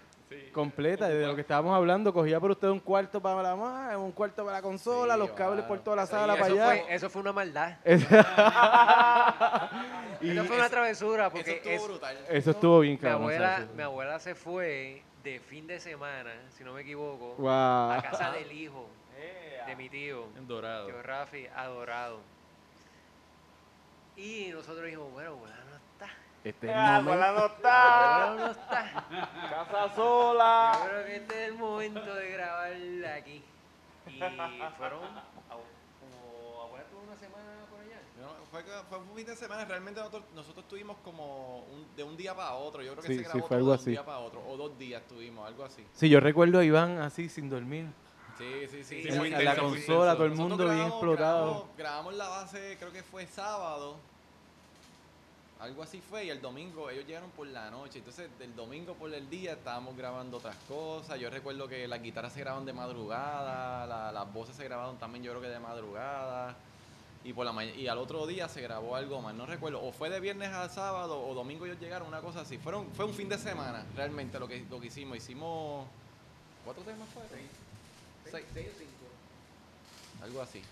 [0.53, 4.13] completa, de lo que estábamos hablando, cogía por ustedes un cuarto para la ma- un
[4.13, 6.83] cuarto para la consola, Sí, los cables por toda la sala eso para Eso allá.
[6.85, 7.77] fue, eso fue una maldad.
[10.23, 12.17] Y Eso fue una travesura Eso porque estuvo es- brutal.
[12.29, 13.23] eso estuvo bien mi, cabrón.
[13.23, 17.91] abuela, mi abuela se fue de fin de semana, si no me equivoco, Guau.
[17.93, 18.89] a casa del hijo
[19.67, 20.87] de mi tío, En Dorado.
[20.87, 22.21] tío Rafi, adorado.
[24.17, 26.07] Y nosotros dijimos, bueno, abuela no está.
[26.43, 27.13] Este es el Ah, momento.
[27.13, 28.25] abuela no está.
[28.25, 29.07] Abuela no está.
[29.51, 30.73] Casa sola.
[30.75, 33.45] Yo creo que este es el momento de grabarla aquí.
[34.07, 34.19] Y
[34.79, 35.01] fueron,
[36.01, 37.45] como abuela tuvo una semana.
[38.21, 42.03] No, fue, que- fue un fin de semana, realmente nosotros, nosotros tuvimos como un- de
[42.05, 42.83] un día para otro.
[42.83, 43.85] Yo creo que Sí, se sí, grabó fue todo algo de así.
[43.87, 44.43] un día para otro.
[44.49, 45.85] O dos días tuvimos, algo así.
[45.95, 47.87] Sí, yo recuerdo a Iván así sin dormir.
[48.39, 49.03] Sí, sí, sí.
[49.03, 50.15] Sí, En- la consola, intenso.
[50.17, 51.45] todo el mundo bien explotado.
[51.47, 53.97] Grabamos, grabamos la base, creo que fue sábado.
[55.61, 57.99] Algo así fue, y el domingo ellos llegaron por la noche.
[57.99, 61.21] Entonces, del domingo por el día estábamos grabando otras cosas.
[61.21, 65.23] Yo recuerdo que las guitarras se grababan de madrugada, la- las voces se grabaron también,
[65.23, 66.57] yo creo que de madrugada.
[67.23, 69.83] Y por la ma- y al otro día se grabó algo más, no recuerdo.
[69.83, 72.57] O fue de viernes a sábado o domingo ellos llegaron, una cosa así.
[72.57, 75.19] Fueron, fue un fin de semana, realmente, lo que, lo que hicimos.
[75.19, 75.87] Hicimos.
[76.65, 77.23] ¿Cuatro temas fue?
[78.31, 78.45] Seis.
[80.23, 80.63] Algo así.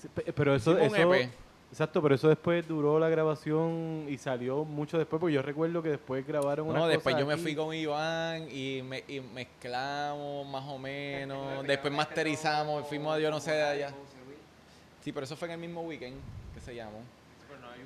[0.00, 1.30] Sí, pe- Pero eso, Hicimos un eso EP.
[1.70, 5.90] exacto, pero eso después duró la grabación y salió mucho después, porque yo recuerdo que
[5.90, 10.64] después grabaron una No, después yo me fui con Iván y, me, y mezclamos más
[10.68, 11.64] o menos.
[11.66, 13.94] después masterizamos, fuimos a Dios no sé de allá.
[15.04, 16.16] Sí, pero eso fue en el mismo weekend
[16.54, 17.02] que se llamó.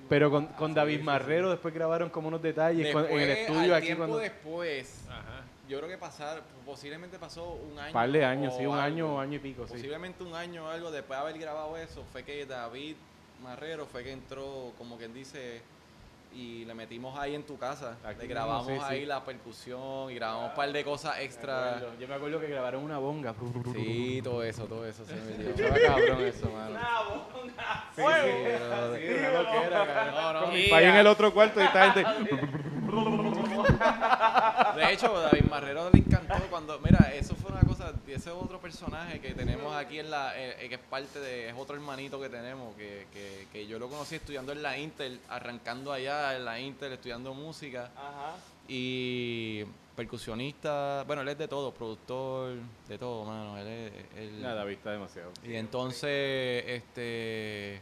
[0.09, 3.87] Pero con, con David Marrero después grabaron como unos detalles en el estudio al aquí
[3.87, 5.43] tiempo cuando después, Ajá.
[5.69, 7.93] yo creo que pasar, posiblemente pasó un año.
[7.93, 8.83] par de años, sí, un algo.
[8.85, 9.73] año o año y pico, sí.
[9.73, 12.95] Posiblemente un año o algo después de haber grabado eso, fue que David
[13.43, 15.61] Marrero fue que entró, como quien dice,
[16.33, 17.97] y le metimos ahí en tu casa.
[18.05, 18.79] Aquí le grabamos sí.
[18.83, 21.81] ahí la percusión y grabamos un par de cosas extra.
[21.99, 23.35] Yo me acuerdo que grabaron una bonga.
[23.75, 25.49] Sí, todo eso, todo eso se me dio.
[25.57, 26.71] Estaba cabrón eso, mano.
[26.71, 27.85] Una bonga.
[27.95, 28.97] Sí, Fuego.
[28.97, 29.03] sí.
[30.15, 30.41] No, no.
[30.41, 32.11] Con mi país en el otro cuarto y esta gente...
[34.77, 37.61] De hecho, David Marrero le encantó cuando, mira, eso fue una
[37.93, 41.19] cosa, ese es otro personaje que tenemos aquí en la, eh, eh, que es parte
[41.21, 44.79] de, es otro hermanito que tenemos, que, que, que yo lo conocí estudiando en la
[44.79, 48.37] Intel, arrancando allá en la Intel, estudiando música Ajá.
[48.69, 49.65] y
[49.97, 52.55] percusionista, bueno, él es de todo, productor,
[52.89, 55.33] de todo, mano, él es, él- Nada, David está demasiado.
[55.45, 57.81] y entonces, este.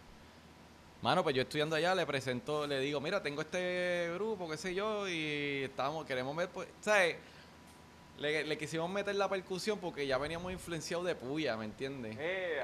[1.02, 4.74] Mano, pues yo estudiando allá le presento, le digo, mira, tengo este grupo, qué sé
[4.74, 7.16] yo, y estamos, queremos ver, pues, ¿sabes?
[8.18, 12.16] Le, le quisimos meter la percusión porque ya veníamos influenciados de puya, ¿me entiendes?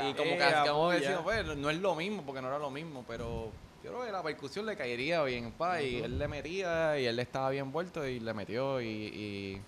[0.08, 3.04] Y como que acabamos diciendo, pues, no es lo mismo, porque no era lo mismo,
[3.06, 3.52] pero
[3.84, 7.18] yo creo que la percusión le caería bien, pa, y él le metía, y él
[7.18, 9.62] estaba bien vuelto, y le metió, y, y,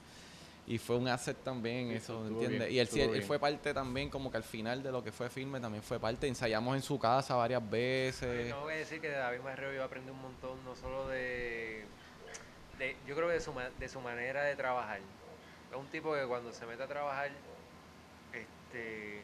[0.72, 2.60] y fue un asset también, Sí, eso, ¿entiendes?
[2.60, 3.22] bien, y él, él bien.
[3.24, 6.26] fue parte también, como que al final de lo que fue filme, también fue parte,
[6.26, 8.46] ensayamos en su casa varias veces.
[8.48, 11.84] Tengo que decir que de David Marrero yo aprendí un montón, no solo de,
[12.78, 15.00] de- yo creo que de su, ma- de su manera de trabajar.
[15.74, 17.30] Es un tipo que cuando se mete a trabajar,
[18.32, 19.22] este,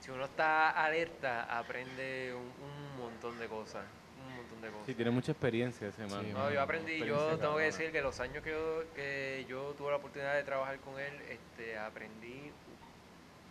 [0.00, 3.84] si uno está alerta, aprende un, un montón de cosas,
[4.28, 4.86] un montón de cosas.
[4.86, 6.24] Sí, tiene mucha experiencia ese man.
[6.24, 9.74] Sí, No, yo aprendí, yo tengo que decir que los años que yo, que yo
[9.78, 12.50] tuve la oportunidad de trabajar con él, este, aprendí,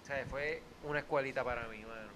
[0.04, 2.12] o sea, fue una escuelita para mí, mano.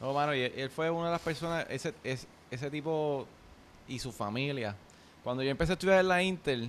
[0.00, 3.28] No, mano, y él, él fue una de las personas, ese, es- ese tipo
[3.86, 4.74] y su familia.
[5.22, 6.68] Cuando yo empecé a estudiar en la Intel,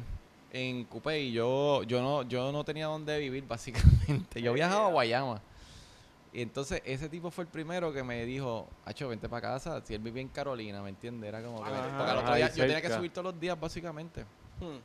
[0.51, 4.41] en Coupé, yo, yo, no, yo no tenía dónde vivir, básicamente.
[4.41, 5.41] Yo viajaba a Guayama.
[6.33, 9.81] Y entonces ese tipo fue el primero que me dijo, Hacho, vente para casa.
[9.83, 11.27] Si él vivía en Carolina, ¿me entiendes?
[11.27, 11.69] Era como que...
[11.69, 14.23] Ajá, porque al otro día yo tenía que subir todos los días, básicamente.
[14.59, 14.77] Hmm.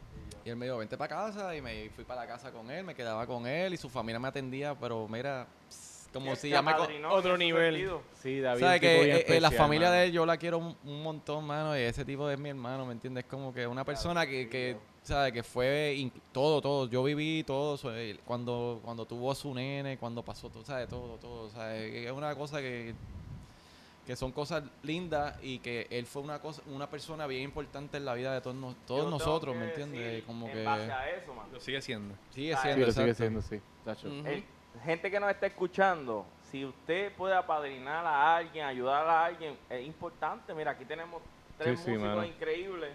[0.45, 1.55] Y él me dijo, vente para casa.
[1.55, 3.75] Y me fui para la casa con él, me quedaba con él.
[3.75, 5.47] Y su familia me atendía, pero mira,
[6.13, 6.75] como si ya me...
[7.09, 7.93] Otro nivel.
[8.15, 8.61] Sí, David.
[8.61, 10.01] ¿Sabes que eh, eh, la familia mano.
[10.01, 12.87] de él yo la quiero un, un montón, mano, y ese tipo es mi hermano,
[12.87, 13.25] ¿me entiendes?
[13.25, 14.77] Como que una persona que, que
[15.07, 15.33] ¿sabes?
[15.33, 16.89] Que fue todo, todo.
[16.89, 20.89] Yo viví todo, eh, cuando cuando tuvo a su nene, cuando pasó todo, ¿sabes?
[20.89, 21.91] Todo, todo, ¿sabes?
[21.91, 22.95] Que Es una cosa que
[24.07, 28.05] que son cosas lindas y que él fue una cosa una persona bien importante en
[28.05, 30.23] la vida de todos, nos- todos nosotros, ¿me entiendes?
[30.25, 31.47] Como en que base a eso, man.
[31.53, 32.15] Lo sigue siendo.
[32.31, 33.61] sigue Sí, siendo lo sigue siendo, sí.
[34.25, 34.45] El-
[34.85, 39.85] gente que nos está escuchando, si usted puede apadrinar a alguien, ayudar a alguien, es
[39.85, 40.55] importante.
[40.55, 41.21] Mira, aquí tenemos
[41.59, 42.93] tres Sí, músicos increíbles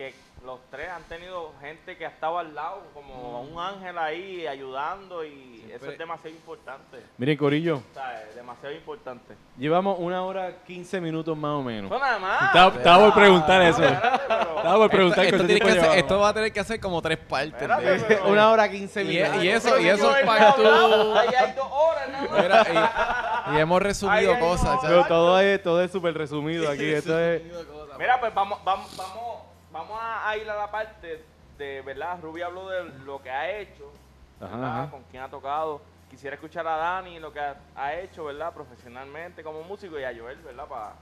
[0.00, 0.14] que
[0.46, 5.22] los tres han tenido gente que ha estado al lado, como un ángel ahí ayudando
[5.26, 7.02] y eso es demasiado importante.
[7.18, 9.34] Miren, Corillo, O sea, es demasiado importante.
[9.58, 11.90] llevamos una hora 15 minutos más o menos.
[11.90, 12.42] Eso nada más.
[12.44, 13.84] Estaba, estaba por preguntar eso.
[13.84, 17.18] Estaba por preguntar Esto, tiempo que hacer- esto va a tener que hacer como tres
[17.18, 17.52] partes.
[17.52, 19.44] Espérate, de- pero- una hora 15 Y- minutos.
[19.44, 20.62] y eso- y eso es para tú.
[21.14, 22.42] Ahí hay dos horas nada más.
[22.42, 24.76] Mira, y, y hemos resumido cosas.
[24.76, 24.80] no.
[24.80, 26.86] Pero todo es todo es súper resumido aquí.
[26.90, 27.42] Esto es...
[27.98, 29.49] Mira, pues vamos, vamos, vamos,
[29.80, 31.24] vamos a, ir a la parte
[31.56, 32.18] de, ¿verdad?
[32.20, 33.90] Ruby habló de lo que ha hecho,
[34.40, 34.82] Ajá, ¿verdad?
[34.82, 34.90] ajá.
[34.90, 35.80] Con quién ha tocado.
[36.10, 38.52] Quisiera escuchar a Dani lo que ha, ha hecho, ¿verdad?
[38.52, 40.66] Profesionalmente como músico y a Joel, ¿verdad?
[40.66, 40.92] Para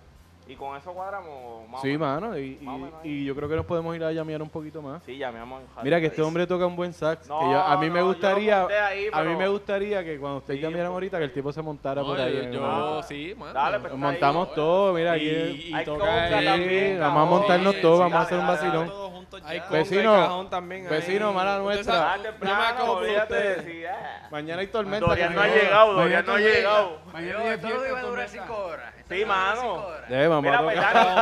[0.48, 2.00] Y con eso cuadramos más o Sí, menos.
[2.08, 4.40] mano, y, Más o y- menos y yo creo que nos podemos ir a llamear
[4.40, 5.02] un poquito más.
[5.04, 7.28] Sí, llamamos en Mira que este hombre toca un buen sax.
[7.28, 9.38] No, que yo- a mí no, me yo lo gustaría, monté ahí, a mí pero-
[9.38, 12.06] me gustaría que cuando ustedes Sí, llamaran un ahorita que el tipo se montara No,
[12.08, 12.34] por ahí.
[12.34, 13.52] yo, yo- sí, mano.
[13.52, 16.44] Dale, pues, Nos montamos todo, mira, aquí Y, y Hay toca conga ahí.
[16.46, 19.18] también, vamos a montarnos Sí, todos, sí, vamos a hacer un dale, vacilón.
[19.44, 20.88] Hay conga y Vecino, cajón también ahí.
[20.90, 21.94] vecino, mala Usted nuestra.
[21.94, 23.64] sabe, Ah, yo me temprano, acabo por olvídate, ustedes.
[23.66, 24.28] sí, ah.
[24.30, 25.06] Mañana hay tormenta.
[25.06, 26.98] Dorian no ha llegado, Dorian no ha llegado.
[27.12, 28.28] Mañana Yo, no fiesta iba a durar tormenta.
[28.32, 28.94] 5 horas.
[29.08, 29.74] Sí, mano.
[29.86, 30.10] horas.
[30.10, 31.16] Eh, vamos Mira, pues, háblanos,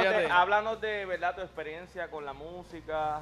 [0.00, 0.26] de, olvídate.
[0.32, 3.20] háblanos de verdad tu experiencia con la música,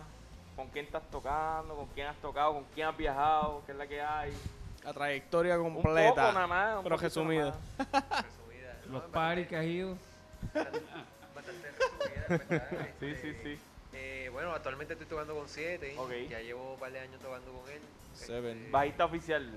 [0.56, 3.86] con quién estás tocando, con quién has tocado, con quién has viajado, qué es la
[3.86, 4.32] que hay.
[4.84, 6.10] La trayectoria Un completa.
[6.14, 6.76] poco nada más.
[6.78, 7.44] un pero resumida.
[7.78, 8.24] nada más.
[8.24, 8.76] Resumida.
[8.90, 9.96] Los No, paris que has ido.
[11.34, 12.88] Bastante resumida, en verdad.
[13.00, 13.58] Sí, sí, sí.
[13.92, 15.94] eh, bueno, actualmente estoy tocando con 7.
[15.98, 16.12] Ok.
[16.28, 17.80] Ya llevo un par de años tocando con él.
[18.14, 18.58] Seven.
[18.58, 19.50] Este, Bajista oficial.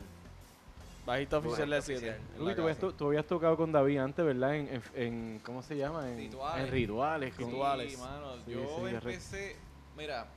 [1.05, 2.09] Bajista oficial de Bajista 7.
[2.39, 2.61] oficial.
[2.63, 4.55] Luis, tú, tú habías tocado con David antes, ¿verdad?
[4.55, 6.09] En, en- en- ¿cómo se llama?
[6.09, 6.65] En Rituales.
[6.65, 7.33] En rituales.
[7.35, 7.91] con- Rituales.
[7.91, 9.55] Sí, mano, Sí, yo sí, empecé,
[9.97, 10.27] mira,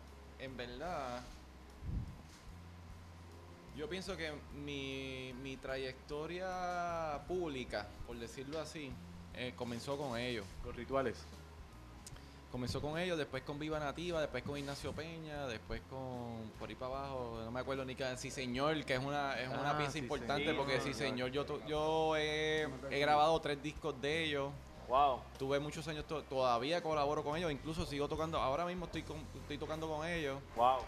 [0.40, 1.20] en verdad,
[3.76, 4.32] yo pienso que
[4.64, 8.90] mi, mi trayectoria pública, por decirlo así,
[9.34, 10.46] eh, comenzó con ellos.
[10.64, 11.16] Con rituales.
[12.56, 16.74] Comenzó con ellos, después con Viva Nativa, después con Ignacio Peña, después con por ahí
[16.74, 19.76] para abajo, no me acuerdo ni qué, Sí Señor, que es una, es una Ah,
[19.76, 20.56] pieza Sí, importante Señor.
[20.56, 21.30] porque Sí, Señor.
[21.30, 24.52] Yo, yo he, he grabado tres discos de ellos,
[24.88, 25.20] Wow.
[25.38, 29.22] tuve muchos años, to- todavía colaboro con ellos, incluso sigo tocando, ahora mismo estoy, con-
[29.38, 30.38] estoy tocando con ellos.
[30.56, 30.78] Wow.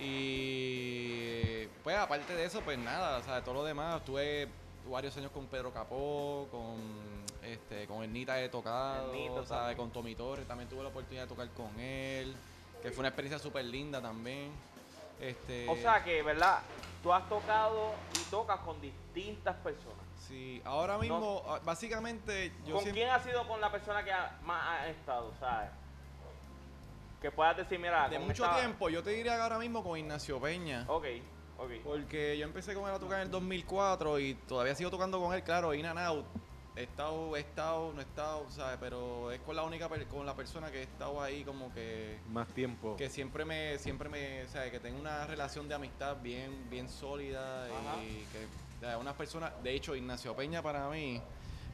[0.00, 4.48] Y pues aparte de eso, pues nada, o sea, todo lo demás, tuve
[4.88, 6.76] varios años con Pedro Capó, con
[7.42, 9.76] este, con Ernita he tocado, Ernito ¿sabes?
[9.76, 12.34] con Tommy Torres, también tuve la oportunidad de tocar con él,
[12.82, 14.52] que fue una experiencia súper linda también.
[15.20, 16.60] Este, O sea que, ¿verdad?
[17.02, 19.98] Tú has tocado y tocas con distintas personas.
[20.18, 23.02] sí, ahora mismo, ah, básicamente, yo ¿Con siempre...
[23.02, 25.70] quién ha sido con la persona que ha- más ha estado, sabes?
[27.20, 30.38] Que puedas decir, mira, De mucho tiempo, yo te diría que ahora mismo con Ignacio
[30.40, 30.84] Peña.
[30.88, 31.04] Ok,
[31.84, 35.34] Porque yo empecé con él a tocar en el 2004 y todavía sigo tocando con
[35.34, 36.24] él, claro, in and out.
[36.76, 38.78] He estado, he estado, no he estado, ¿sabes?
[38.80, 42.18] Pero es con la única, per- con la persona que he estado ahí como que,
[42.32, 42.96] Más tiempo.
[42.96, 44.72] que siempre me, siempre me, ¿sabes?
[44.72, 48.02] Que tengo una relación de amistad bien, bien sólida Ajá.
[48.02, 48.46] y que,
[48.80, 48.96] ¿sabes?
[49.00, 51.22] unas personas, de hecho, Ignacio Peña para mí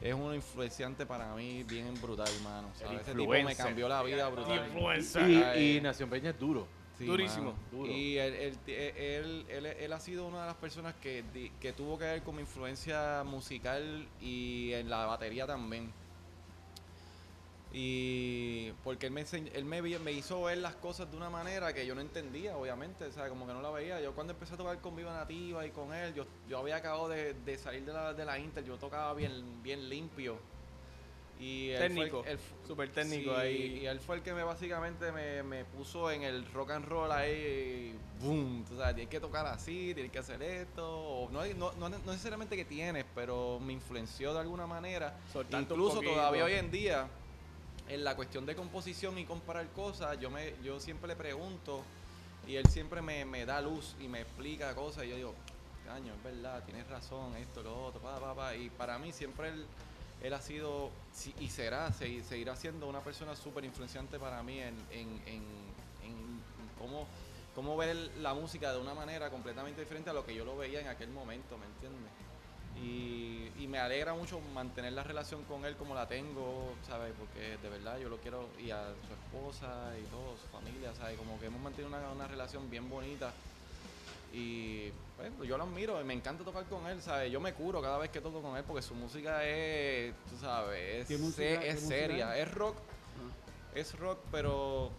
[0.03, 2.69] es un influenciante para mí bien brutal, hermano.
[3.01, 4.67] Ese tipo me cambió la vida brutal.
[4.67, 5.57] Influencer.
[5.57, 6.67] Y, y Nación Peña es duro.
[7.01, 7.55] Sí, Durísimo.
[7.72, 7.90] Duro.
[7.90, 11.24] Y él, él, él, él- él ha sido una de las personas que,
[11.59, 15.90] que tuvo que ver con mi influencia musical y en la batería también.
[17.72, 19.24] Y porque él me,
[19.55, 23.05] él me, me hizo ver las cosas de una manera que yo no entendía, obviamente,
[23.06, 24.01] o sea, como que no la veía.
[24.01, 27.09] Yo cuando empecé a tocar con Viva Nativa y con él, yo, yo había acabado
[27.09, 30.36] de, de salir de la, de la Inter, yo tocaba bien, bien limpio.
[31.41, 33.79] Y él fue el- Técnico, fu- súper técnico sí, ahí.
[33.83, 37.11] Y él fue el que me básicamente me, me puso en el rock and roll
[37.11, 41.73] ahí, boom, tú sabes, tienes que tocar así, tienes que hacer esto, o no, no,
[41.79, 45.19] no, no necesariamente que tienes, pero me influenció de alguna manera.
[45.33, 47.09] Soltarte un Incluso todavía hoy en día,
[47.89, 51.85] en la cuestión de composición y comparar cosas, yo me yo siempre le pregunto
[52.47, 55.35] y él siempre me, me da luz y me explica cosas y yo digo,
[55.87, 58.55] caño, es verdad, tienes razón, esto, lo otro, pa, pa, pa.
[58.55, 59.67] Y para mí siempre él,
[60.22, 64.59] él ha sido si- y será, segui- seguirá siendo una persona súper influenciante para mí
[64.60, 65.20] en, en,
[67.55, 70.80] cómo, ver la música de una manera completamente diferente a lo que yo lo veía
[70.80, 72.10] en aquel momento, ¿me entiendes?
[72.82, 77.12] Y, me alegra mucho mantener la relación con él como la tengo, ¿sabes?
[77.16, 81.16] Porque de verdad yo lo quiero, y a su esposa y todo, su familia, ¿sabes?
[81.16, 83.32] Como que hemos mantenido una relación bien bonita.
[84.32, 87.32] Y pues, yo lo admiro, y me encanta tocar con él, ¿sabes?
[87.32, 91.07] Yo me curo cada vez que toco con él porque su música es, tú sabes,
[91.09, 92.47] ¿Qué es, música- seria, es?
[92.47, 92.77] es rock,
[93.74, 94.90] es rock, pero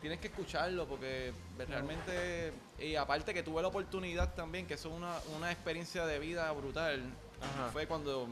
[0.00, 1.32] tienes que escucharlo porque
[1.68, 6.18] realmente, y aparte que tuve la oportunidad también, que eso es una, una experiencia de
[6.20, 7.02] vida brutal,
[7.40, 7.70] Ajá.
[7.72, 8.28] fue cuando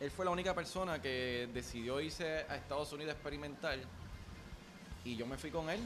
[0.00, 3.78] él fue la única persona que decidió irse a Estados Unidos a experimentar
[5.04, 5.80] y yo me fui con él.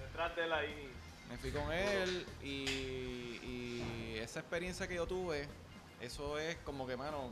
[0.00, 0.92] Detrás de él ahí.
[1.30, 2.48] Me fui con él y,
[3.42, 5.48] y esa experiencia que yo tuve,
[6.00, 7.30] eso es como que, mano,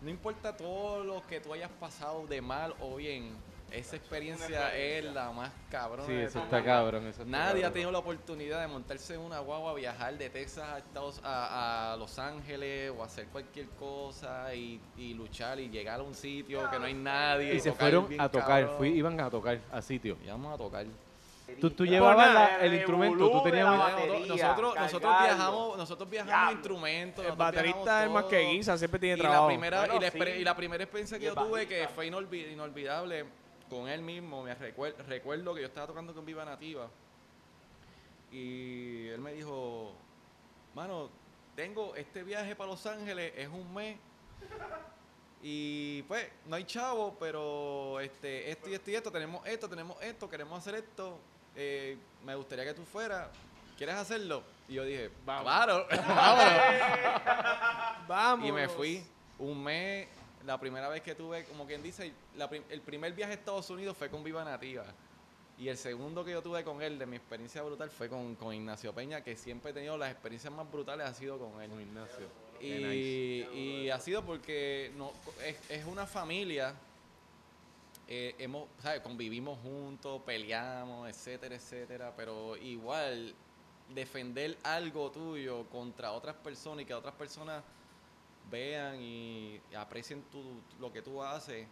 [0.00, 3.30] no importa todo lo que tú hayas pasado de mal o bien,
[3.72, 6.06] esa experiencia es la más cabrona.
[6.06, 7.06] Sí, de eso está cabrón.
[7.06, 10.64] Eso está Nadie ha tenido la oportunidad de montarse en una guagua, viajar de Texas
[10.64, 16.00] a, Estados, a, a Los Ángeles o hacer cualquier cosa y, y luchar y llegar
[16.00, 17.54] a un sitio que no hay nadie.
[17.54, 20.16] Y se fueron a tocar, fui, iban a tocar a sitio.
[20.24, 20.86] Íbamos a tocar.
[21.60, 25.36] Tú, tú llevabas la- el instrumento, tú tenías la un- batería, nosotros, nosotros cargarlo.
[25.36, 27.24] viajamos, nosotros viajamos instrumentos.
[27.24, 29.42] El baterista es más que guisa, siempre tiene y trabajo.
[29.44, 30.18] La primera, Bueno, y, la sí.
[30.40, 33.24] y la primera experiencia que Y yo tuve que fue inolvi- inolvidable
[33.70, 36.88] con él mismo, me recuer- recuerdo que yo estaba tocando con Viva Nativa
[38.32, 39.92] y él me dijo,
[40.74, 41.10] mano,
[41.54, 43.96] tengo este viaje para Los Ángeles, es un mes
[45.42, 49.96] y pues no hay chavo, pero este, esto y esto y esto, tenemos esto, tenemos
[50.02, 51.18] esto, queremos hacer esto,
[51.56, 53.28] eh, me gustaría que tú fueras,
[53.76, 54.42] ¿quieres hacerlo?
[54.68, 58.08] Y yo dije, claro, vámonos.
[58.08, 58.48] Vamos.
[58.48, 59.02] Y me fui
[59.38, 60.08] un mes.
[60.44, 63.68] La primera vez que tuve, como quien dice, la prim- el primer viaje a Estados
[63.70, 64.84] Unidos fue con Viva Nativa.
[65.58, 68.54] Y el segundo que yo tuve con él, de mi experiencia brutal, fue con, con
[68.54, 71.70] Ignacio Peña, que siempre he tenido las experiencias más brutales, ha sido con él.
[71.80, 72.28] Ignacio.
[72.60, 75.10] Y, y ha sido porque no,
[75.44, 76.74] es, es una familia.
[78.08, 79.00] Eh, hemos, ¿sabes?
[79.00, 82.12] Convivimos juntos, peleamos, etcétera, etcétera.
[82.16, 83.34] Pero igual,
[83.94, 87.62] defender algo tuyo contra otras personas y que otras personas
[88.50, 91.66] vean y aprecien tu, lo que tú haces,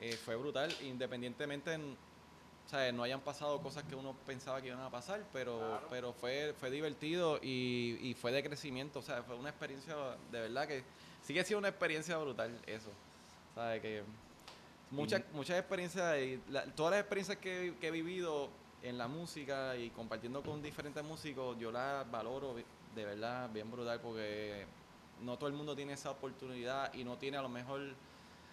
[0.00, 0.72] eh, fue brutal.
[0.82, 1.96] Independientemente, en-
[2.66, 2.92] ¿sabes?
[2.94, 6.70] no hayan pasado cosas que uno pensaba que iban a pasar, pero, pero fue, fue
[6.70, 8.98] divertido y, y fue de crecimiento.
[8.98, 9.94] O sea, fue una experiencia
[10.30, 10.82] de verdad que
[11.22, 12.90] sigue siendo una experiencia brutal eso.
[13.54, 13.82] ¿Sabes?
[13.82, 14.02] Que
[14.92, 18.50] muchas, muchas experiencias, y la- todas las experiencias que, que he vivido
[18.82, 22.54] en la música y compartiendo con diferentes músicos, yo las valoro
[22.94, 24.66] de verdad bien brutal porque
[25.20, 27.80] no todo el mundo tiene esa oportunidad y no tiene a lo mejor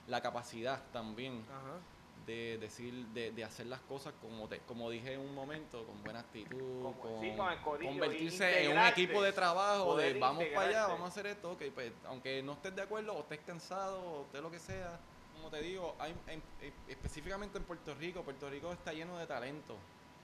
[0.08, 1.78] la capacidad también Ajá.
[2.26, 6.02] de decir, de, de hacer las cosas como te- como dije en un momento, con
[6.04, 10.14] buena actitud, Como- con, sí, con el corillo, convertirse en un equipo de trabajo, de
[10.20, 13.22] vamos para allá, vamos a hacer esto, ok, pues aunque no estés de acuerdo o
[13.22, 15.00] estés cansado o estés lo que sea,
[15.40, 19.26] como te digo, hay, en- en- específicamente en Puerto Rico, Puerto Rico está lleno de
[19.26, 19.76] talento.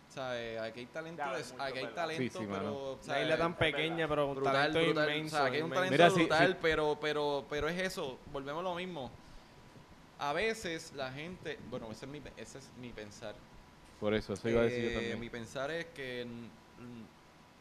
[0.08, 0.62] ¿sabes?
[0.62, 4.28] Aquí hay talento, Ya, es aquí hay talento, Sí, sí, pero isla tan pequeña, pero
[4.28, 5.10] un brutal, talento brutal.
[5.10, 5.36] inmenso.
[5.36, 6.58] O sea, que hay un talento Mira, sí, brutal, sí.
[6.62, 9.10] pero, pero, pero es eso, volvemos a lo mismo.
[10.20, 13.36] A veces la gente, bueno, ese es mi, ese es mi pensar.
[14.00, 15.20] Por eso, eso iba a decir yo Eh, también.
[15.20, 16.26] Mi pensar es que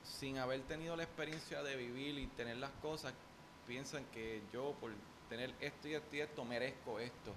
[0.04, 3.14] sin haber tenido la experiencia de vivir y tener las cosas,
[3.66, 4.92] piensan que yo por
[5.28, 7.32] tener esto y esto y esto merezco esto.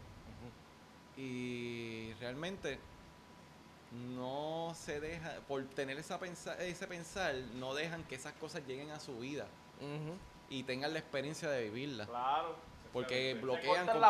[1.15, 2.77] Y realmente
[4.15, 8.91] no se deja, por tener esa pensa- ese pensar, no dejan que esas cosas lleguen
[8.91, 9.47] a su vida
[10.49, 12.05] y tengan la experiencia de vivirla.
[12.05, 12.55] Claro.
[12.93, 14.01] Porque Se bloquean patas,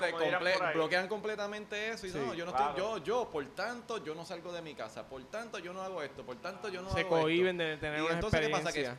[0.00, 2.70] completamente, comple- bloquean completamente eso y Sí, no, yo no claro.
[2.70, 5.80] estoy, yo, yo, por tanto, yo no salgo de mi casa, por tanto, yo no
[5.82, 7.70] hago esto, por tanto, yo no Se hago cohiben esto.
[7.70, 8.72] de tener Y una entonces, ¿qué pasa?
[8.72, 8.90] Que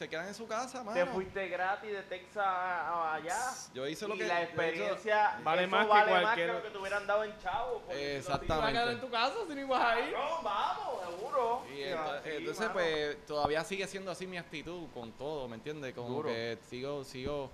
[0.00, 0.98] se quedan en su casa, mano.
[0.98, 3.38] Te fuiste gratis de Texas a- allá.
[3.74, 6.70] Yo hice lo y que la yo experiencia Vale más que más que lo que
[6.70, 7.80] te hubieran dado en chavo.
[7.82, 7.98] por decirlo así.
[7.98, 8.72] ¿Te vas a Exactamente.
[8.72, 10.12] quedar en tu casa si no ibas a ir?
[10.16, 11.62] No, vamos, seguro.
[11.70, 15.56] Y Sí, ento- sí, entonces, pues, todavía sigue siendo así mi actitud con todo, ¿me
[15.56, 15.92] entiendes?
[15.94, 16.28] Como Duro.
[16.30, 17.50] que sigo, sigo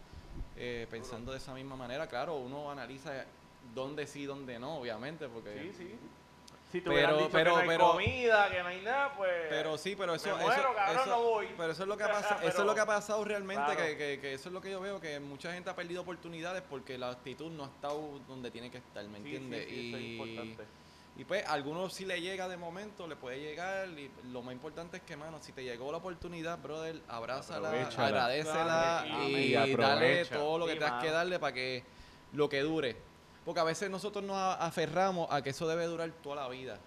[0.57, 2.07] eh, pensando de esa misma manera.
[2.07, 3.25] Claro, uno analiza
[3.75, 5.53] dónde sí, dónde no, obviamente, porque...
[5.63, 5.99] Sí, sí.
[6.77, 9.31] Si te Pero- dicho pero- que no hay pero- comida, que no hay nada, pues...
[9.49, 11.49] Pero sí, pero eso, Me muero, eso, cabrón, eso- no voy.
[11.57, 13.81] pero eso es lo que ha pasado, eso es lo que ha pasado realmente, Claro.
[13.81, 16.63] que, que- que eso es lo que yo veo, que mucha gente ha perdido oportunidades
[16.69, 19.67] porque la actitud no ha estado donde tiene que estar, ¿me Sí, sí, entiendes?
[19.71, 20.65] sí, eso es y, importante.
[21.17, 24.53] y pues a algunos sí le llega de momento, le puede llegar, y lo más
[24.53, 29.53] importante es que, mano, si te llegó la oportunidad, brother, abrázala, agradecela Claro, y, y
[29.77, 31.83] dale todo lo que Sí, tengas que darle para que
[32.35, 33.06] lo que dure.
[33.47, 36.79] Porque a veces nosotros nos aferramos a que eso debe durar toda la vida.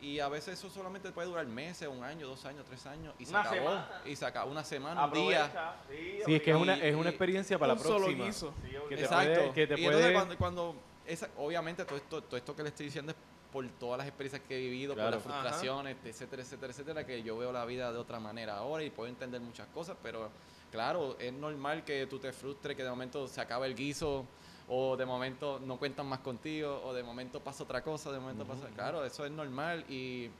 [0.00, 3.12] Y a veces eso solamente puede durar meses, un año, dos años, tres años.
[3.18, 3.56] Y se Una acabó.
[3.56, 4.02] semana.
[4.06, 5.76] Y se acabó una semana, un día.
[5.90, 8.24] Sí, Sí, es que es una, es una experiencia para la próxima.
[8.26, 8.54] guiso.
[8.62, 9.34] Sí, Que te Exacto.
[9.40, 10.74] puede- que te y entonces puede- cuando, cuando
[11.06, 13.18] esa, obviamente todo esto, todo esto que le estoy diciendo es
[13.52, 15.08] por todas las experiencias que he vivido, Claro.
[15.10, 18.84] por las frustraciones, etcétera, etcétera, etcétera, que yo veo la vida de otra manera ahora
[18.84, 20.30] y puedo entender muchas cosas, pero
[20.70, 24.24] claro, es normal que tú te frustres, que de momento se acaba el guiso,
[24.72, 28.44] o de momento no cuentan más contigo, o de momento pasa otra cosa, de momento
[28.46, 28.68] pasa...
[28.68, 30.30] Claro, eso es normal y...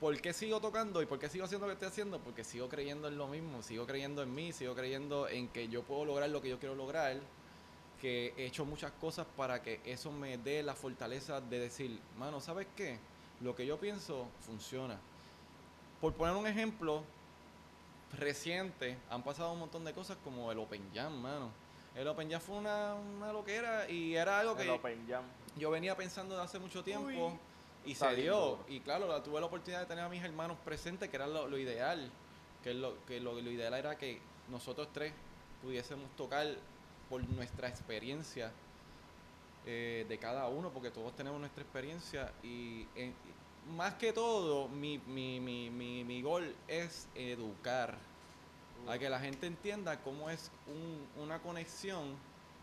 [0.00, 2.18] ¿Por qué sigo tocando y por qué sigo haciendo lo que estoy haciendo?
[2.18, 5.82] Porque sigo creyendo en lo mismo, sigo creyendo en mí, sigo creyendo en que yo
[5.82, 7.20] puedo lograr lo que yo quiero lograr,
[8.00, 12.40] que he hecho muchas cosas para que eso me dé la fortaleza de decir, mano,
[12.40, 12.98] ¿sabes qué?
[13.42, 14.98] Lo que yo pienso funciona.
[16.00, 17.04] Por poner un ejemplo
[18.18, 21.61] reciente, han pasado un montón de cosas como el Open Jam, mano.
[21.94, 25.24] El Open Jam fue una, una loquera y era algo El que Open Jam.
[25.56, 27.38] yo venía pensando de hace mucho tiempo Uy.
[27.90, 28.58] y se dio.
[28.68, 31.46] Y claro, la- tuve la oportunidad de tener a mis hermanos presentes, que era lo,
[31.48, 32.10] lo ideal.
[32.62, 35.12] Que, lo, que lo, lo ideal era que nosotros tres
[35.62, 36.46] pudiésemos tocar
[37.10, 38.52] por nuestra experiencia
[39.66, 43.14] eh, de cada uno, porque todos tenemos nuestra experiencia y, en-
[43.76, 47.96] más que todo, mi, mi, mi, mi, mi gol es educar.
[48.88, 52.16] A que la gente entienda cómo es un- una conexión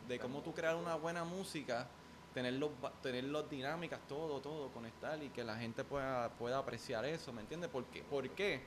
[0.07, 1.87] de cómo tú crear una buena música,
[2.33, 2.71] tener los,
[3.01, 7.41] tener las dinámicas, todo, todo, conectar y que la gente pueda, pueda apreciar eso, ¿me
[7.41, 7.69] entiendes?
[7.69, 8.03] ¿Por qué?
[8.03, 8.61] ¿Por qué?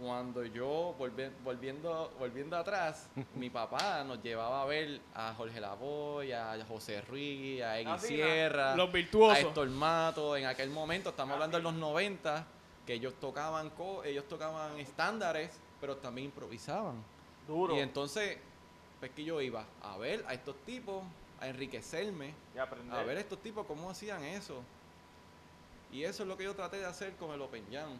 [0.00, 6.30] Cuando yo, volvi- volviendo, volviendo atrás, mi papá nos llevaba a ver a Jorge Lavoy,
[6.32, 9.38] a José Ruiz, a Egui Ah, Sierra, Los a virtuosos.
[9.44, 12.46] Héctor Mato, en aquel momento, estamos hablando de los 90,
[12.88, 16.96] que ellos tocaban co- ellos tocaban estándares, pero también improvisaban.
[17.46, 17.76] Duro.
[17.76, 18.38] Y entonces,
[18.98, 21.02] pues que yo iba a ver a estos tipos,
[21.38, 22.94] a enriquecerme, y aprender.
[22.98, 24.62] a ver a estos tipos cómo hacían eso.
[25.92, 27.90] Y eso es lo que yo traté de hacer con el Open Jam.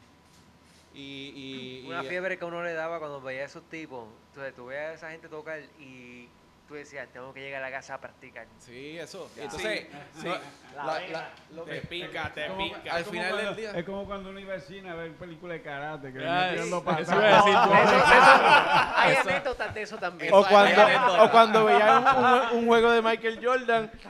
[0.94, 4.06] Y, y- Una y- fiebre que uno le daba cuando veía a esos tipos.
[4.30, 6.28] Entonces, tú veías a esa gente tocar y
[6.68, 8.46] tú decías, tengo que llegar a la casa a practicar.
[8.58, 9.30] Sí, eso.
[9.34, 9.44] Ya.
[9.44, 9.86] Entonces,
[10.20, 10.26] Sí.
[10.28, 10.34] no,
[10.76, 11.12] La la- vena.
[11.18, 12.94] la- lo Te que- pica, te Como- pica.
[12.94, 15.56] al final del cuando- día- Es como cuando uno iba al cine a ver películas
[15.58, 17.44] de karate, que le tirando patadas.
[18.96, 20.32] hay anécdotas de eso también.
[20.34, 20.82] O cuando,
[21.24, 22.04] o cuando veían
[22.52, 23.90] un, un juego de Michael Jordan,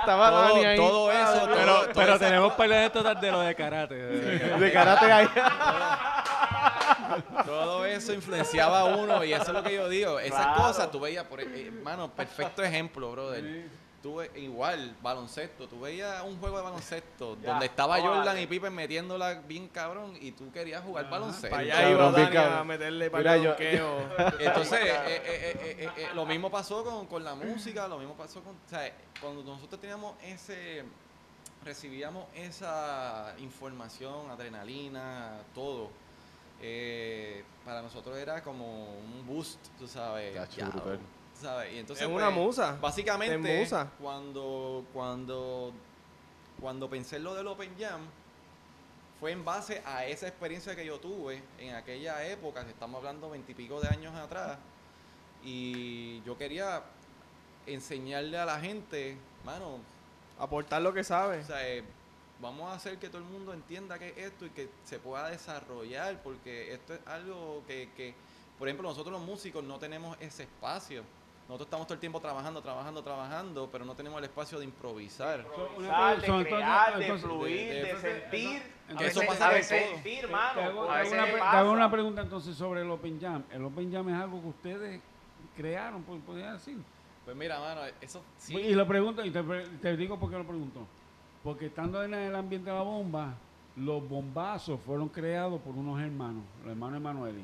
[0.00, 0.76] estaba todo, Dani ahí.
[0.76, 3.94] todo eso, todo- Pero, pero tenemos anécdotas de lo de karate.
[3.94, 5.28] de- De karate ahí.
[7.44, 10.18] Todo eso influenciaba a uno y eso es lo que yo digo.
[10.18, 10.62] Esas Claro.
[10.62, 13.82] cosas tú veías, por, eh, hermano, perfecto ejemplo, brother.
[14.02, 18.00] Tú ve- igual, baloncesto, tú veías un juego de baloncesto Ya, donde estaba.
[18.00, 21.50] Jordan y Pippen metiéndola bien cabrón y tú querías jugar baloncesto.
[21.50, 23.46] Para allá Cabrón, iba Dani a meterle para el.
[24.40, 27.98] Entonces, eh, eh, eh, eh, eh, eh, lo mismo pasó con, con la música, lo
[27.98, 30.82] mismo pasó con, o sea, cuando nosotros teníamos ese,
[31.64, 35.90] recibíamos esa información, adrenalina, todo,
[36.62, 40.98] eh, para nosotros era como un boost, tú sabes, ya, brutal.
[40.98, 42.78] tú sabes, y entonces Es una pues, musa.
[42.80, 43.90] Básicamente, musa.
[44.00, 45.72] cuando, cuando,
[46.60, 48.00] cuando pensé en lo del Open Jam,
[49.18, 53.80] fue en base a esa experiencia que yo tuve en aquella época, estamos hablando veintipico
[53.80, 54.58] de años atrás,
[55.44, 56.82] y yo quería
[57.66, 59.78] enseñarle a la gente, mano,
[60.38, 61.44] Aportar lo que o sabe.
[61.44, 61.84] sea, eh,
[62.42, 65.30] vamos a hacer que todo el mundo entienda que es esto y que se pueda
[65.30, 68.14] desarrollar, porque esto es algo que, que,
[68.58, 71.04] por ejemplo, nosotros los músicos no tenemos ese espacio.
[71.48, 75.44] Nosotros estamos todo el tiempo trabajando, trabajando, trabajando, pero no tenemos el espacio de improvisar.
[75.76, 78.62] Una Improvisar, de crear, de fluir, de- de, de- sentir.
[78.98, 79.94] Que eso pasa a de veces- todo.
[79.94, 80.60] sentir, Te mano.
[80.60, 83.44] hago, te hago una, te hago pregunta entonces sobre el Open Jam.
[83.50, 85.00] El Open Jam es algo que ustedes
[85.56, 86.78] crearon, pod- podría decir.
[87.24, 88.56] Pues mira, mano, eso sí.
[88.56, 90.86] Y lo pregunto, y te digo por qué lo pregunto.
[91.42, 93.34] Porque estando en el ambiente de la bomba,
[93.76, 97.42] los bombazos fueron creados por unos hermanos, los hermanos Emanueli.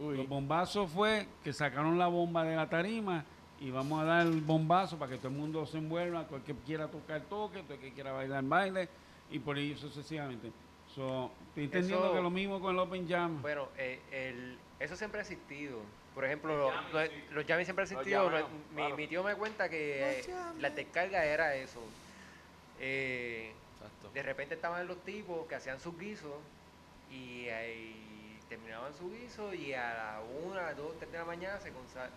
[0.00, 3.24] Los bombazos fue que sacaron la bomba de la tarima
[3.60, 6.42] y vamos a dar el bombazo para que todo el mundo se envuelva, todo el
[6.44, 8.88] que quiera tocar toque, todo el que quiera bailar baile
[9.30, 10.52] y por ahí sucesivamente.
[10.94, 13.42] So, estoy entendiendo Eso- que lo mismo con el Open Jam.
[13.42, 15.78] Bueno, eh, el, eso siempre ha existido.
[16.14, 18.30] Por ejemplo, lo- lo- los jamming siempre han Los existido.
[18.30, 18.96] mi, claro.
[18.96, 20.24] mi tío me cuenta que eh,
[20.60, 21.80] la descarga era eso.
[22.80, 24.10] Eh, Exacto.
[24.12, 26.34] de repente estaban los tipos que hacían sus guisos
[27.10, 31.70] y ahí terminaban su guiso y a la una, dos, tres de la mañana se,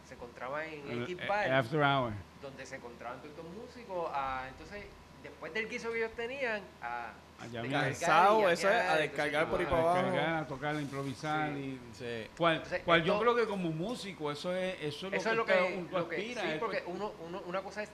[0.07, 2.13] se encontraban en El- eh, bar After Hour.
[2.41, 4.09] donde se encontraban todos estos músicos.
[4.13, 4.85] ah, entonces,
[5.23, 7.85] después del guiso que ellos tenían, a A llamear.
[7.85, 10.01] descargar y Cansado, eso es, a descargar por ahí para A abajo.
[10.01, 11.59] cargar, a tocar, a improvisar Sí.
[11.59, 12.27] y Sí.
[12.37, 15.23] cual, Entonces, cual yo esto- creo que como músico eso es eso es lo Eso
[15.25, 17.83] que, es lo que, uno lo que- aspira, sí, es porque uno, uno- una cosa
[17.83, 17.89] es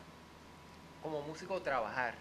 [1.02, 2.16] como músico trabajar.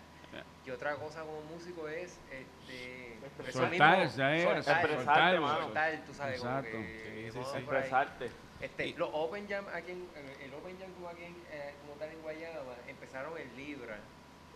[0.65, 3.19] Y otra cosa como músico es este
[3.49, 5.63] eso Soltar, mismo, ya es, soltar, expresarte, soltar, mano.
[5.63, 6.79] soltar, tú sabes, como Exacto.
[6.79, 7.59] que Sí, sí, sí.
[7.59, 8.31] Expresarte.
[8.61, 10.09] Este, los Open Jam aquí en,
[10.43, 13.99] el, Open Jam como aquí en, eh, como tal en Guayama empezaron en Libra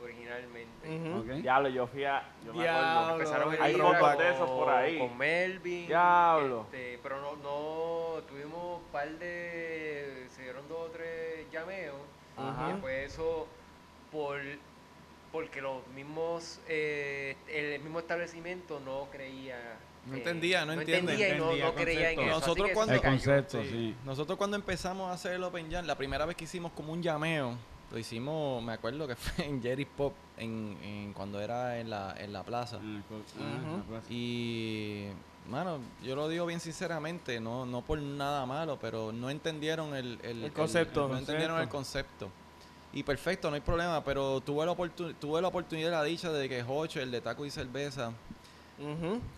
[0.02, 0.88] originalmente.
[0.88, 1.18] Ujú.
[1.20, 1.26] Ok.
[1.42, 2.22] Diablo, yo fui a.
[2.44, 3.12] Yo me acuerdo.
[3.12, 4.98] Empezaron en Hay Libra de esos por ahí.
[4.98, 5.86] con Melvin.
[5.86, 6.62] Diablo.
[6.72, 11.96] este, pero no, no, tuvimos un par de, se dieron dos o tres llameos.
[12.36, 12.68] Ajá.
[12.68, 13.46] Y después eso,
[14.10, 14.40] por,
[15.32, 19.58] porque los mismos, eh, el mismo establecimiento no creía.
[20.06, 21.12] No entendía, no entiende.
[21.12, 22.30] entendía y no, Entendía no creía en eso.
[22.30, 23.68] Nosotros cuando- el concepto, Sí.
[23.68, 23.94] sí.
[24.04, 27.02] Nosotros cuando empezamos a hacer el Open Jam, la primera vez que hicimos como un
[27.02, 27.54] llameo,
[27.92, 32.14] lo hicimos, me acuerdo que fue en Jerry Pop, en, en- cuando era en la,
[32.18, 32.78] en la plaza.
[32.82, 33.76] Ah, Ujú.
[33.78, 34.06] la plaza.
[34.08, 35.08] Y,
[35.48, 40.18] mano, yo lo digo bien sinceramente, no, no por nada malo, pero no entendieron el,
[40.22, 41.08] el, El concepto.
[41.08, 42.30] no entendieron el concepto.
[42.92, 46.48] Y perfecto, no hay problema, pero tuve la, oportu- tuve la oportunidad, la dicha de
[46.48, 48.12] que Jocho, el de taco y cerveza,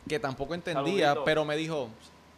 [0.09, 1.25] que tampoco entendía, Saludito.
[1.25, 1.91] pero me dijo,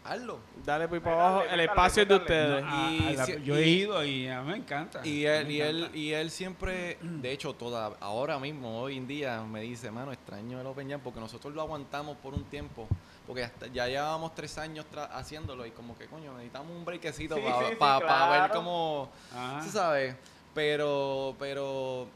[0.04, 0.38] hazlo.
[0.64, 1.44] Dale por ahí para abajo.
[1.52, 2.64] El espacio es de ustedes.
[2.90, 5.06] Y la- yo he ido y a mí me encanta.
[5.06, 9.40] Y él, y él, y él siempre, de hecho, toda, ahora mismo, hoy en día,
[9.42, 12.88] me dice, mano, extraño el Open Jam porque nosotros lo aguantamos por un tiempo,
[13.26, 17.36] porque hasta- ya llevábamos tres años tra- haciéndolo y como que, coño, necesitamos un breakcito
[17.36, 18.54] Sí, para sí, sí, ver claro.
[18.54, 19.62] cómo, Ajá.
[19.68, 20.16] sabes,
[20.54, 22.06] pero, pero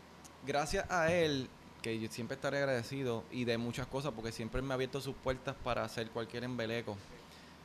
[0.46, 1.48] gracias a él,
[1.82, 5.14] que yo siempre estaré agradecido y de muchas cosas, porque siempre me ha abierto sus
[5.16, 6.96] puertas para hacer cualquier embeleco.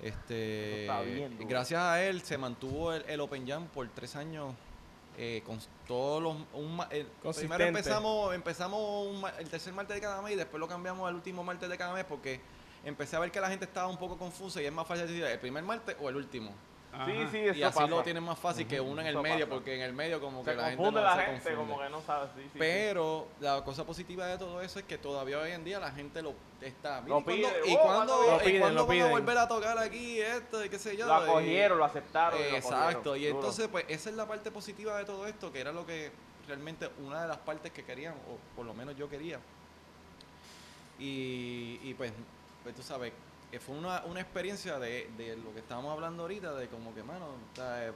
[0.02, 4.54] Este, bien gracias a él se mantuvo el, el Open Jam por tres años
[5.18, 6.82] eh, con todos los un
[7.36, 11.16] primero empezamos empezamos un el tercer martes de cada mes y después lo cambiamos al
[11.16, 12.42] último martes de cada mes porque
[12.84, 15.24] empecé a ver que la gente estaba un poco confusa y es más fácil decir
[15.24, 16.52] el primer martes o el último
[16.94, 17.06] Ajá.
[17.06, 17.88] Sí, sí, eso y así pasa.
[17.88, 19.50] lo tienen más fácil que uno en el Eso medio pasa.
[19.50, 21.56] porque en el medio como Se que la gente no la se gente, confunde.
[21.74, 22.28] como que no sabe.
[22.36, 22.60] Sí, sí, sí.
[22.60, 26.22] Pero la cosa positiva de todo eso es que todavía hoy en día la gente
[26.22, 27.02] lo está.
[27.02, 28.16] Lo ¿y pide, ¿Y oh, Lo y cuándo
[28.72, 31.08] lo van a volver a tocar aquí esto y qué sé yo?
[31.08, 32.40] Lo Y- acogieron, lo aceptaron.
[32.40, 33.16] y lo Exacto.
[33.16, 36.12] Y entonces, pues, esa es la parte positiva de todo esto, que era lo que
[36.48, 39.40] realmente una de las partes que querían, o por lo menos yo quería.
[41.00, 42.12] Y, y pues,
[42.64, 43.12] pues, tú sabes,
[43.60, 47.26] fue una, una experiencia de, de lo que estábamos hablando ahorita, de como que, mano,
[47.26, 47.92] o sea,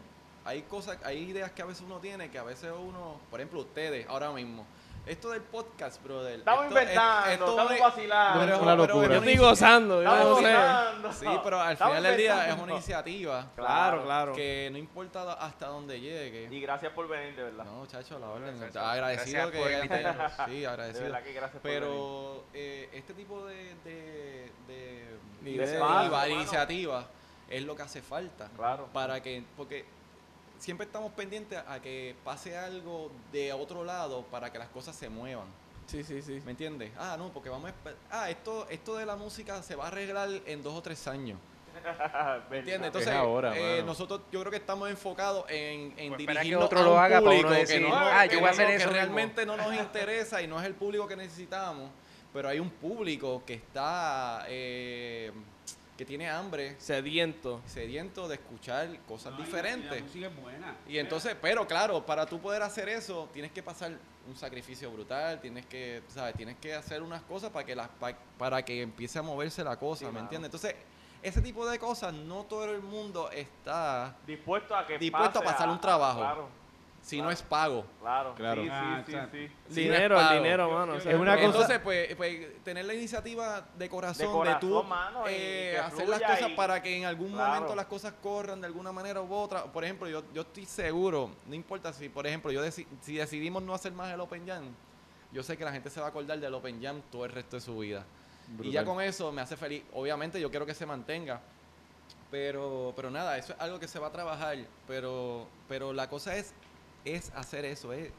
[0.46, 3.62] hay cosas, hay ideas que a veces uno tiene, que a veces uno, por ejemplo,
[3.62, 4.66] ustedes, ahora mismo,
[5.08, 6.40] esto del podcast, brother.
[6.40, 8.40] Estamos esto- inventando, esto estamos es- vacilando.
[8.46, 9.08] pero- Una locura.
[9.08, 10.04] Yo estoy gozando.
[10.04, 10.42] Yo Estamos
[11.02, 11.26] no sé.
[11.26, 14.34] Sí, pero al Estamos final del día es una iniciativa Claro, claro.
[14.34, 16.48] que no importa hasta dónde llegue.
[16.52, 17.64] Y gracias por venir, de verdad.
[17.66, 18.60] No, chacho, la orden.
[18.60, 19.68] Gracias, agradecido gracias que por
[20.50, 21.04] Sí, de agradecido.
[21.06, 21.80] verdad que gracias por venir.
[21.82, 25.66] Pero eh, este tipo de, de, de, de idea.
[25.66, 26.28] iniciativa- Hermano.
[26.28, 27.08] iniciativa
[27.50, 28.50] es lo que hace falta.
[28.56, 28.90] Claro.
[28.92, 29.86] Para que, porque
[30.60, 35.10] siempre estamos pendientes a que pase algo de otro lado para que las cosas se
[35.10, 35.48] muevan.
[35.86, 36.42] Sí, sí, sí.
[36.46, 36.92] ¿Me entiendes?
[36.98, 37.74] Ah, no, porque vamos a
[38.24, 41.40] Ah, esto, esto de la música se va a arreglar en dos o tres años.
[42.50, 42.88] ¿Me entiendes?
[42.88, 46.66] Entonces, ahora, eh, nosotros yo creo que estamos enfocados en, en Pues espera que dirigirnos
[46.66, 48.86] otro a lo haga para que no, "Ah, yo que voy a hacer que eso
[48.88, 48.94] mismo".
[48.94, 51.90] realmente no nos interesa y no es el público que necesitamos,
[52.34, 55.32] pero hay un público que está, eh,
[55.98, 57.62] que tiene hambre, Sediento.
[57.66, 59.92] sediento de escuchar cosas No, y la- y diferentes.
[60.00, 60.76] La música es buena.
[60.88, 63.92] Y entonces, pero claro, para tú poder hacer eso, tienes que pasar
[64.28, 66.36] un sacrificio brutal, tienes que, ¿sabes?
[66.36, 69.78] Tienes que hacer unas cosas para que las pa- para que empiece a moverse la
[69.78, 70.26] cosa, Sí, ¿me mano.
[70.26, 70.48] entiendes?
[70.50, 70.76] Entonces,
[71.24, 75.68] ese tipo de cosas no todo el mundo está Dispuesto a que Dispuesto a pasar
[75.70, 76.20] un trabajo.
[76.20, 76.50] Claro,
[77.08, 77.30] si Claro.
[77.30, 77.86] no es pago.
[78.02, 78.36] claro.
[78.36, 78.62] Claro.
[78.64, 79.38] Sí, Ah, sí, exacto.
[79.38, 79.54] sí, sí.
[79.74, 80.96] Si no dinero, el dinero, mano.
[80.96, 84.84] Es una cosa- Entonces, pues, pues, tener la iniciativa de corazón, De de, corazón, tú
[84.84, 87.54] mano, eh, hacer las cosas y- para que en algún Claro.
[87.54, 89.64] momento las cosas corran de alguna manera u otra.
[89.64, 93.64] Por ejemplo, yo, yo estoy seguro, no importa si, por ejemplo, yo deci- si decidimos
[93.64, 94.66] no hacer más el Open Jam,
[95.32, 97.56] yo sé que la gente se va a acordar del Open Jam todo el resto
[97.56, 98.04] de su vida.
[98.62, 99.82] Y ya con eso me hace feliz.
[99.94, 101.40] Obviamente yo quiero que se mantenga.
[102.30, 104.58] Pero, pero nada, eso es algo que se va a trabajar.
[104.88, 106.54] Pero, pero la cosa es,
[107.16, 108.12] es hacer eso, es,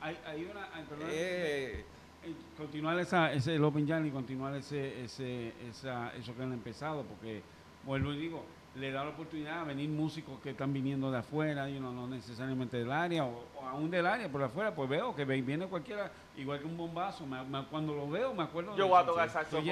[0.00, 0.64] Hay, hay una.
[0.74, 1.84] hay- perdón, eh,
[2.24, 6.52] eh, continuar esa, ese el Open Jam y continuar ese, ese, esa, eso que han
[6.52, 7.42] empezado, porque,
[7.84, 8.44] vuelvo y digo,
[8.78, 12.06] le da la oportunidad a venir músicos que están viniendo de afuera, y no, no
[12.06, 16.10] necesariamente del área, o, o aún del área, por afuera, pues veo que viene cualquiera,
[16.36, 19.06] igual que un bombazo, me- me- cuando lo veo me acuerdo Yo de voy a
[19.06, 19.64] tocar saxofón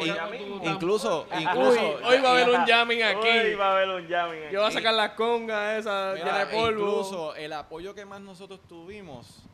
[0.75, 3.55] incluso, Uy, incluso, hoy va a haber un jamming aquí.
[3.55, 4.53] va a haber un jamming aquí.
[4.53, 6.81] Yo voy a sacar las congas esa Mira, llena de polvo.
[6.89, 9.45] Incluso el apoyo que más nosotros tuvimos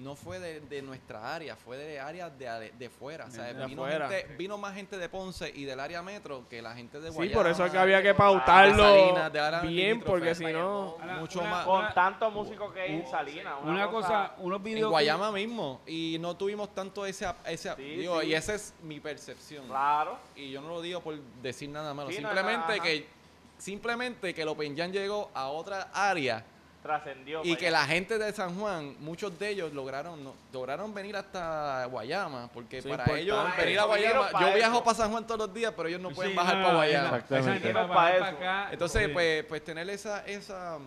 [0.00, 3.26] no fue de, de nuestra área, fue de áreas de, de fuera.
[3.26, 4.08] O sea, De vino, afuera.
[4.08, 7.14] gente- vino más gente de Ponce y del área metro que la gente de Sí,
[7.16, 7.36] Guayama.
[7.42, 10.96] por eso es que había que de pautarlo Salinas, de área bien, porque si no...
[11.20, 13.54] Mucho una- más- Con tantos músicos que hay en Salinas.
[13.62, 14.88] Una cosa, unos En videos.
[14.88, 15.80] que- Guayama mismo.
[15.86, 17.26] Y no tuvimos tanto ese...
[17.46, 18.28] ese Sí, digo, sí.
[18.28, 19.66] Y esa es mi percepción.
[19.66, 20.18] Claro.
[20.34, 22.10] Y yo no lo digo por decir nada malo.
[22.10, 23.20] Sí, simplemente que
[23.58, 26.44] simplemente que el Open Jam llegó a otra área
[26.82, 27.42] Trascendió.
[27.44, 27.78] y para que allá.
[27.80, 32.78] la gente de San Juan, muchos de ellos lograron no- lograron venir hasta Guayama, porque
[32.78, 34.84] es para ellos venir a Guayama, yo viajo eso.
[34.84, 37.16] para San Juan todos los días, pero ellos no Sí, pueden bajar no, para Guayama.
[37.18, 37.50] Exactamente.
[37.50, 38.20] Esa gente va a Pa' bajar eso.
[38.24, 39.12] para acá, Entonces, sí.
[39.12, 40.78] pues, pues tener esa, esa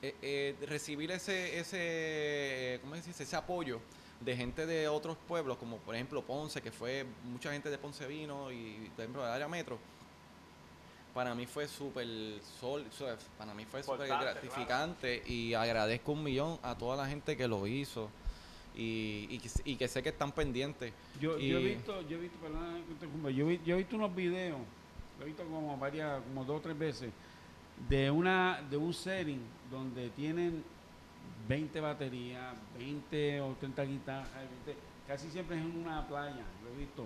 [0.00, 3.22] eh, eh, recibir ese, ese, ¿cómo se dice?
[3.22, 3.80] Ese apoyo
[4.20, 8.06] de gente de otros pueblos, como por ejemplo Ponce, que fue mucha gente de Ponce
[8.06, 9.78] vino y por ejemplo del área metro.
[11.14, 12.06] Para mí fue súper
[12.58, 12.84] sol,
[13.36, 17.66] para mí fue súper gratificante y agradezco un millón a toda la gente que lo
[17.66, 18.08] hizo
[18.74, 20.94] y, y, que- y que sé que están pendientes.
[21.20, 23.74] Yo, Y- yo he visto, yo he visto, perdona que te interrumpa, yo, vi- yo
[23.74, 24.58] he visto unos videos,
[25.18, 27.10] lo he visto como varias, como dos o tres veces,
[27.90, 30.64] de una, de un setting donde tienen
[31.46, 34.30] 20 baterías, 20 o 30 guitarras,
[34.64, 37.04] 20 casi siempre es en una playa, lo he visto.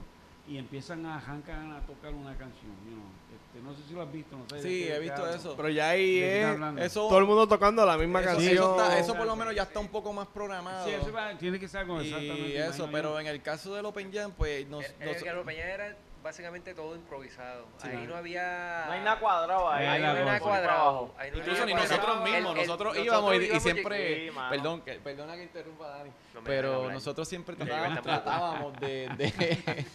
[0.48, 2.73] Y empiezan a jancan a tocar una canción.
[2.86, 3.05] you know.
[3.35, 4.36] Este, no sé si lo has visto.
[4.36, 5.55] No sé Sí, he visto eso.
[5.56, 6.85] Pero ya ahí ¿De qué estás es?
[6.85, 8.52] Eso, todo el mundo tocando la misma eso, canción.
[8.52, 10.86] eso está- eso por lo menos ya está un poco más programado.
[10.86, 12.48] Sí, eso va- tiene que ser algo exactamente.
[12.51, 13.20] y eso, pero yo.
[13.20, 17.66] en el caso del Open Jam, pues nos, El, Galo Peña era básicamente todo improvisado.
[17.78, 18.10] Sí, ahí no.
[18.10, 18.85] no había.
[18.86, 19.86] No hay nada cuadrado ahí.
[19.86, 21.14] No hay nada cuadrado.
[21.18, 24.93] ahí no Incluso ni nosotros mismos, El- el- nosotros íbamos y, siempre, Sí, perdón, que,
[24.94, 29.09] perdona que interrumpa Dani, No pero nosotros siempre tratábamos, de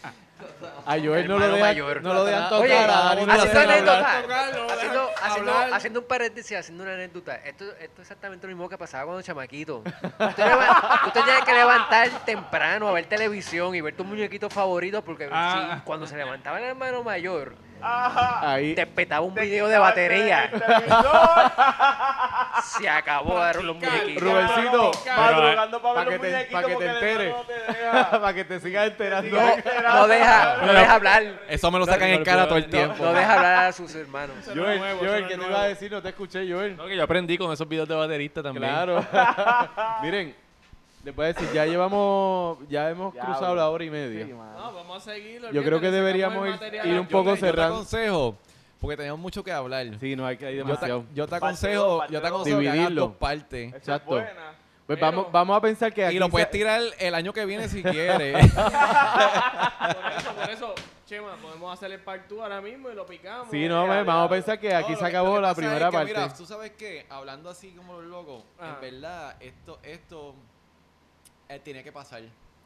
[0.86, 2.02] A Joel no lo, dejan, mayor.
[2.02, 2.60] no lo dejan tocar.
[2.62, 3.70] Oye, a Dani haciendo dejan hablar.
[3.76, 5.74] anécdota, tocarlo, haciendo, dejan haciendo, hablar.
[5.74, 7.36] haciendo un paréntesis, haciendo una anécdota.
[7.36, 9.82] Esto, esto es exactamente lo mismo que pasaba cuando chamaquito.
[9.82, 15.02] Tú, leva- tú tenías que levantar temprano a ver televisión y ver tus muñequitos favoritos
[15.04, 15.76] porque Ah.
[15.76, 18.52] si- cuando se levantaba el hermano mayor, Ajá.
[18.52, 18.74] Ahí.
[18.74, 20.50] te petaba un Te video de batería.
[22.64, 24.22] Se acabó de dar los muñequitos.
[24.22, 27.34] Rubencito, Madrugando para para ver que los te, muñequitos pa' que te enteres.
[27.46, 29.36] te para que te sigas enterando.
[29.36, 31.22] No, no deja, no deja hablar.
[31.48, 33.04] Eso me lo sacan en cara todo el tiempo.
[33.04, 34.36] No deja hablar a sus hermanos.
[34.46, 35.92] Joel, nuevo, Joel, eso no ¿qué es te ibas a decir?
[35.92, 36.76] No te escuché, Joel.
[36.76, 38.68] No, que yo aprendí con esos videos de baterista también.
[38.70, 39.04] Claro.
[40.02, 40.34] Miren,
[41.04, 44.24] les voy a decir, ya llevamos, ya hemos cruzado la hora y media.
[44.24, 44.32] Sí.
[44.32, 45.42] No, vamos a seguir.
[45.52, 47.74] Yo creo que deberíamos ir- ir un Yo poco te- yo te cerrando.
[47.76, 48.36] aconsejo,
[48.82, 49.86] porque tenemos mucho que hablar.
[49.98, 51.04] Sí, no hay que hay Yo te, demasiado.
[51.14, 52.24] yo te aconsejo, yo te dos.
[52.26, 53.06] aconsejo que hagas Dividirlo.
[53.06, 53.72] dos partes.
[53.74, 54.10] Exacto.
[54.10, 54.58] buena.
[54.86, 57.32] Pues Pero- vamos, vamos a pensar que aquí Y lo puedes se- tirar el año
[57.32, 58.52] que viene si quieres.
[58.52, 60.74] Por eso, por eso,
[61.06, 63.48] Chema, podemos hacer el part 2 ahora mismo y lo picamos.
[63.50, 65.96] Sí, no, pues, vamos a pensar que aquí No, se acabó la primera es que,
[65.96, 66.12] parte.
[66.14, 68.74] Mira, tú sabes que, hablando así como los locos, Ajá.
[68.74, 70.34] en verdad, esto, esto
[71.48, 72.22] eh, tiene que pasar.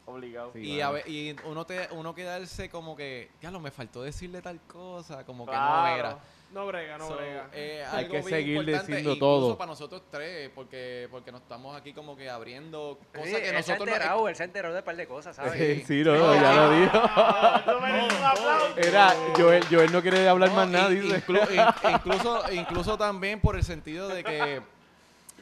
[0.07, 0.51] Obligado.
[0.53, 0.59] Sí.
[0.61, 4.41] y, a ve- y uno te, uno quedarse como que, ya lo me faltó decirle
[4.41, 5.97] tal cosa, como que no Claro.
[5.97, 6.17] era.
[6.53, 7.49] No brega, no So, brega.
[7.51, 9.57] eh, Hay algo que bien seguir importante, diciendo incluso todo.
[9.57, 13.45] para nosotros tres, porque, porque nos estamos aquí como que abriendo cosas Sí, que él
[13.47, 15.51] se nosotros no- enterado, él se ha enterado de un par de cosas, ¿sabes?
[15.53, 16.97] Sí, sí, no, no, ya lo dijo.
[17.67, 18.77] Eso merece un aplauso.
[18.77, 21.21] Era, Joel, Joel no quiere hablar No, más nada, dice.
[21.21, 24.61] inclu- in- incluso, incluso también por el sentido de que,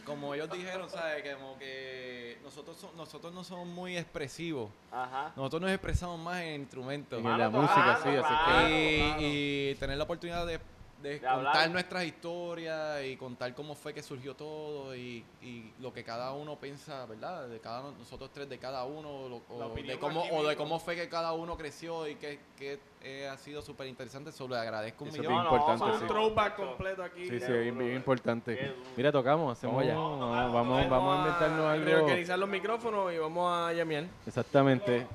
[0.06, 1.24] como ellos dijeron, ¿sabes?
[1.24, 4.70] Que como que nosotros, so- nosotros no somos muy expresivos.
[4.92, 5.34] Ajá.
[5.36, 7.20] Nosotros nos expresamos más en instrumentos.
[7.20, 8.70] En la Mano, música, claro, sí, así claro.
[8.70, 10.60] y, y tener la oportunidad de,
[11.02, 11.54] de De hablar.
[11.54, 16.32] contar nuestras historias y contar cómo fue que surgió todo y, y lo que cada
[16.32, 17.48] uno piensa, ¿verdad?
[17.48, 20.80] De cada uno- nosotros tres, de cada uno, lo- o, de cómo, o de cómo
[20.80, 24.32] fue que cada uno creció y que, que eh, ha sido súper interesante.
[24.32, 25.44] Solo le agradezco un Eso es millón.
[25.44, 26.02] importante, sí.
[26.02, 27.28] Un throwback completo aquí.
[27.30, 27.96] Sí, sí, es bien eh.
[27.96, 28.76] importante.
[28.98, 29.88] Mira, tocamos, hacemos Vamos.
[29.88, 29.96] ya.
[29.96, 31.86] Vamos, vamos, vamos a inventarnos algo.
[31.86, 34.06] Reorganizar los micrófonos y vamos a llamear.
[34.26, 35.06] Exactamente.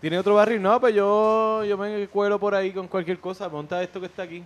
[0.00, 0.62] ¿Tiene otro barril?
[0.62, 3.50] No, pues yo, yo me cuelo por ahí con cualquier cosa.
[3.50, 4.42] Monta esto que está aquí.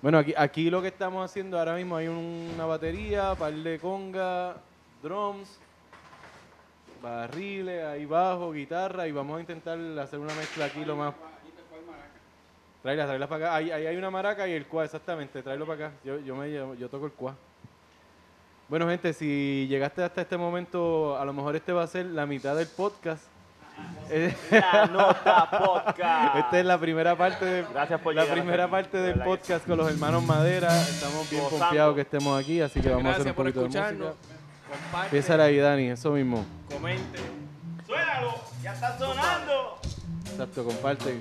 [0.00, 4.56] Bueno, aquí, aquí lo que estamos haciendo ahora mismo hay una batería, par de conga,
[5.02, 5.58] drums,
[7.02, 11.14] barriles, ahí bajo, guitarra y vamos a intentar hacer una mezcla aquí lo más...
[12.82, 13.56] Tráela, tráela para acá.
[13.56, 15.42] Ahí, ahí hay una maraca y el cuá, exactamente.
[15.42, 15.96] Tráelo para acá.
[16.02, 17.34] Yo, yo, me, yo toco el cuá.
[18.68, 22.24] Bueno, gente, si llegaste hasta este momento, a lo mejor este va a ser la
[22.24, 23.33] mitad del podcast.
[24.50, 26.36] La nota podcast.
[26.36, 29.66] Esta es la primera parte de, Gracias por la llegar primera parte de del podcast
[29.66, 30.68] con los hermanos Madera.
[30.82, 31.64] Estamos bien Gozando.
[31.64, 34.08] confiados que estemos aquí, así que vamos a hacer un por poquito de escucharnos.
[34.16, 34.34] música.
[34.70, 36.44] Comparte, Empieza ahí, Dani, eso mismo.
[36.70, 37.18] comente.
[37.86, 39.78] Suénalo, ya está sonando.
[40.30, 41.20] Exacto, comparte.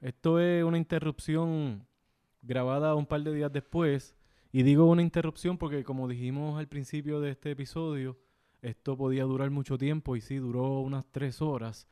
[0.00, 1.86] Esto es una interrupción
[2.42, 4.16] grabada un par de días después.
[4.50, 8.18] Y digo una interrupción porque, como dijimos al principio de este episodio,
[8.62, 11.86] esto podía durar mucho tiempo y sí, duró unas tres horas.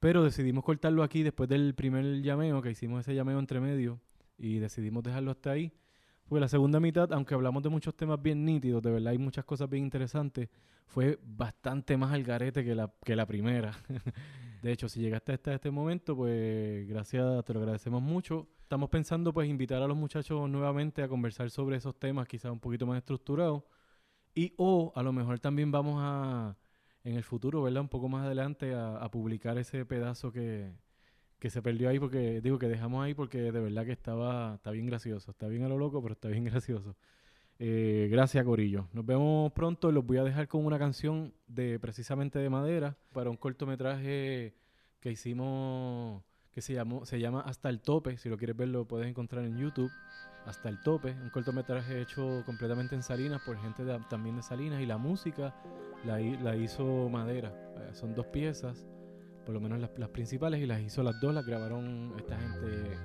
[0.00, 4.00] Pero decidimos cortarlo aquí después del primer llameo, que hicimos ese llameo entre medio,
[4.38, 5.74] y decidimos dejarlo hasta ahí.
[6.28, 9.46] Porque la segunda mitad, aunque hablamos de muchos temas bien nítidos, de verdad hay muchas
[9.46, 10.50] cosas bien interesantes,
[10.84, 13.72] fue bastante más al garete que la, que la primera.
[14.62, 18.46] de hecho, si llegaste hasta este momento, pues gracias, te lo agradecemos mucho.
[18.60, 22.60] Estamos pensando pues invitar a los muchachos nuevamente a conversar sobre esos temas, quizás un
[22.60, 23.62] poquito más estructurados.
[24.34, 26.58] Y o a lo mejor también vamos a,
[27.04, 27.80] en el futuro, ¿verdad?
[27.80, 30.74] Un poco más adelante a, a publicar ese pedazo que,
[31.38, 34.70] que se perdió ahí porque, digo, que dejamos ahí porque de verdad que estaba, está
[34.70, 35.30] bien gracioso.
[35.30, 36.96] Está bien a lo loco, pero está bien gracioso.
[37.60, 38.88] Eh, gracias, Corillo.
[38.92, 39.90] Nos vemos pronto.
[39.92, 44.54] Los voy a dejar con una canción de precisamente de madera para un cortometraje
[45.00, 48.16] que hicimos que se llamó se llama Hasta el tope.
[48.16, 49.90] Si lo quieres ver lo puedes encontrar en YouTube.
[50.46, 54.80] Hasta el tope, un cortometraje hecho completamente en Salinas por gente de- también de Salinas
[54.80, 55.54] y la música
[56.06, 57.52] la, la hizo Madera.
[57.76, 58.86] Eh, son dos piezas,
[59.48, 62.98] por lo menos las, las principales y las hizo las dos, las grabaron esta gente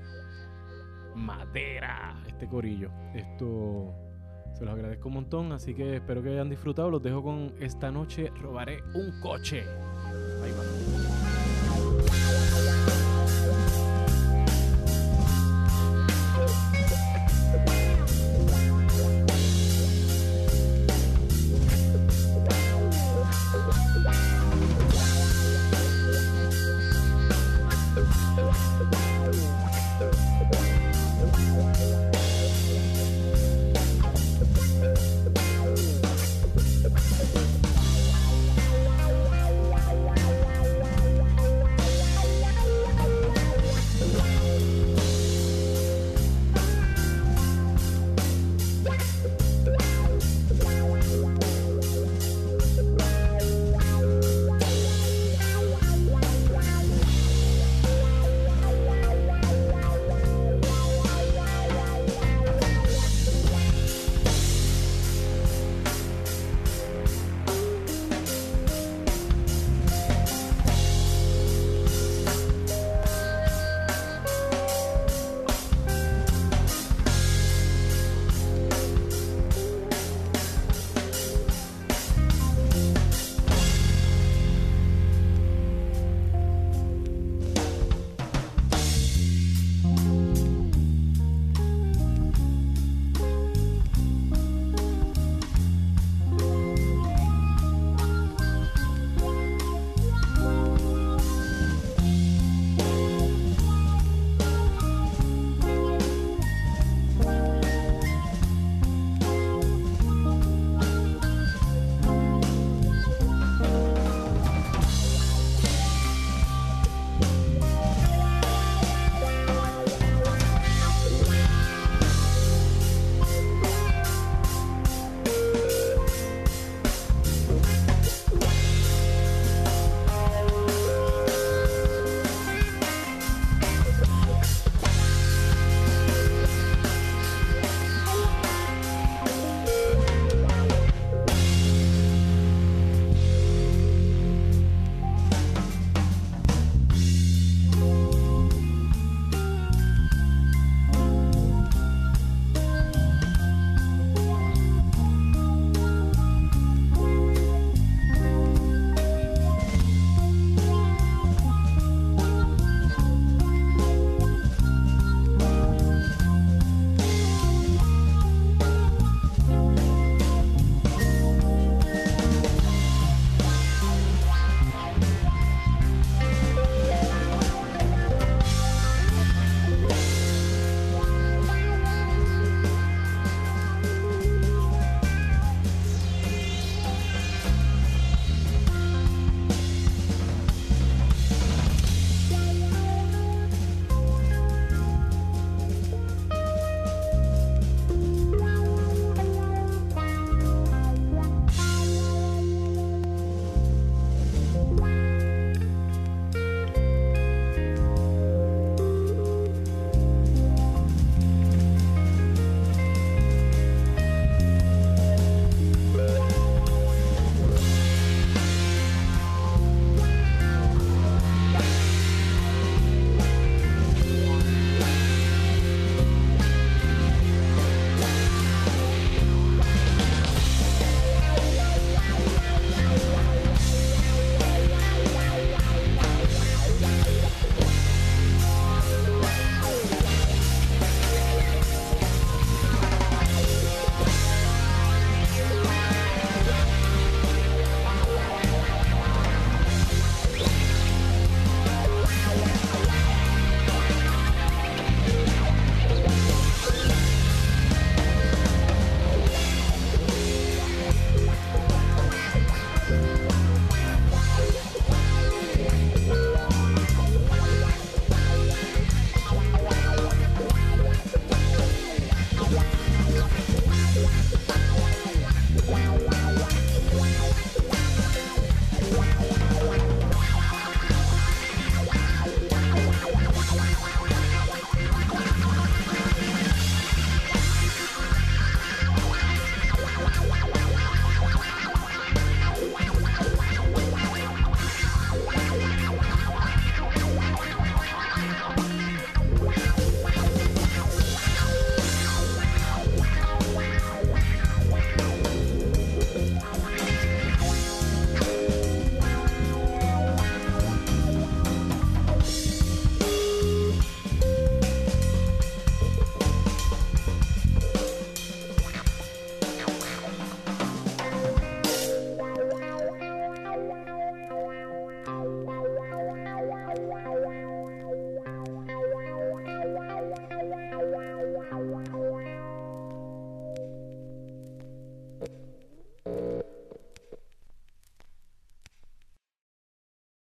[1.16, 2.92] Madera, este corillo.
[3.14, 3.96] Esto
[4.52, 6.90] se los agradezco un montón, así que espero que hayan disfrutado.
[6.90, 9.64] Los dejo con esta noche robaré un coche.